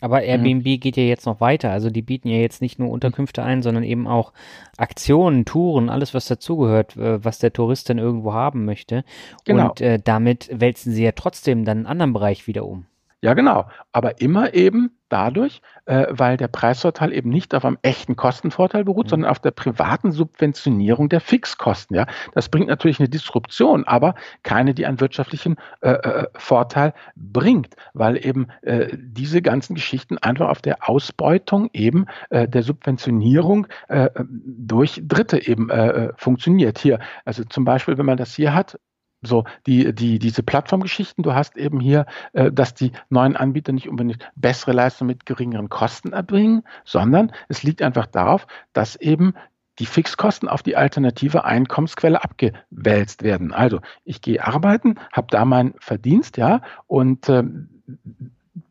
Aber 0.00 0.18
mhm. 0.18 0.24
Airbnb 0.24 0.64
mhm. 0.64 0.80
geht 0.80 0.96
ja 0.96 1.02
jetzt 1.02 1.26
noch 1.26 1.40
weiter. 1.40 1.70
Also 1.70 1.90
die 1.90 2.02
bieten 2.02 2.28
ja 2.28 2.38
jetzt 2.38 2.62
nicht 2.62 2.78
nur 2.78 2.90
Unterkünfte 2.90 3.42
ein, 3.42 3.62
sondern 3.62 3.84
eben 3.84 4.08
auch 4.08 4.32
Aktionen, 4.78 5.44
Touren, 5.44 5.90
alles, 5.90 6.14
was 6.14 6.26
dazugehört, 6.26 6.96
äh, 6.96 7.22
was 7.24 7.38
der 7.38 7.52
Tourist 7.52 7.90
dann 7.90 7.98
irgendwo 7.98 8.32
haben 8.32 8.64
möchte. 8.64 9.04
Genau. 9.44 9.68
Und 9.68 9.80
äh, 9.80 10.00
damit 10.02 10.48
wälzen 10.52 10.92
sie 10.92 11.04
ja 11.04 11.12
trotzdem 11.12 11.64
dann 11.64 11.78
einen 11.78 11.86
anderen 11.86 12.12
Bereich 12.14 12.46
wieder 12.46 12.64
um. 12.64 12.86
Ja, 13.24 13.34
genau. 13.34 13.68
Aber 13.92 14.20
immer 14.20 14.52
eben 14.52 14.90
dadurch, 15.08 15.62
äh, 15.84 16.06
weil 16.10 16.36
der 16.36 16.48
Preisvorteil 16.48 17.12
eben 17.12 17.30
nicht 17.30 17.54
auf 17.54 17.64
einem 17.64 17.78
echten 17.82 18.16
Kostenvorteil 18.16 18.84
beruht, 18.84 19.06
mhm. 19.06 19.10
sondern 19.10 19.30
auf 19.30 19.38
der 19.38 19.52
privaten 19.52 20.10
Subventionierung 20.10 21.08
der 21.08 21.20
Fixkosten. 21.20 21.94
Ja, 21.94 22.06
das 22.34 22.48
bringt 22.48 22.66
natürlich 22.66 22.98
eine 22.98 23.08
Disruption, 23.08 23.84
aber 23.84 24.16
keine, 24.42 24.74
die 24.74 24.86
einen 24.86 24.98
wirtschaftlichen 24.98 25.56
äh, 25.82 25.90
äh, 25.90 26.26
Vorteil 26.34 26.94
bringt, 27.14 27.76
weil 27.94 28.24
eben 28.24 28.48
äh, 28.62 28.88
diese 28.98 29.40
ganzen 29.40 29.76
Geschichten 29.76 30.18
einfach 30.18 30.48
auf 30.48 30.60
der 30.60 30.88
Ausbeutung 30.88 31.70
eben 31.72 32.06
äh, 32.30 32.48
der 32.48 32.64
Subventionierung 32.64 33.68
äh, 33.88 34.10
durch 34.18 35.00
Dritte 35.04 35.46
eben 35.46 35.70
funktioniert. 36.16 36.78
Hier, 36.78 36.98
also 37.24 37.44
zum 37.44 37.64
Beispiel, 37.64 37.98
wenn 37.98 38.06
man 38.06 38.16
das 38.16 38.34
hier 38.34 38.54
hat, 38.54 38.78
so, 39.22 39.44
die, 39.66 39.94
die, 39.94 40.18
diese 40.18 40.42
Plattformgeschichten, 40.42 41.22
du 41.22 41.32
hast 41.32 41.56
eben 41.56 41.80
hier, 41.80 42.06
äh, 42.32 42.50
dass 42.52 42.74
die 42.74 42.92
neuen 43.08 43.36
Anbieter 43.36 43.72
nicht 43.72 43.88
unbedingt 43.88 44.30
bessere 44.34 44.72
Leistungen 44.72 45.08
mit 45.08 45.26
geringeren 45.26 45.68
Kosten 45.68 46.12
erbringen, 46.12 46.64
sondern 46.84 47.32
es 47.48 47.62
liegt 47.62 47.82
einfach 47.82 48.06
darauf, 48.06 48.46
dass 48.72 48.96
eben 48.96 49.34
die 49.78 49.86
Fixkosten 49.86 50.48
auf 50.48 50.62
die 50.62 50.76
alternative 50.76 51.44
Einkommensquelle 51.44 52.22
abgewälzt 52.22 53.22
werden. 53.22 53.52
Also 53.52 53.80
ich 54.04 54.20
gehe 54.20 54.44
arbeiten, 54.44 54.96
habe 55.12 55.28
da 55.30 55.44
meinen 55.44 55.74
Verdienst, 55.78 56.36
ja, 56.36 56.60
und 56.86 57.28
äh, 57.28 57.44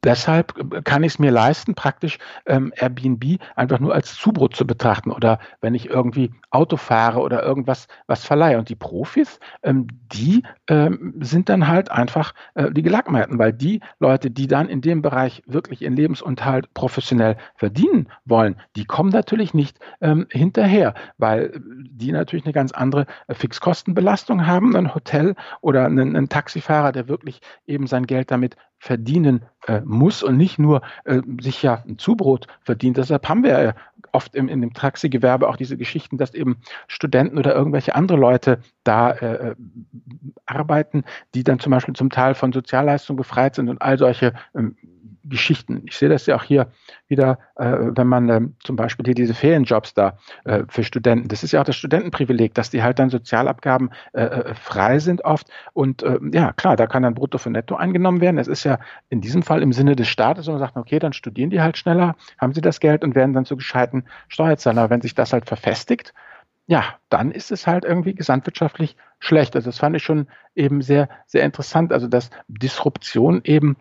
deshalb 0.03 0.83
kann 0.85 1.03
ich 1.03 1.13
es 1.13 1.19
mir 1.19 1.31
leisten, 1.31 1.75
praktisch 1.75 2.19
ähm, 2.45 2.71
Airbnb 2.75 3.39
einfach 3.55 3.79
nur 3.79 3.93
als 3.93 4.15
Zubrot 4.15 4.55
zu 4.55 4.65
betrachten 4.65 5.11
oder 5.11 5.39
wenn 5.59 5.75
ich 5.75 5.89
irgendwie 5.89 6.31
Auto 6.51 6.77
fahre 6.77 7.19
oder 7.19 7.43
irgendwas 7.43 7.87
was 8.07 8.23
verleihe. 8.23 8.57
Und 8.57 8.69
die 8.69 8.75
Profis, 8.75 9.39
ähm, 9.63 9.87
die 10.11 10.43
ähm, 10.67 11.15
sind 11.19 11.49
dann 11.49 11.67
halt 11.67 11.91
einfach 11.91 12.33
äh, 12.55 12.71
die 12.71 12.83
Gelackmeiten, 12.83 13.39
weil 13.39 13.53
die 13.53 13.81
Leute, 13.99 14.29
die 14.29 14.47
dann 14.47 14.69
in 14.69 14.81
dem 14.81 15.01
Bereich 15.01 15.41
wirklich 15.45 15.81
ihren 15.81 15.95
Lebensunterhalt 15.95 16.73
professionell 16.73 17.37
verdienen 17.55 18.07
wollen, 18.25 18.55
die 18.75 18.85
kommen 18.85 19.09
natürlich 19.09 19.53
nicht 19.53 19.79
ähm, 20.01 20.27
hinterher, 20.29 20.93
weil 21.17 21.59
die 21.63 22.11
natürlich 22.11 22.45
eine 22.45 22.53
ganz 22.53 22.71
andere 22.71 23.07
äh, 23.27 23.33
Fixkostenbelastung 23.33 24.45
haben. 24.45 24.75
Ein 24.75 24.93
Hotel 24.93 25.35
oder 25.61 25.85
ein, 25.85 26.15
ein 26.15 26.29
Taxifahrer, 26.29 26.91
der 26.91 27.07
wirklich 27.07 27.41
eben 27.65 27.87
sein 27.87 28.05
Geld 28.05 28.31
damit 28.31 28.55
verdienen 28.81 29.45
äh, 29.67 29.81
muss 29.81 30.23
und 30.23 30.37
nicht 30.37 30.57
nur 30.57 30.81
äh, 31.05 31.21
sich 31.39 31.61
ja 31.61 31.83
ein 31.87 31.99
Zubrot 31.99 32.47
verdient. 32.61 32.97
Deshalb 32.97 33.29
haben 33.29 33.43
wir 33.43 33.61
ja 33.61 33.75
oft 34.11 34.33
im, 34.33 34.49
in 34.49 34.59
dem 34.59 34.73
Taxigewerbe 34.73 35.47
auch 35.47 35.55
diese 35.55 35.77
Geschichten, 35.77 36.17
dass 36.17 36.33
eben 36.33 36.57
Studenten 36.87 37.37
oder 37.37 37.53
irgendwelche 37.53 37.93
andere 37.93 38.17
Leute 38.17 38.57
da 38.83 39.11
äh, 39.11 39.55
arbeiten, 40.47 41.03
die 41.35 41.43
dann 41.43 41.59
zum 41.59 41.69
Beispiel 41.69 41.93
zum 41.93 42.09
Teil 42.09 42.33
von 42.33 42.51
Sozialleistungen 42.51 43.17
befreit 43.17 43.53
sind 43.53 43.69
und 43.69 43.79
all 43.83 43.99
solche 43.99 44.33
ähm, 44.55 44.75
Geschichten. 45.31 45.81
Ich 45.87 45.97
sehe 45.97 46.09
das 46.09 46.27
ja 46.27 46.35
auch 46.35 46.43
hier 46.43 46.67
wieder, 47.07 47.39
äh, 47.55 47.77
wenn 47.95 48.07
man 48.07 48.29
äh, 48.29 48.41
zum 48.63 48.75
Beispiel 48.75 49.05
hier 49.05 49.15
diese 49.15 49.33
Ferienjobs 49.33 49.95
da 49.95 50.17
äh, 50.45 50.63
für 50.69 50.83
Studenten, 50.83 51.27
das 51.27 51.43
ist 51.43 51.51
ja 51.53 51.61
auch 51.61 51.65
das 51.65 51.75
Studentenprivileg, 51.75 52.53
dass 52.53 52.69
die 52.69 52.83
halt 52.83 52.99
dann 52.99 53.09
Sozialabgaben 53.09 53.89
äh, 54.13 54.23
äh, 54.23 54.53
frei 54.53 54.99
sind 54.99 55.25
oft. 55.25 55.47
Und 55.73 56.03
äh, 56.03 56.19
ja, 56.31 56.53
klar, 56.53 56.75
da 56.75 56.85
kann 56.85 57.03
dann 57.03 57.15
Brutto 57.15 57.39
für 57.39 57.49
Netto 57.49 57.75
eingenommen 57.75 58.21
werden. 58.21 58.37
Es 58.37 58.47
ist 58.47 58.63
ja 58.63 58.77
in 59.09 59.21
diesem 59.21 59.41
Fall 59.41 59.63
im 59.63 59.73
Sinne 59.73 59.95
des 59.95 60.07
Staates 60.07 60.47
und 60.47 60.53
man 60.53 60.59
sagt, 60.59 60.77
okay, 60.77 60.99
dann 60.99 61.13
studieren 61.13 61.49
die 61.49 61.61
halt 61.61 61.77
schneller, 61.77 62.15
haben 62.37 62.53
sie 62.53 62.61
das 62.61 62.79
Geld 62.79 63.03
und 63.03 63.15
werden 63.15 63.33
dann 63.33 63.45
zu 63.45 63.57
gescheiten 63.57 64.05
Steuerzahlern. 64.27 64.89
Wenn 64.89 65.01
sich 65.01 65.15
das 65.15 65.33
halt 65.33 65.47
verfestigt, 65.47 66.13
ja, 66.67 66.83
dann 67.09 67.31
ist 67.31 67.51
es 67.51 67.67
halt 67.67 67.83
irgendwie 67.83 68.13
gesamtwirtschaftlich 68.13 68.95
schlecht. 69.21 69.55
Also 69.55 69.69
das 69.69 69.77
fand 69.77 69.95
ich 69.95 70.03
schon 70.03 70.27
eben 70.55 70.81
sehr, 70.81 71.07
sehr 71.27 71.43
interessant. 71.43 71.93
Also 71.93 72.07
dass 72.07 72.31
Disruption 72.47 73.41
eben 73.45 73.77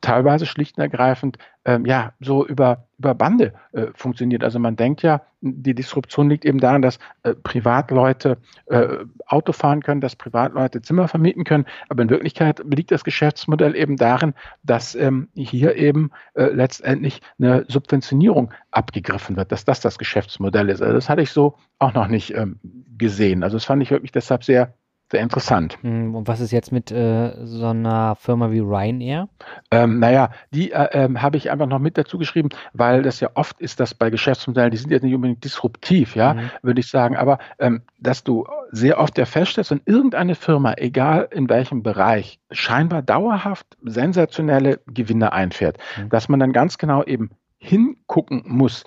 teilweise 0.00 0.46
schlicht 0.46 0.78
und 0.78 0.82
ergreifend 0.82 1.36
ähm, 1.64 1.84
ja 1.84 2.12
so 2.20 2.46
über, 2.46 2.86
über 2.98 3.14
Bande 3.14 3.52
äh, 3.72 3.88
funktioniert. 3.94 4.44
Also 4.44 4.60
man 4.60 4.76
denkt 4.76 5.02
ja, 5.02 5.20
die 5.40 5.74
Disruption 5.74 6.30
liegt 6.30 6.44
eben 6.44 6.60
daran, 6.60 6.80
dass 6.80 6.98
äh, 7.24 7.34
Privatleute 7.34 8.38
äh, 8.66 8.98
Auto 9.26 9.52
fahren 9.52 9.82
können, 9.82 10.00
dass 10.00 10.14
Privatleute 10.14 10.80
Zimmer 10.80 11.08
vermieten 11.08 11.42
können. 11.44 11.66
Aber 11.88 12.02
in 12.02 12.10
Wirklichkeit 12.10 12.62
liegt 12.64 12.92
das 12.92 13.02
Geschäftsmodell 13.02 13.74
eben 13.74 13.96
darin, 13.96 14.34
dass 14.62 14.94
ähm, 14.94 15.28
hier 15.34 15.74
eben 15.76 16.10
äh, 16.34 16.44
letztendlich 16.44 17.20
eine 17.38 17.64
Subventionierung 17.68 18.52
abgegriffen 18.70 19.36
wird, 19.36 19.50
dass 19.50 19.64
das 19.64 19.80
das 19.80 19.98
Geschäftsmodell 19.98 20.68
ist. 20.68 20.82
Also 20.82 20.94
das 20.94 21.08
hatte 21.08 21.22
ich 21.22 21.32
so 21.32 21.56
auch 21.80 21.94
noch 21.94 22.08
nicht 22.08 22.34
ähm, 22.34 22.60
gesehen. 22.96 23.42
Also 23.42 23.56
das 23.56 23.64
fand 23.64 23.82
ich 23.82 23.90
wirklich 23.90 24.12
deshalb 24.12 24.44
sehr 24.44 24.67
sehr 25.10 25.20
interessant. 25.20 25.78
Hm, 25.82 26.14
und 26.14 26.28
was 26.28 26.40
ist 26.40 26.50
jetzt 26.50 26.70
mit 26.70 26.90
äh, 26.90 27.32
so 27.44 27.66
einer 27.66 28.14
Firma 28.16 28.50
wie 28.50 28.60
Ryanair? 28.60 29.28
Ähm, 29.70 29.98
naja, 30.00 30.30
die 30.50 30.72
äh, 30.72 30.88
ähm, 30.92 31.22
habe 31.22 31.38
ich 31.38 31.50
einfach 31.50 31.66
noch 31.66 31.78
mit 31.78 31.96
dazu 31.96 32.18
geschrieben, 32.18 32.50
weil 32.74 33.02
das 33.02 33.20
ja 33.20 33.30
oft 33.34 33.60
ist, 33.60 33.80
dass 33.80 33.94
bei 33.94 34.10
Geschäftsmodellen, 34.10 34.70
die 34.70 34.76
sind 34.76 34.90
jetzt 34.90 35.02
nicht 35.02 35.14
unbedingt 35.14 35.42
disruptiv, 35.44 36.14
ja, 36.14 36.34
mhm. 36.34 36.50
würde 36.62 36.80
ich 36.80 36.88
sagen, 36.88 37.16
aber 37.16 37.38
ähm, 37.58 37.82
dass 37.98 38.22
du 38.22 38.46
sehr 38.70 38.98
oft 38.98 39.16
ja 39.16 39.24
feststellst, 39.24 39.70
wenn 39.70 39.80
irgendeine 39.86 40.34
Firma, 40.34 40.74
egal 40.76 41.28
in 41.30 41.48
welchem 41.48 41.82
Bereich, 41.82 42.38
scheinbar 42.50 43.02
dauerhaft 43.02 43.66
sensationelle 43.82 44.80
Gewinne 44.86 45.32
einfährt, 45.32 45.78
mhm. 45.96 46.10
dass 46.10 46.28
man 46.28 46.40
dann 46.40 46.52
ganz 46.52 46.76
genau 46.76 47.02
eben 47.02 47.30
hingucken 47.58 48.42
muss, 48.46 48.84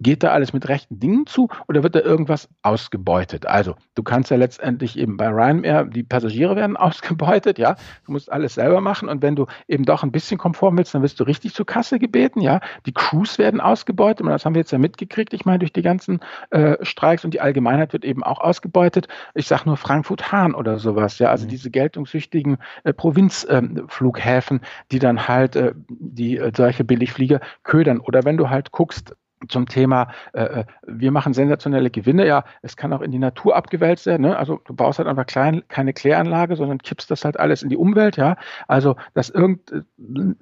geht 0.00 0.22
da 0.22 0.30
alles 0.30 0.52
mit 0.52 0.68
rechten 0.68 0.98
Dingen 1.00 1.26
zu 1.26 1.48
oder 1.68 1.82
wird 1.82 1.94
da 1.94 2.00
irgendwas 2.00 2.48
ausgebeutet? 2.62 3.46
Also, 3.46 3.76
du 3.94 4.02
kannst 4.02 4.30
ja 4.30 4.36
letztendlich 4.36 4.98
eben 4.98 5.16
bei 5.16 5.28
Ryanair, 5.28 5.84
die 5.84 6.02
Passagiere 6.02 6.56
werden 6.56 6.76
ausgebeutet, 6.76 7.58
ja, 7.58 7.76
du 8.06 8.12
musst 8.12 8.30
alles 8.30 8.54
selber 8.54 8.80
machen 8.80 9.08
und 9.08 9.22
wenn 9.22 9.36
du 9.36 9.46
eben 9.68 9.84
doch 9.84 10.02
ein 10.02 10.12
bisschen 10.12 10.38
Komfort 10.38 10.72
willst, 10.76 10.94
dann 10.94 11.02
wirst 11.02 11.20
du 11.20 11.24
richtig 11.24 11.54
zur 11.54 11.66
Kasse 11.66 11.98
gebeten, 11.98 12.40
ja, 12.40 12.60
die 12.86 12.92
Crews 12.92 13.38
werden 13.38 13.60
ausgebeutet 13.60 14.22
und 14.22 14.30
das 14.30 14.44
haben 14.44 14.54
wir 14.54 14.60
jetzt 14.60 14.72
ja 14.72 14.78
mitgekriegt, 14.78 15.34
ich 15.34 15.44
meine, 15.44 15.58
durch 15.58 15.72
die 15.72 15.82
ganzen 15.82 16.20
äh, 16.50 16.76
Streiks 16.82 17.24
und 17.24 17.34
die 17.34 17.40
Allgemeinheit 17.40 17.92
wird 17.92 18.04
eben 18.04 18.22
auch 18.22 18.40
ausgebeutet. 18.40 19.08
Ich 19.34 19.46
sage 19.46 19.62
nur 19.66 19.76
Frankfurt-Hahn 19.76 20.54
oder 20.54 20.78
sowas, 20.78 21.18
ja, 21.18 21.30
also 21.30 21.44
mhm. 21.44 21.50
diese 21.50 21.70
geltungssüchtigen 21.70 22.58
äh, 22.84 22.92
Provinzflughäfen, 22.92 24.60
äh, 24.60 24.66
die 24.92 24.98
dann 24.98 25.28
halt 25.28 25.56
äh, 25.56 25.72
die 25.88 26.38
äh, 26.38 26.52
solche 26.56 26.84
Billigflieger 26.84 27.40
ködern 27.62 28.00
oder 28.00 28.24
wenn 28.24 28.36
du 28.36 28.50
halt 28.50 28.72
guckst, 28.72 29.14
zum 29.48 29.66
Thema, 29.66 30.08
äh, 30.32 30.42
äh, 30.42 30.64
wir 30.86 31.10
machen 31.10 31.34
sensationelle 31.34 31.90
Gewinne. 31.90 32.26
Ja, 32.26 32.44
es 32.62 32.76
kann 32.76 32.92
auch 32.92 33.00
in 33.00 33.10
die 33.10 33.18
Natur 33.18 33.56
abgewälzt 33.56 34.06
werden. 34.06 34.22
Ne? 34.22 34.36
Also 34.36 34.60
du 34.64 34.74
baust 34.74 34.98
halt 34.98 35.08
einfach 35.08 35.26
klein, 35.26 35.62
keine 35.68 35.92
Kläranlage, 35.92 36.56
sondern 36.56 36.78
kippst 36.78 37.10
das 37.10 37.24
halt 37.24 37.38
alles 37.38 37.62
in 37.62 37.68
die 37.68 37.76
Umwelt. 37.76 38.16
Ja, 38.16 38.36
also 38.68 38.96
dass 39.14 39.30
irgend 39.30 39.72
äh, 39.72 39.82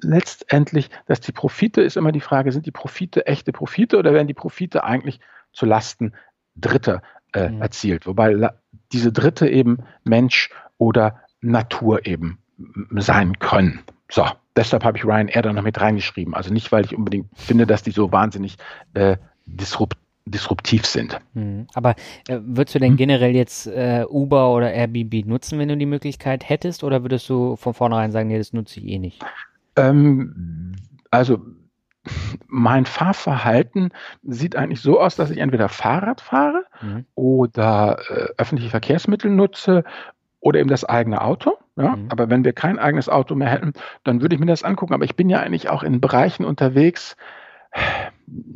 letztendlich, 0.00 0.90
dass 1.06 1.20
die 1.20 1.32
Profite 1.32 1.82
ist 1.82 1.96
immer 1.96 2.12
die 2.12 2.20
Frage, 2.20 2.52
sind 2.52 2.66
die 2.66 2.70
Profite 2.70 3.26
echte 3.26 3.52
Profite 3.52 3.98
oder 3.98 4.12
werden 4.12 4.28
die 4.28 4.34
Profite 4.34 4.84
eigentlich 4.84 5.20
zu 5.52 5.66
Lasten 5.66 6.12
Dritter 6.56 7.02
äh, 7.32 7.48
mhm. 7.48 7.62
erzielt? 7.62 8.06
Wobei 8.06 8.50
diese 8.92 9.12
Dritte 9.12 9.48
eben 9.48 9.78
Mensch 10.04 10.50
oder 10.78 11.20
Natur 11.40 12.06
eben 12.06 12.38
sein 12.96 13.38
können. 13.38 13.80
So, 14.10 14.24
deshalb 14.56 14.84
habe 14.84 14.96
ich 14.96 15.04
Ryanair 15.04 15.42
da 15.42 15.52
noch 15.52 15.62
mit 15.62 15.80
reingeschrieben. 15.80 16.34
Also 16.34 16.52
nicht, 16.52 16.70
weil 16.72 16.84
ich 16.84 16.96
unbedingt 16.96 17.26
finde, 17.34 17.66
dass 17.66 17.82
die 17.82 17.90
so 17.90 18.12
wahnsinnig 18.12 18.56
äh, 18.94 19.16
disrupt, 19.46 19.96
disruptiv 20.26 20.86
sind. 20.86 21.18
Hm. 21.34 21.66
Aber 21.74 21.94
äh, 22.28 22.38
würdest 22.40 22.74
du 22.74 22.78
denn 22.78 22.92
hm. 22.92 22.96
generell 22.96 23.34
jetzt 23.34 23.66
äh, 23.66 24.04
Uber 24.08 24.52
oder 24.52 24.72
Airbnb 24.72 25.26
nutzen, 25.26 25.58
wenn 25.58 25.68
du 25.68 25.76
die 25.76 25.86
Möglichkeit 25.86 26.48
hättest? 26.48 26.84
Oder 26.84 27.02
würdest 27.02 27.28
du 27.28 27.56
von 27.56 27.74
vornherein 27.74 28.12
sagen, 28.12 28.28
nee, 28.28 28.38
das 28.38 28.52
nutze 28.52 28.80
ich 28.80 28.86
eh 28.86 28.98
nicht? 28.98 29.24
Ähm, 29.76 30.76
also 31.10 31.40
mein 32.48 32.84
Fahrverhalten 32.84 33.90
sieht 34.22 34.56
eigentlich 34.56 34.80
so 34.80 35.00
aus, 35.00 35.16
dass 35.16 35.30
ich 35.30 35.38
entweder 35.38 35.68
Fahrrad 35.68 36.20
fahre 36.20 36.64
mhm. 36.82 37.06
oder 37.14 37.98
äh, 38.08 38.28
öffentliche 38.36 38.70
Verkehrsmittel 38.70 39.30
nutze 39.30 39.84
oder 40.40 40.60
eben 40.60 40.68
das 40.68 40.84
eigene 40.84 41.22
Auto. 41.22 41.56
Ja, 41.76 41.96
mhm. 41.96 42.08
aber 42.08 42.30
wenn 42.30 42.44
wir 42.44 42.52
kein 42.52 42.78
eigenes 42.78 43.08
Auto 43.08 43.34
mehr 43.34 43.48
hätten, 43.48 43.72
dann 44.04 44.20
würde 44.20 44.34
ich 44.34 44.40
mir 44.40 44.46
das 44.46 44.62
angucken. 44.62 44.94
Aber 44.94 45.04
ich 45.04 45.16
bin 45.16 45.28
ja 45.28 45.40
eigentlich 45.40 45.68
auch 45.70 45.82
in 45.82 46.00
Bereichen 46.00 46.44
unterwegs. 46.44 47.16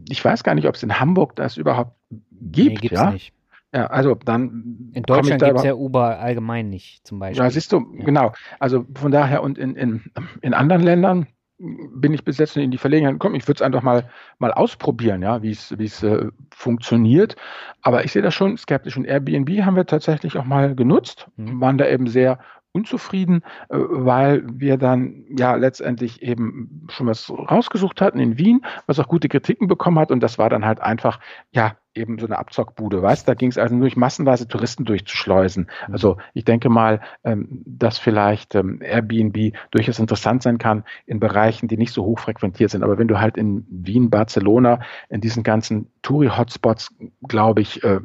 Ich 0.09 0.25
weiß 0.25 0.45
gar 0.45 0.55
nicht, 0.55 0.69
ob 0.69 0.77
es 0.77 0.83
in 0.83 1.01
Hamburg 1.01 1.35
das 1.35 1.57
überhaupt 1.57 1.97
gibt. 2.11 2.75
Nee, 2.75 2.89
gibt's 2.89 3.01
ja? 3.01 3.11
nicht. 3.11 3.33
Ja, 3.75 3.89
also 3.89 4.15
dann. 4.15 4.91
In 4.95 5.03
Deutschland 5.03 5.43
gibt 5.43 5.59
es 5.59 5.65
ja 5.65 5.75
Uber 5.75 6.19
allgemein 6.19 6.71
nicht, 6.71 7.07
zum 7.07 7.19
Beispiel. 7.19 7.43
Ja, 7.43 7.51
siehst 7.51 7.73
du, 7.73 7.81
ja. 7.99 8.05
genau. 8.05 8.33
Also 8.61 8.87
von 8.95 9.11
daher 9.11 9.43
und 9.43 9.59
in, 9.59 9.75
in, 9.75 10.05
in 10.41 10.55
anderen 10.55 10.83
Ländern 10.83 11.27
bin 11.59 12.15
ich 12.15 12.25
bis 12.25 12.39
jetzt 12.39 12.57
in 12.57 12.71
die 12.71 12.79
Verlegenheit 12.79 13.15
gekommen. 13.15 13.35
Ich 13.35 13.49
würde 13.49 13.59
es 13.59 13.63
einfach 13.63 13.83
mal, 13.83 14.09
mal 14.39 14.53
ausprobieren, 14.53 15.23
ja, 15.23 15.43
wie 15.43 15.51
es, 15.51 15.77
wie 15.77 15.87
es 15.87 16.03
äh, 16.03 16.29
funktioniert. 16.55 17.35
Aber 17.83 18.05
ich 18.05 18.13
sehe 18.13 18.23
das 18.23 18.35
schon 18.35 18.57
skeptisch. 18.57 18.97
Und 18.97 19.07
Airbnb 19.07 19.51
haben 19.63 19.75
wir 19.75 19.85
tatsächlich 19.85 20.39
auch 20.39 20.45
mal 20.45 20.77
genutzt, 20.77 21.27
mhm. 21.37 21.61
waren 21.61 21.77
da 21.77 21.89
eben 21.89 22.07
sehr 22.07 22.39
unzufrieden, 22.79 23.43
äh, 23.69 23.77
weil 23.79 24.45
wir 24.47 24.77
dann 24.77 25.25
ja 25.37 25.55
letztendlich 25.57 26.23
eben 26.23 26.87
schon 26.89 27.07
was 27.07 27.31
rausgesucht 27.31 28.01
hatten 28.01 28.21
in 28.21 28.39
Wien, 28.39 28.65
was 28.87 28.99
auch 28.99 29.09
gute 29.09 29.29
Kritiken 29.29 29.69
bekommen 29.69 29.99
hat. 29.99 30.11
Und 30.11 30.21
das 30.23 30.39
war 30.39 30.49
dann 30.49 30.65
halt 30.65 30.81
einfach, 30.81 31.21
ja, 31.51 31.77
eben 31.99 32.19
so 32.19 32.27
eine 32.27 32.39
Abzockbude, 32.39 33.03
weißt 33.03 33.29
Da 33.29 33.35
ging 33.35 33.51
es 33.51 33.59
also 33.59 33.75
nur 33.75 33.83
durch 33.83 33.97
massenweise 33.97 34.49
Touristen 34.49 34.85
durchzuschleusen. 34.85 35.69
Mhm. 35.87 35.93
Also 35.93 36.17
ich 36.35 36.45
denke 36.45 36.69
mal, 36.69 37.01
ähm, 37.25 37.63
dass 37.67 37.99
vielleicht 37.99 38.55
ähm, 38.55 38.81
Airbnb 38.83 39.55
durchaus 39.71 39.99
interessant 39.99 40.43
sein 40.43 40.59
kann 40.59 40.85
in 41.07 41.21
Bereichen, 41.21 41.69
die 41.69 41.77
nicht 41.77 41.93
so 41.93 42.05
hoch 42.05 42.19
frequentiert 42.19 42.71
sind. 42.71 42.83
Aber 42.83 42.99
wenn 42.99 43.09
du 43.09 43.21
halt 43.21 43.37
in 43.37 43.67
Wien, 43.69 44.11
Barcelona, 44.11 44.81
in 45.09 45.21
diesen 45.21 45.43
ganzen 45.43 45.91
Touri-Hotspots, 46.03 46.95
glaube 47.27 47.61
ich, 47.61 47.83
äh, 47.85 48.01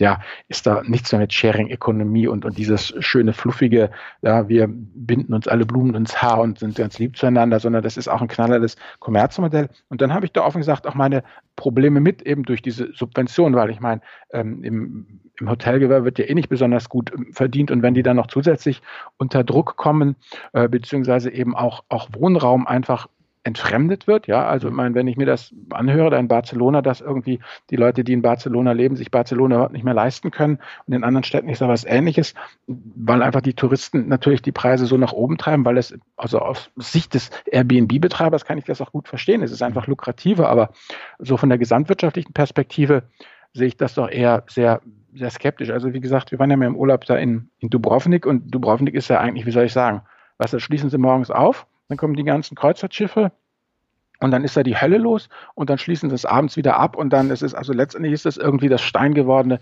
ja, 0.00 0.20
ist 0.48 0.66
da 0.66 0.82
nichts 0.82 1.12
mehr 1.12 1.20
mit 1.20 1.32
Sharing-Ökonomie 1.32 2.26
und, 2.26 2.44
und 2.44 2.58
dieses 2.58 2.94
schöne, 3.00 3.32
fluffige, 3.32 3.90
ja, 4.22 4.48
wir 4.48 4.68
binden 4.68 5.34
uns 5.34 5.46
alle 5.46 5.66
Blumen 5.66 5.94
ins 5.94 6.22
Haar 6.22 6.40
und 6.40 6.58
sind 6.58 6.76
ganz 6.76 6.98
lieb 6.98 7.16
zueinander, 7.16 7.60
sondern 7.60 7.82
das 7.82 7.96
ist 7.96 8.08
auch 8.08 8.20
ein 8.20 8.28
knallertes 8.28 8.76
Kommerzmodell. 8.98 9.68
Und 9.88 10.00
dann 10.00 10.12
habe 10.12 10.26
ich 10.26 10.32
da 10.32 10.44
offen 10.44 10.58
gesagt 10.58 10.86
auch 10.86 10.94
meine 10.94 11.22
Probleme 11.56 12.00
mit, 12.00 12.22
eben 12.22 12.44
durch 12.44 12.62
diese 12.62 12.92
Subvention, 12.92 13.54
weil 13.54 13.70
ich 13.70 13.80
meine, 13.80 14.00
ähm, 14.30 14.62
im, 14.62 15.20
im 15.40 15.50
Hotelgewerbe 15.50 16.04
wird 16.04 16.18
ja 16.18 16.26
eh 16.26 16.34
nicht 16.34 16.48
besonders 16.48 16.88
gut 16.88 17.12
ähm, 17.12 17.32
verdient 17.32 17.70
und 17.70 17.82
wenn 17.82 17.94
die 17.94 18.02
dann 18.02 18.16
noch 18.16 18.28
zusätzlich 18.28 18.82
unter 19.16 19.42
Druck 19.42 19.76
kommen, 19.76 20.16
äh, 20.52 20.68
beziehungsweise 20.68 21.30
eben 21.30 21.56
auch, 21.56 21.84
auch 21.88 22.08
Wohnraum 22.12 22.66
einfach 22.66 23.08
entfremdet 23.46 24.08
wird. 24.08 24.26
Ja, 24.26 24.46
also 24.46 24.68
ich 24.68 24.74
meine, 24.74 24.94
wenn 24.96 25.06
ich 25.06 25.16
mir 25.16 25.24
das 25.24 25.54
anhöre, 25.70 26.10
da 26.10 26.18
in 26.18 26.26
Barcelona, 26.26 26.82
dass 26.82 27.00
irgendwie 27.00 27.38
die 27.70 27.76
Leute, 27.76 28.02
die 28.02 28.12
in 28.12 28.22
Barcelona 28.22 28.72
leben, 28.72 28.96
sich 28.96 29.12
Barcelona 29.12 29.54
überhaupt 29.54 29.72
nicht 29.72 29.84
mehr 29.84 29.94
leisten 29.94 30.32
können 30.32 30.58
und 30.86 30.94
in 30.94 31.04
anderen 31.04 31.22
Städten 31.22 31.48
ist 31.48 31.60
da 31.60 31.68
was 31.68 31.84
ähnliches, 31.84 32.34
weil 32.66 33.22
einfach 33.22 33.40
die 33.40 33.54
Touristen 33.54 34.08
natürlich 34.08 34.42
die 34.42 34.52
Preise 34.52 34.86
so 34.86 34.96
nach 34.96 35.12
oben 35.12 35.38
treiben, 35.38 35.64
weil 35.64 35.78
es, 35.78 35.96
also 36.16 36.40
aus 36.40 36.70
Sicht 36.76 37.14
des 37.14 37.30
Airbnb-Betreibers 37.46 38.44
kann 38.44 38.58
ich 38.58 38.64
das 38.64 38.80
auch 38.80 38.90
gut 38.90 39.06
verstehen. 39.06 39.42
Es 39.42 39.52
ist 39.52 39.62
einfach 39.62 39.86
lukrativer, 39.86 40.48
aber 40.48 40.70
so 41.20 41.36
von 41.36 41.48
der 41.48 41.58
gesamtwirtschaftlichen 41.58 42.32
Perspektive 42.32 43.04
sehe 43.52 43.68
ich 43.68 43.76
das 43.76 43.94
doch 43.94 44.10
eher 44.10 44.42
sehr 44.48 44.80
sehr 45.14 45.30
skeptisch. 45.30 45.70
Also 45.70 45.94
wie 45.94 46.00
gesagt, 46.00 46.30
wir 46.30 46.38
waren 46.38 46.50
ja 46.50 46.58
mal 46.58 46.66
im 46.66 46.76
Urlaub 46.76 47.06
da 47.06 47.16
in, 47.16 47.48
in 47.58 47.70
Dubrovnik 47.70 48.26
und 48.26 48.54
Dubrovnik 48.54 48.94
ist 48.94 49.08
ja 49.08 49.18
eigentlich, 49.18 49.46
wie 49.46 49.50
soll 49.50 49.64
ich 49.64 49.72
sagen, 49.72 50.02
was, 50.36 50.50
da 50.50 50.58
schließen 50.58 50.90
sie 50.90 50.98
morgens 50.98 51.30
auf 51.30 51.66
dann 51.88 51.98
kommen 51.98 52.14
die 52.14 52.24
ganzen 52.24 52.54
Kreuzfahrtschiffe 52.54 53.32
und 54.20 54.30
dann 54.30 54.44
ist 54.44 54.56
da 54.56 54.62
die 54.62 54.80
Hölle 54.80 54.98
los 54.98 55.28
und 55.54 55.70
dann 55.70 55.78
schließen 55.78 56.08
sie 56.08 56.14
es 56.14 56.24
abends 56.24 56.56
wieder 56.56 56.78
ab 56.78 56.96
und 56.96 57.10
dann 57.10 57.30
ist 57.30 57.42
es, 57.42 57.54
also 57.54 57.72
letztendlich 57.72 58.12
ist 58.12 58.26
das 58.26 58.36
irgendwie 58.36 58.68
das 58.68 58.82
steingewordene 58.82 59.60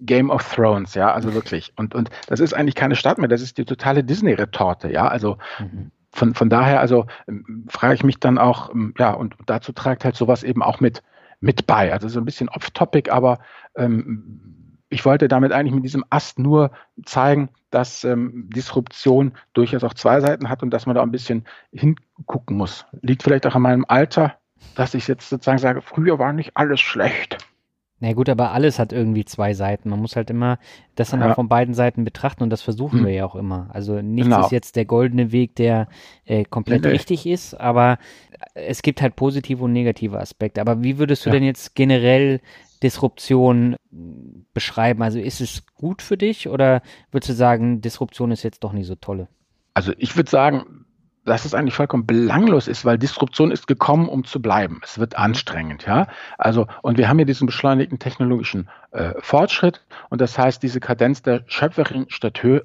Game 0.00 0.30
of 0.30 0.54
Thrones, 0.54 0.94
ja, 0.94 1.12
also 1.12 1.34
wirklich. 1.34 1.72
Und, 1.76 1.94
und 1.94 2.10
das 2.26 2.40
ist 2.40 2.54
eigentlich 2.54 2.74
keine 2.74 2.96
Stadt 2.96 3.18
mehr, 3.18 3.28
das 3.28 3.42
ist 3.42 3.58
die 3.58 3.66
totale 3.66 4.02
Disney-Retorte, 4.02 4.90
ja, 4.90 5.06
also 5.06 5.36
mhm. 5.58 5.90
von, 6.10 6.34
von 6.34 6.48
daher, 6.48 6.80
also 6.80 7.06
ähm, 7.28 7.66
frage 7.68 7.94
ich 7.94 8.02
mich 8.02 8.18
dann 8.18 8.38
auch, 8.38 8.72
ähm, 8.72 8.94
ja, 8.98 9.12
und 9.12 9.34
dazu 9.46 9.72
tragt 9.72 10.04
halt 10.04 10.16
sowas 10.16 10.42
eben 10.42 10.62
auch 10.62 10.80
mit, 10.80 11.02
mit 11.40 11.66
bei. 11.66 11.92
Also 11.92 12.08
so 12.08 12.20
ein 12.20 12.24
bisschen 12.24 12.48
off-topic, 12.48 13.10
aber 13.10 13.38
ähm, 13.76 14.69
ich 14.90 15.04
wollte 15.04 15.28
damit 15.28 15.52
eigentlich 15.52 15.74
mit 15.74 15.84
diesem 15.84 16.04
Ast 16.10 16.38
nur 16.38 16.72
zeigen, 17.04 17.48
dass 17.70 18.04
ähm, 18.04 18.50
Disruption 18.52 19.32
durchaus 19.54 19.84
auch 19.84 19.94
zwei 19.94 20.20
Seiten 20.20 20.48
hat 20.48 20.62
und 20.62 20.70
dass 20.70 20.86
man 20.86 20.96
da 20.96 21.02
ein 21.02 21.12
bisschen 21.12 21.46
hingucken 21.72 22.56
muss. 22.56 22.84
Liegt 23.00 23.22
vielleicht 23.22 23.46
auch 23.46 23.54
an 23.54 23.62
meinem 23.62 23.84
Alter, 23.88 24.34
dass 24.74 24.94
ich 24.94 25.06
jetzt 25.06 25.30
sozusagen 25.30 25.58
sage, 25.58 25.80
früher 25.80 26.18
war 26.18 26.32
nicht 26.32 26.56
alles 26.56 26.80
schlecht. 26.80 27.38
Na 28.02 28.14
gut, 28.14 28.30
aber 28.30 28.52
alles 28.52 28.78
hat 28.78 28.94
irgendwie 28.94 29.26
zwei 29.26 29.52
Seiten. 29.52 29.90
Man 29.90 30.00
muss 30.00 30.16
halt 30.16 30.30
immer 30.30 30.58
das 30.94 31.10
dann 31.10 31.20
ja. 31.20 31.30
auch 31.30 31.34
von 31.34 31.48
beiden 31.48 31.74
Seiten 31.74 32.02
betrachten 32.02 32.42
und 32.42 32.50
das 32.50 32.62
versuchen 32.62 33.00
hm. 33.00 33.06
wir 33.06 33.12
ja 33.12 33.26
auch 33.26 33.36
immer. 33.36 33.68
Also 33.72 34.00
nichts 34.00 34.30
genau. 34.30 34.44
ist 34.44 34.52
jetzt 34.52 34.74
der 34.74 34.86
goldene 34.86 35.32
Weg, 35.32 35.54
der 35.56 35.86
äh, 36.24 36.44
komplett 36.44 36.82
nee, 36.82 36.88
richtig 36.88 37.26
ist, 37.26 37.54
aber 37.54 37.98
es 38.54 38.80
gibt 38.80 39.02
halt 39.02 39.16
positive 39.16 39.62
und 39.62 39.74
negative 39.74 40.18
Aspekte. 40.18 40.62
Aber 40.62 40.82
wie 40.82 40.98
würdest 40.98 41.26
du 41.26 41.28
ja. 41.28 41.34
denn 41.34 41.44
jetzt 41.44 41.74
generell 41.74 42.40
Disruption 42.82 43.76
beschreiben? 44.52 45.02
Also 45.02 45.18
ist 45.18 45.40
es 45.40 45.64
gut 45.74 46.02
für 46.02 46.16
dich 46.16 46.48
oder 46.48 46.82
würdest 47.10 47.30
du 47.30 47.34
sagen, 47.34 47.80
Disruption 47.80 48.30
ist 48.30 48.42
jetzt 48.42 48.64
doch 48.64 48.72
nicht 48.72 48.86
so 48.86 48.94
tolle? 48.94 49.28
Also 49.74 49.92
ich 49.98 50.16
würde 50.16 50.30
sagen, 50.30 50.86
dass 51.24 51.44
es 51.44 51.54
eigentlich 51.54 51.74
vollkommen 51.74 52.06
belanglos 52.06 52.66
ist, 52.66 52.84
weil 52.84 52.98
Disruption 52.98 53.50
ist 53.50 53.66
gekommen, 53.66 54.08
um 54.08 54.24
zu 54.24 54.40
bleiben. 54.40 54.80
Es 54.82 54.98
wird 54.98 55.16
anstrengend, 55.16 55.86
ja. 55.86 56.06
Also, 56.38 56.66
und 56.82 56.96
wir 56.98 57.08
haben 57.08 57.18
hier 57.18 57.26
diesen 57.26 57.46
beschleunigten 57.46 57.98
technologischen 57.98 58.68
äh, 58.92 59.12
Fortschritt 59.20 59.84
und 60.08 60.20
das 60.20 60.38
heißt, 60.38 60.62
diese 60.62 60.80
Kadenz 60.80 61.22
der 61.22 61.42
schöpferischen 61.46 62.06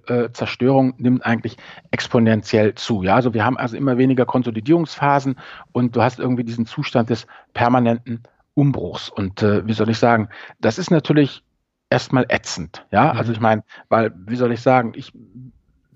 äh, 0.07 0.31
Zerstörung 0.31 0.93
nimmt 0.97 1.25
eigentlich 1.25 1.57
exponentiell 1.91 2.75
zu, 2.75 3.03
ja. 3.03 3.15
Also 3.15 3.33
wir 3.33 3.43
haben 3.43 3.57
also 3.57 3.75
immer 3.75 3.97
weniger 3.97 4.25
Konsolidierungsphasen 4.25 5.37
und 5.73 5.95
du 5.95 6.01
hast 6.01 6.19
irgendwie 6.19 6.45
diesen 6.45 6.65
Zustand 6.65 7.09
des 7.09 7.27
permanenten 7.53 8.23
Umbruchs. 8.55 9.09
Und 9.09 9.43
äh, 9.43 9.67
wie 9.67 9.73
soll 9.73 9.89
ich 9.89 9.99
sagen, 9.99 10.29
das 10.59 10.79
ist 10.79 10.89
natürlich 10.89 11.43
erstmal 11.89 12.25
ätzend. 12.29 12.85
Ja, 12.91 13.13
mhm. 13.13 13.19
also 13.19 13.31
ich 13.31 13.39
meine, 13.39 13.63
weil, 13.89 14.11
wie 14.15 14.35
soll 14.35 14.51
ich 14.51 14.61
sagen, 14.61 14.93
ich 14.95 15.13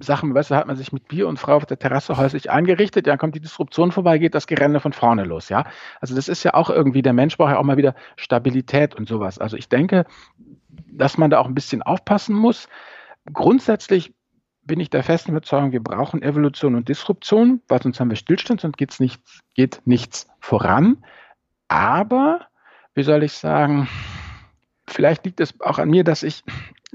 Sachen, 0.01 0.33
weißt 0.33 0.51
du, 0.51 0.55
hat 0.55 0.67
man 0.67 0.77
sich 0.77 0.93
mit 0.93 1.09
Bier 1.09 1.27
und 1.27 1.39
Frau 1.39 1.55
auf 1.55 1.65
der 1.65 1.77
Terrasse 1.77 2.15
häuslich 2.15 2.49
eingerichtet, 2.49 3.05
dann 3.05 3.17
kommt 3.17 3.35
die 3.35 3.41
Disruption 3.41 3.91
vorbei, 3.91 4.17
geht 4.17 4.33
das 4.33 4.47
Gerände 4.47 4.79
von 4.79 4.93
vorne 4.93 5.25
los, 5.25 5.49
ja. 5.49 5.65
Also 5.99 6.15
das 6.15 6.29
ist 6.29 6.43
ja 6.43 6.53
auch 6.53 6.69
irgendwie, 6.69 7.01
der 7.01 7.11
Mensch 7.11 7.35
braucht 7.35 7.51
ja 7.51 7.57
auch 7.57 7.63
mal 7.63 7.75
wieder 7.75 7.95
Stabilität 8.15 8.95
und 8.95 9.09
sowas. 9.09 9.39
Also 9.39 9.57
ich 9.57 9.67
denke, 9.67 10.05
dass 10.91 11.17
man 11.17 11.29
da 11.29 11.39
auch 11.39 11.47
ein 11.47 11.53
bisschen 11.55 11.81
aufpassen 11.81 12.33
muss. 12.33 12.69
Grundsätzlich 13.33 14.13
bin 14.63 14.79
ich 14.79 14.89
der 14.89 15.03
festen 15.03 15.31
Überzeugung, 15.31 15.71
wir 15.71 15.83
brauchen 15.83 16.21
Evolution 16.21 16.75
und 16.75 16.87
Disruption, 16.87 17.61
weil 17.67 17.81
sonst 17.81 17.99
haben 17.99 18.09
wir 18.09 18.17
Stillstand 18.17 18.63
und 18.63 18.77
geht's 18.77 18.99
nichts, 18.99 19.41
geht 19.53 19.81
nichts 19.85 20.27
voran. 20.39 21.03
Aber 21.69 22.41
wie 22.95 23.03
soll 23.03 23.23
ich 23.23 23.33
sagen, 23.33 23.87
vielleicht 24.87 25.23
liegt 25.25 25.39
es 25.39 25.59
auch 25.61 25.79
an 25.79 25.89
mir, 25.89 26.03
dass 26.03 26.23
ich 26.23 26.43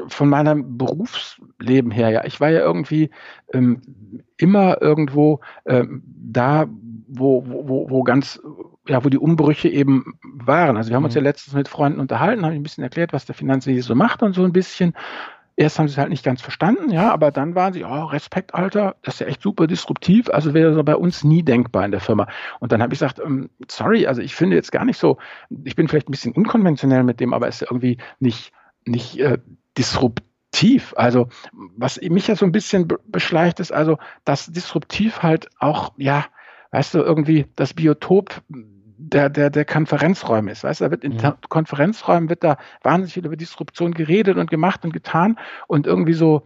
von 0.08 0.28
meinem 0.28 0.76
Berufsleben 0.76 1.90
her, 1.90 2.10
ja, 2.10 2.24
ich 2.24 2.40
war 2.40 2.50
ja 2.50 2.60
irgendwie 2.60 3.10
ähm, 3.52 3.80
immer 4.36 4.82
irgendwo 4.82 5.40
ähm, 5.66 6.02
da, 6.04 6.66
wo, 7.06 7.44
wo, 7.46 7.88
wo 7.88 8.02
ganz, 8.02 8.42
ja, 8.88 9.04
wo 9.04 9.08
die 9.08 9.18
Umbrüche 9.18 9.68
eben 9.68 10.18
waren. 10.22 10.76
Also 10.76 10.90
wir 10.90 10.96
haben 10.96 11.02
mhm. 11.02 11.06
uns 11.06 11.14
ja 11.14 11.22
letztens 11.22 11.54
mit 11.54 11.68
Freunden 11.68 12.00
unterhalten, 12.00 12.44
haben 12.44 12.54
ein 12.54 12.62
bisschen 12.62 12.82
erklärt, 12.82 13.12
was 13.12 13.24
der 13.24 13.36
Finanzwesen 13.36 13.82
so 13.82 13.94
macht 13.94 14.22
und 14.22 14.34
so 14.34 14.42
ein 14.44 14.52
bisschen. 14.52 14.94
Erst 15.56 15.78
haben 15.78 15.86
sie 15.86 15.92
es 15.92 15.98
halt 15.98 16.08
nicht 16.08 16.24
ganz 16.24 16.42
verstanden, 16.42 16.90
ja, 16.90 17.12
aber 17.12 17.30
dann 17.30 17.54
waren 17.54 17.72
sie, 17.72 17.84
oh, 17.84 18.04
Respekt, 18.06 18.54
Alter, 18.54 18.96
das 19.02 19.14
ist 19.14 19.20
ja 19.20 19.26
echt 19.28 19.42
super 19.42 19.68
disruptiv, 19.68 20.28
also 20.30 20.52
wäre 20.52 20.74
so 20.74 20.82
bei 20.82 20.96
uns 20.96 21.22
nie 21.22 21.44
denkbar 21.44 21.84
in 21.84 21.92
der 21.92 22.00
Firma. 22.00 22.26
Und 22.58 22.72
dann 22.72 22.82
habe 22.82 22.92
ich 22.92 22.98
gesagt, 22.98 23.20
ähm, 23.24 23.50
sorry, 23.68 24.06
also 24.06 24.20
ich 24.20 24.34
finde 24.34 24.56
jetzt 24.56 24.72
gar 24.72 24.84
nicht 24.84 24.98
so, 24.98 25.18
ich 25.64 25.76
bin 25.76 25.86
vielleicht 25.86 26.08
ein 26.08 26.12
bisschen 26.12 26.32
unkonventionell 26.32 27.04
mit 27.04 27.20
dem, 27.20 27.32
aber 27.32 27.46
es 27.46 27.62
ist 27.62 27.70
irgendwie 27.70 27.98
nicht, 28.18 28.52
nicht 28.84 29.20
äh, 29.20 29.38
disruptiv. 29.78 30.92
Also 30.96 31.28
was 31.76 32.00
mich 32.00 32.26
ja 32.26 32.34
so 32.34 32.44
ein 32.44 32.52
bisschen 32.52 32.88
beschleicht, 33.06 33.60
ist 33.60 33.72
also, 33.72 33.98
dass 34.24 34.46
disruptiv 34.46 35.22
halt 35.22 35.48
auch, 35.60 35.92
ja, 35.96 36.24
weißt 36.72 36.94
du, 36.94 36.98
irgendwie 36.98 37.46
das 37.54 37.74
Biotop 37.74 38.42
der, 39.14 39.30
der, 39.30 39.48
der 39.48 39.64
Konferenzräume 39.64 40.50
ist. 40.50 40.64
Weißt 40.64 40.80
du, 40.80 40.84
da 40.84 40.90
wird 40.90 41.04
in 41.04 41.12
ja. 41.12 41.36
Konferenzräumen 41.48 42.28
wird 42.28 42.44
da 42.44 42.58
wahnsinnig 42.82 43.14
viel 43.14 43.24
über 43.24 43.36
Disruption 43.36 43.94
geredet 43.94 44.36
und 44.36 44.50
gemacht 44.50 44.84
und 44.84 44.92
getan 44.92 45.38
und 45.68 45.86
irgendwie 45.86 46.14
so, 46.14 46.42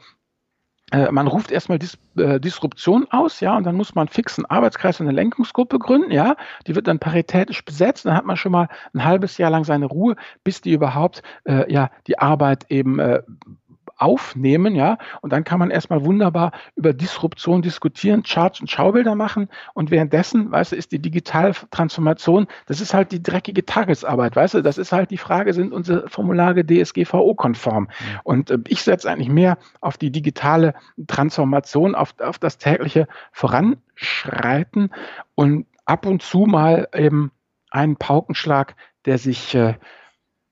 äh, 0.92 1.10
man 1.10 1.26
ruft 1.26 1.50
erstmal 1.50 1.78
Dis, 1.78 1.98
äh, 2.16 2.38
Disruption 2.38 3.06
aus, 3.10 3.40
ja, 3.40 3.56
und 3.56 3.64
dann 3.64 3.74
muss 3.74 3.94
man 3.94 4.02
einen 4.02 4.12
fixen 4.12 4.44
Arbeitskreis 4.46 5.00
und 5.00 5.06
eine 5.08 5.16
Lenkungsgruppe 5.16 5.78
gründen, 5.78 6.10
ja, 6.10 6.36
die 6.66 6.74
wird 6.74 6.86
dann 6.86 6.98
paritätisch 6.98 7.64
besetzt, 7.64 8.04
dann 8.04 8.14
hat 8.14 8.26
man 8.26 8.36
schon 8.36 8.52
mal 8.52 8.68
ein 8.94 9.04
halbes 9.04 9.38
Jahr 9.38 9.50
lang 9.50 9.64
seine 9.64 9.86
Ruhe, 9.86 10.16
bis 10.44 10.60
die 10.60 10.72
überhaupt, 10.72 11.22
äh, 11.44 11.70
ja, 11.72 11.90
die 12.06 12.18
Arbeit 12.18 12.66
eben 12.70 12.98
äh, 12.98 13.22
aufnehmen, 13.99 14.74
ja, 14.74 14.96
und 15.20 15.32
dann 15.32 15.44
kann 15.44 15.59
man 15.59 15.70
erstmal 15.70 16.05
wunderbar 16.05 16.53
über 16.76 16.92
Disruption 16.92 17.62
diskutieren, 17.62 18.22
Charts 18.22 18.61
und 18.61 18.70
Schaubilder 18.70 19.14
machen 19.14 19.49
und 19.74 19.90
währenddessen, 19.90 20.51
weißt 20.51 20.72
du, 20.72 20.76
ist 20.76 20.92
die 20.92 21.01
Digitaltransformation, 21.01 22.46
das 22.66 22.80
ist 22.80 22.94
halt 22.94 23.12
die 23.12 23.22
dreckige 23.22 23.66
Tagesarbeit, 23.66 24.36
weißt 24.36 24.55
du, 24.55 24.62
das 24.62 24.78
ist 24.78 24.92
halt 24.92 25.11
die 25.11 25.18
Frage, 25.18 25.53
sind 25.53 25.72
unsere 25.72 26.09
Formulare 26.09 26.64
DSGVO-konform? 26.64 27.84
Mhm. 27.84 27.88
Und 28.22 28.51
äh, 28.51 28.59
ich 28.68 28.82
setze 28.82 29.11
eigentlich 29.11 29.28
mehr 29.28 29.59
auf 29.80 29.99
die 29.99 30.11
digitale 30.11 30.74
Transformation, 31.07 31.94
auf, 31.94 32.14
auf 32.20 32.38
das 32.38 32.59
tägliche 32.59 33.09
Voranschreiten 33.32 34.90
und 35.34 35.66
ab 35.84 36.07
und 36.07 36.22
zu 36.22 36.40
mal 36.40 36.88
eben 36.94 37.32
einen 37.70 37.96
Paukenschlag, 37.96 38.76
der 39.05 39.18
sich 39.18 39.55
äh, 39.55 39.74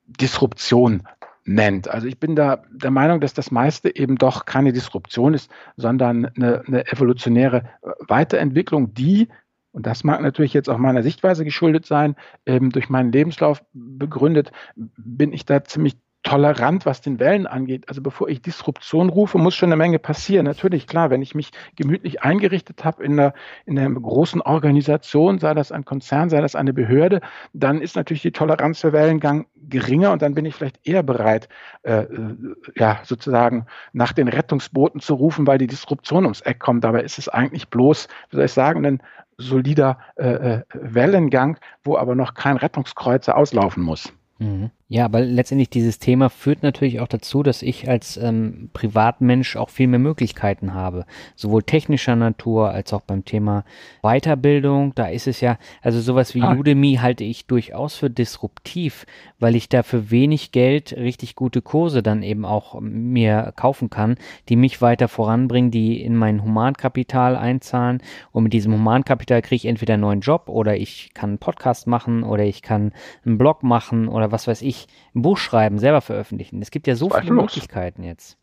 Disruption 0.06 1.02
nennt. 1.46 1.88
Also 1.88 2.06
ich 2.06 2.18
bin 2.18 2.36
da 2.36 2.62
der 2.70 2.90
Meinung, 2.90 3.20
dass 3.20 3.34
das 3.34 3.50
meiste 3.50 3.94
eben 3.94 4.16
doch 4.16 4.44
keine 4.44 4.72
Disruption 4.72 5.34
ist, 5.34 5.50
sondern 5.76 6.26
eine, 6.36 6.62
eine 6.66 6.86
evolutionäre 6.86 7.64
Weiterentwicklung, 8.08 8.94
die 8.94 9.28
und 9.76 9.84
das 9.86 10.04
mag 10.04 10.22
natürlich 10.22 10.54
jetzt 10.54 10.70
auch 10.70 10.78
meiner 10.78 11.02
Sichtweise 11.02 11.44
geschuldet 11.44 11.84
sein, 11.84 12.16
eben 12.46 12.70
durch 12.70 12.88
meinen 12.88 13.12
Lebenslauf 13.12 13.62
begründet, 13.74 14.50
bin 14.74 15.34
ich 15.34 15.44
da 15.44 15.62
ziemlich 15.64 15.98
tolerant, 16.26 16.86
was 16.86 17.00
den 17.00 17.20
Wellen 17.20 17.46
angeht. 17.46 17.88
Also 17.88 18.02
bevor 18.02 18.28
ich 18.28 18.42
Disruption 18.42 19.10
rufe, 19.10 19.38
muss 19.38 19.54
schon 19.54 19.68
eine 19.68 19.76
Menge 19.76 20.00
passieren. 20.00 20.44
Natürlich, 20.44 20.88
klar, 20.88 21.08
wenn 21.08 21.22
ich 21.22 21.36
mich 21.36 21.52
gemütlich 21.76 22.22
eingerichtet 22.22 22.84
habe 22.84 23.04
in 23.04 23.12
einer, 23.12 23.32
in 23.64 23.78
einer 23.78 23.98
großen 23.98 24.40
Organisation, 24.42 25.38
sei 25.38 25.54
das 25.54 25.70
ein 25.70 25.84
Konzern, 25.84 26.28
sei 26.28 26.40
das 26.40 26.56
eine 26.56 26.72
Behörde, 26.72 27.20
dann 27.52 27.80
ist 27.80 27.94
natürlich 27.94 28.22
die 28.22 28.32
Toleranz 28.32 28.80
für 28.80 28.92
Wellengang 28.92 29.46
geringer 29.54 30.10
und 30.10 30.20
dann 30.20 30.34
bin 30.34 30.44
ich 30.44 30.56
vielleicht 30.56 30.84
eher 30.84 31.04
bereit, 31.04 31.48
äh, 31.84 32.02
äh, 32.02 32.36
ja, 32.74 32.98
sozusagen 33.04 33.66
nach 33.92 34.12
den 34.12 34.26
Rettungsbooten 34.26 35.00
zu 35.00 35.14
rufen, 35.14 35.46
weil 35.46 35.58
die 35.58 35.68
Disruption 35.68 36.24
ums 36.24 36.40
Eck 36.40 36.58
kommt. 36.58 36.82
Dabei 36.82 37.02
ist 37.02 37.18
es 37.18 37.28
eigentlich 37.28 37.68
bloß, 37.68 38.08
wie 38.30 38.36
soll 38.36 38.46
ich 38.46 38.52
sagen, 38.52 38.84
ein 38.84 39.00
solider 39.38 39.98
äh, 40.16 40.28
äh 40.28 40.62
Wellengang, 40.74 41.58
wo 41.84 41.96
aber 41.96 42.16
noch 42.16 42.34
kein 42.34 42.56
Rettungskreuzer 42.56 43.36
auslaufen 43.36 43.84
muss. 43.84 44.12
Mhm. 44.38 44.70
Ja, 44.88 45.04
aber 45.04 45.20
letztendlich 45.20 45.68
dieses 45.68 45.98
Thema 45.98 46.30
führt 46.30 46.62
natürlich 46.62 47.00
auch 47.00 47.08
dazu, 47.08 47.42
dass 47.42 47.62
ich 47.62 47.88
als 47.88 48.16
ähm, 48.18 48.70
Privatmensch 48.72 49.56
auch 49.56 49.68
viel 49.68 49.88
mehr 49.88 49.98
Möglichkeiten 49.98 50.74
habe, 50.74 51.06
sowohl 51.34 51.64
technischer 51.64 52.14
Natur 52.14 52.70
als 52.70 52.92
auch 52.92 53.00
beim 53.00 53.24
Thema 53.24 53.64
Weiterbildung. 54.02 54.94
Da 54.94 55.06
ist 55.08 55.26
es 55.26 55.40
ja, 55.40 55.58
also 55.82 56.00
sowas 56.00 56.36
wie 56.36 56.42
ah. 56.42 56.54
Udemy 56.54 56.98
halte 57.02 57.24
ich 57.24 57.46
durchaus 57.46 57.96
für 57.96 58.10
disruptiv, 58.10 59.06
weil 59.40 59.56
ich 59.56 59.68
da 59.68 59.82
für 59.82 60.12
wenig 60.12 60.52
Geld 60.52 60.92
richtig 60.92 61.34
gute 61.34 61.62
Kurse 61.62 62.00
dann 62.00 62.22
eben 62.22 62.44
auch 62.44 62.80
mir 62.80 63.52
kaufen 63.56 63.90
kann, 63.90 64.14
die 64.48 64.54
mich 64.54 64.80
weiter 64.82 65.08
voranbringen, 65.08 65.72
die 65.72 66.00
in 66.00 66.14
mein 66.14 66.44
Humankapital 66.44 67.34
einzahlen. 67.34 68.00
Und 68.30 68.44
mit 68.44 68.52
diesem 68.52 68.72
Humankapital 68.72 69.42
kriege 69.42 69.56
ich 69.56 69.66
entweder 69.66 69.94
einen 69.94 70.02
neuen 70.02 70.20
Job 70.20 70.44
oder 70.46 70.76
ich 70.76 71.10
kann 71.12 71.30
einen 71.30 71.38
Podcast 71.38 71.88
machen 71.88 72.22
oder 72.22 72.44
ich 72.44 72.62
kann 72.62 72.92
einen 73.24 73.36
Blog 73.36 73.64
machen 73.64 74.06
oder 74.06 74.30
was 74.30 74.46
weiß 74.46 74.62
ich 74.62 74.75
ich 74.76 74.86
ein 75.14 75.22
Buch 75.22 75.38
schreiben, 75.38 75.78
selber 75.78 76.00
veröffentlichen. 76.00 76.60
Es 76.62 76.70
gibt 76.70 76.86
ja 76.86 76.94
so 76.94 77.10
viele 77.10 77.32
Möglichkeiten 77.32 78.02
jetzt. 78.02 78.36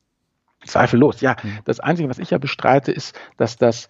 Zweifellos, 0.65 1.21
ja. 1.21 1.35
Mhm. 1.43 1.59
Das 1.65 1.79
Einzige, 1.79 2.09
was 2.09 2.19
ich 2.19 2.29
ja 2.29 2.37
bestreite, 2.37 2.91
ist, 2.91 3.19
dass 3.37 3.57
das 3.57 3.89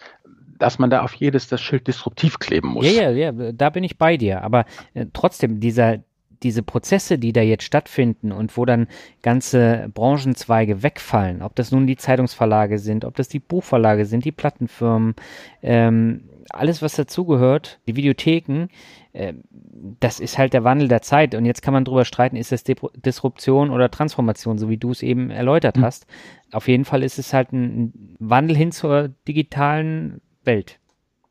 dass 0.60 0.80
man 0.80 0.90
da 0.90 1.02
auf 1.02 1.14
jedes 1.16 1.48
das 1.48 1.62
Schild 1.62 1.88
disruptiv 1.88 2.40
kleben 2.40 2.70
muss. 2.70 2.86
Ja, 2.86 3.12
ja, 3.12 3.32
ja, 3.32 3.52
da 3.52 3.70
bin 3.70 3.84
ich 3.84 3.98
bei 3.98 4.18
dir. 4.18 4.44
Aber 4.44 4.66
äh, 4.94 5.08
trotzdem, 5.12 5.60
dieser, 5.60 5.98
diese 6.44 6.64
Prozesse, 6.64 7.18
die 7.18 7.34
da 7.34 7.42
jetzt 7.42 7.64
stattfinden 7.64 8.32
und 8.32 8.56
wo 8.56 8.66
dann 8.66 8.88
ganze 9.22 9.90
Branchenzweige 9.94 10.84
wegfallen, 10.84 11.42
ob 11.42 11.56
das 11.56 11.72
nun 11.72 11.88
die 11.88 11.98
Zeitungsverlage 11.98 12.80
sind, 12.80 13.06
ob 13.06 13.16
das 13.16 13.28
die 13.28 13.40
Buchverlage 13.40 14.06
sind, 14.06 14.26
die 14.26 14.32
Plattenfirmen, 14.32 15.16
ähm, 15.62 16.30
alles, 16.50 16.82
was 16.82 16.96
dazugehört, 16.96 17.80
die 17.88 17.96
Videotheken, 17.96 18.68
äh, 19.14 19.34
das 20.00 20.20
ist 20.20 20.38
halt 20.38 20.54
der 20.54 20.64
Wandel 20.64 20.88
der 20.88 21.02
Zeit. 21.02 21.36
Und 21.36 21.46
jetzt 21.46 21.62
kann 21.62 21.74
man 21.74 21.86
drüber 21.86 22.06
streiten, 22.06 22.36
ist 22.36 22.52
das 22.52 22.64
Disruption 22.64 23.70
oder 23.70 23.90
Transformation, 23.92 24.58
so 24.58 24.70
wie 24.70 24.78
du 24.78 24.92
es 24.92 25.04
eben 25.04 25.30
erläutert 25.30 25.78
mhm. 25.78 25.86
hast. 25.86 26.06
Auf 26.52 26.68
jeden 26.68 26.86
Fall 26.86 27.04
ist 27.04 27.20
es 27.20 27.34
halt 27.34 27.52
ein 27.54 28.16
Wandel 28.20 28.56
hin 28.56 28.72
zur 28.72 29.10
digitalen 29.28 30.22
Welt. 30.44 30.80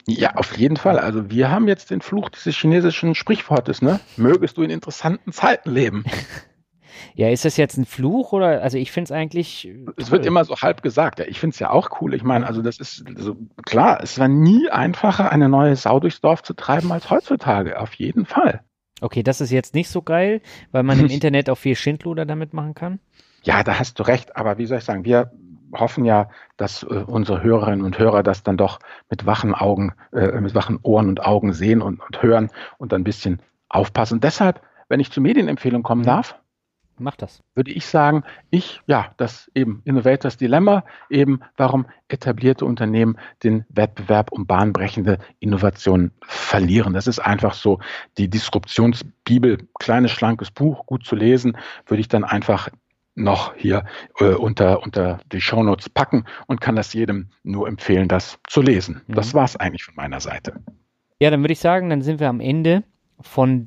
Ja, 0.06 0.34
auf 0.34 0.56
jeden 0.58 0.76
Fall. 0.76 0.98
Also 0.98 1.30
wir 1.30 1.50
haben 1.50 1.68
jetzt 1.68 1.90
den 1.90 2.00
Fluch 2.00 2.28
dieses 2.30 2.56
chinesischen 2.56 3.14
Sprichwortes, 3.14 3.82
ne? 3.82 4.00
Mögest 4.16 4.56
du 4.56 4.62
in 4.62 4.70
interessanten 4.70 5.32
Zeiten 5.32 5.70
leben. 5.70 6.04
Ja, 7.14 7.28
ist 7.28 7.44
das 7.44 7.56
jetzt 7.56 7.76
ein 7.76 7.84
Fluch 7.84 8.32
oder? 8.32 8.62
Also 8.62 8.78
ich 8.78 8.92
finde 8.92 9.06
es 9.06 9.12
eigentlich. 9.12 9.68
Es 9.96 10.10
wird 10.10 10.26
immer 10.26 10.44
so 10.44 10.56
halb 10.56 10.82
gesagt. 10.82 11.18
Ja, 11.18 11.26
ich 11.26 11.40
finde 11.40 11.54
es 11.54 11.58
ja 11.58 11.70
auch 11.70 12.00
cool. 12.00 12.14
Ich 12.14 12.22
meine, 12.22 12.46
also 12.46 12.62
das 12.62 12.78
ist 12.78 13.04
also 13.16 13.36
klar, 13.64 14.00
es 14.02 14.18
war 14.18 14.28
nie 14.28 14.70
einfacher, 14.70 15.30
eine 15.30 15.48
neue 15.48 15.76
Sau 15.76 16.00
durchs 16.00 16.20
Dorf 16.20 16.42
zu 16.42 16.54
treiben 16.54 16.92
als 16.92 17.10
heutzutage. 17.10 17.78
Auf 17.80 17.94
jeden 17.94 18.26
Fall. 18.26 18.60
Okay, 19.00 19.22
das 19.22 19.40
ist 19.40 19.50
jetzt 19.50 19.74
nicht 19.74 19.88
so 19.88 20.02
geil, 20.02 20.40
weil 20.70 20.84
man 20.84 20.98
im 21.00 21.06
Internet 21.10 21.50
auch 21.50 21.58
viel 21.58 21.74
Schindluder 21.74 22.24
damit 22.24 22.52
machen 22.54 22.74
kann. 22.74 23.00
Ja, 23.42 23.62
da 23.62 23.78
hast 23.78 23.98
du 23.98 24.04
recht. 24.04 24.36
Aber 24.36 24.58
wie 24.58 24.66
soll 24.66 24.78
ich 24.78 24.84
sagen, 24.84 25.04
wir 25.04 25.32
hoffen 25.74 26.04
ja, 26.04 26.28
dass 26.56 26.82
äh, 26.82 26.86
unsere 26.86 27.42
Hörerinnen 27.42 27.84
und 27.84 27.98
Hörer 27.98 28.22
das 28.22 28.42
dann 28.42 28.56
doch 28.56 28.78
mit 29.10 29.26
wachen 29.26 29.54
Augen, 29.54 29.94
äh, 30.12 30.40
mit 30.40 30.54
wachen 30.54 30.78
Ohren 30.82 31.08
und 31.08 31.24
Augen 31.24 31.52
sehen 31.52 31.82
und, 31.82 32.00
und 32.00 32.22
hören 32.22 32.50
und 32.78 32.92
dann 32.92 33.02
ein 33.02 33.04
bisschen 33.04 33.40
aufpassen. 33.68 34.14
Und 34.14 34.24
deshalb, 34.24 34.60
wenn 34.88 35.00
ich 35.00 35.10
zur 35.10 35.22
Medienempfehlung 35.22 35.82
kommen 35.82 36.02
mhm. 36.02 36.06
darf, 36.06 36.38
Mach 36.98 37.16
das. 37.16 37.42
Würde 37.54 37.70
ich 37.70 37.86
sagen, 37.86 38.22
ich, 38.50 38.80
ja, 38.86 39.12
das 39.16 39.50
eben 39.54 39.82
Innovators 39.84 40.36
Dilemma, 40.36 40.84
eben 41.10 41.40
warum 41.56 41.86
etablierte 42.08 42.64
Unternehmen 42.64 43.16
den 43.42 43.64
Wettbewerb 43.68 44.30
um 44.32 44.46
bahnbrechende 44.46 45.18
Innovationen 45.40 46.12
verlieren. 46.22 46.92
Das 46.92 47.06
ist 47.06 47.18
einfach 47.18 47.54
so 47.54 47.80
die 48.18 48.28
Disruptionsbibel, 48.28 49.58
kleines, 49.78 50.12
schlankes 50.12 50.50
Buch, 50.50 50.86
gut 50.86 51.04
zu 51.04 51.16
lesen, 51.16 51.56
würde 51.86 52.00
ich 52.00 52.08
dann 52.08 52.24
einfach 52.24 52.68
noch 53.14 53.54
hier 53.56 53.84
äh, 54.18 54.34
unter, 54.34 54.82
unter 54.82 55.20
die 55.32 55.40
Shownotes 55.40 55.88
packen 55.88 56.24
und 56.46 56.60
kann 56.60 56.76
das 56.76 56.92
jedem 56.92 57.30
nur 57.42 57.68
empfehlen, 57.68 58.08
das 58.08 58.38
zu 58.48 58.62
lesen. 58.62 59.02
Mhm. 59.06 59.14
Das 59.14 59.34
war 59.34 59.44
es 59.44 59.56
eigentlich 59.56 59.84
von 59.84 59.94
meiner 59.94 60.20
Seite. 60.20 60.62
Ja, 61.20 61.30
dann 61.30 61.40
würde 61.40 61.52
ich 61.52 61.60
sagen, 61.60 61.90
dann 61.90 62.02
sind 62.02 62.20
wir 62.20 62.28
am 62.28 62.40
Ende 62.40 62.84
von 63.20 63.66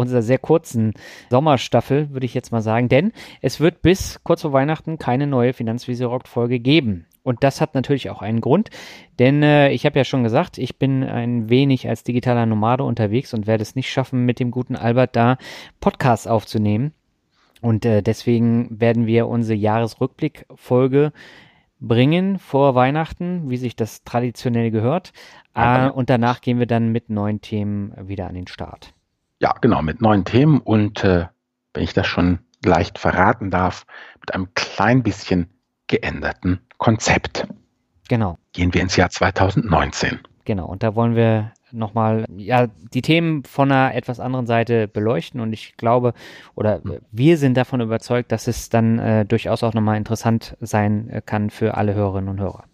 unserer 0.00 0.22
sehr 0.22 0.38
kurzen 0.38 0.94
Sommerstaffel, 1.30 2.10
würde 2.10 2.26
ich 2.26 2.34
jetzt 2.34 2.52
mal 2.52 2.60
sagen. 2.60 2.88
Denn 2.88 3.12
es 3.40 3.60
wird 3.60 3.82
bis 3.82 4.20
kurz 4.24 4.42
vor 4.42 4.52
Weihnachten 4.52 4.98
keine 4.98 5.26
neue 5.26 5.52
Finanzvisier-Folge 5.52 6.58
geben. 6.60 7.06
Und 7.22 7.44
das 7.44 7.60
hat 7.60 7.74
natürlich 7.74 8.10
auch 8.10 8.22
einen 8.22 8.40
Grund, 8.40 8.70
denn 9.18 9.42
äh, 9.42 9.70
ich 9.72 9.84
habe 9.84 9.98
ja 9.98 10.04
schon 10.04 10.24
gesagt, 10.24 10.56
ich 10.56 10.78
bin 10.78 11.04
ein 11.04 11.50
wenig 11.50 11.86
als 11.88 12.02
digitaler 12.02 12.46
Nomade 12.46 12.82
unterwegs 12.82 13.34
und 13.34 13.46
werde 13.46 13.62
es 13.62 13.76
nicht 13.76 13.90
schaffen, 13.90 14.24
mit 14.24 14.40
dem 14.40 14.50
guten 14.50 14.74
Albert 14.74 15.16
da 15.16 15.36
Podcasts 15.80 16.26
aufzunehmen. 16.26 16.92
Und 17.60 17.84
äh, 17.84 18.02
deswegen 18.02 18.80
werden 18.80 19.06
wir 19.06 19.28
unsere 19.28 19.58
Jahresrückblick-Folge 19.58 21.12
bringen 21.78 22.38
vor 22.38 22.74
Weihnachten, 22.74 23.50
wie 23.50 23.56
sich 23.56 23.76
das 23.76 24.02
traditionell 24.04 24.70
gehört. 24.70 25.12
Äh, 25.54 25.90
und 25.90 26.10
danach 26.10 26.40
gehen 26.40 26.58
wir 26.58 26.66
dann 26.66 26.92
mit 26.92 27.10
neuen 27.10 27.40
Themen 27.40 27.92
wieder 28.08 28.28
an 28.28 28.34
den 28.34 28.46
Start. 28.46 28.94
Ja, 29.40 29.54
genau, 29.60 29.82
mit 29.82 30.00
neuen 30.00 30.24
Themen 30.24 30.60
und 30.60 31.02
äh, 31.02 31.26
wenn 31.72 31.82
ich 31.82 31.94
das 31.94 32.06
schon 32.06 32.40
leicht 32.64 32.98
verraten 32.98 33.50
darf, 33.50 33.86
mit 34.20 34.34
einem 34.34 34.52
klein 34.54 35.02
bisschen 35.02 35.48
geänderten 35.86 36.60
Konzept. 36.78 37.46
Genau. 38.08 38.38
Gehen 38.52 38.74
wir 38.74 38.82
ins 38.82 38.96
Jahr 38.96 39.10
2019. 39.10 40.20
Genau, 40.44 40.66
und 40.66 40.82
da 40.82 40.94
wollen 40.94 41.14
wir 41.14 41.52
nochmal 41.72 42.26
ja, 42.36 42.66
die 42.66 43.02
Themen 43.02 43.44
von 43.44 43.70
einer 43.70 43.94
etwas 43.94 44.20
anderen 44.20 44.46
Seite 44.46 44.88
beleuchten 44.88 45.40
und 45.40 45.52
ich 45.52 45.76
glaube 45.76 46.12
oder 46.54 46.82
hm. 46.82 46.98
wir 47.12 47.38
sind 47.38 47.56
davon 47.56 47.80
überzeugt, 47.80 48.32
dass 48.32 48.48
es 48.48 48.68
dann 48.68 48.98
äh, 48.98 49.24
durchaus 49.24 49.62
auch 49.62 49.74
nochmal 49.74 49.96
interessant 49.96 50.56
sein 50.60 51.08
äh, 51.08 51.22
kann 51.24 51.50
für 51.50 51.76
alle 51.76 51.94
Hörerinnen 51.94 52.28
und 52.28 52.40
Hörer. 52.40 52.64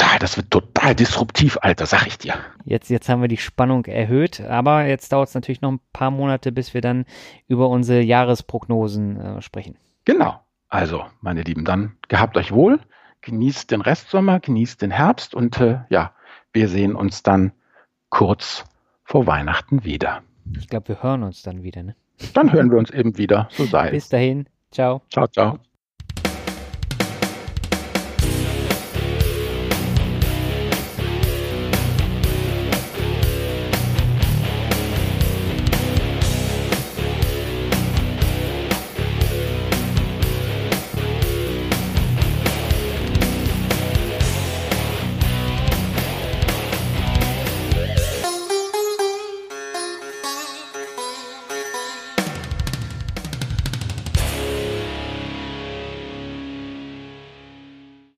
Total, 0.00 0.18
das 0.18 0.36
wird 0.38 0.50
total 0.50 0.94
disruptiv, 0.94 1.58
Alter, 1.60 1.84
sag 1.84 2.06
ich 2.06 2.16
dir. 2.16 2.32
Jetzt, 2.64 2.88
jetzt 2.88 3.10
haben 3.10 3.20
wir 3.20 3.28
die 3.28 3.36
Spannung 3.36 3.84
erhöht, 3.84 4.40
aber 4.40 4.86
jetzt 4.86 5.12
dauert 5.12 5.28
es 5.28 5.34
natürlich 5.34 5.60
noch 5.60 5.72
ein 5.72 5.80
paar 5.92 6.10
Monate, 6.10 6.52
bis 6.52 6.72
wir 6.72 6.80
dann 6.80 7.04
über 7.48 7.68
unsere 7.68 8.00
Jahresprognosen 8.00 9.20
äh, 9.20 9.42
sprechen. 9.42 9.76
Genau. 10.06 10.40
Also, 10.70 11.04
meine 11.20 11.42
Lieben, 11.42 11.66
dann 11.66 11.96
gehabt 12.08 12.38
euch 12.38 12.50
wohl, 12.50 12.80
genießt 13.20 13.70
den 13.70 13.82
Restsommer, 13.82 14.40
genießt 14.40 14.80
den 14.80 14.90
Herbst 14.90 15.34
und 15.34 15.60
äh, 15.60 15.80
ja, 15.90 16.12
wir 16.54 16.68
sehen 16.68 16.94
uns 16.94 17.22
dann 17.22 17.52
kurz 18.08 18.64
vor 19.04 19.26
Weihnachten 19.26 19.84
wieder. 19.84 20.22
Ich 20.58 20.68
glaube, 20.68 20.88
wir 20.88 21.02
hören 21.02 21.24
uns 21.24 21.42
dann 21.42 21.62
wieder, 21.62 21.82
ne? 21.82 21.94
Dann 22.32 22.52
hören 22.52 22.70
wir 22.70 22.78
uns 22.78 22.90
eben 22.90 23.18
wieder, 23.18 23.48
so 23.50 23.66
sei 23.66 23.90
Bis 23.90 24.08
dahin, 24.08 24.46
ciao. 24.70 25.02
Ciao, 25.10 25.26
ciao. 25.26 25.58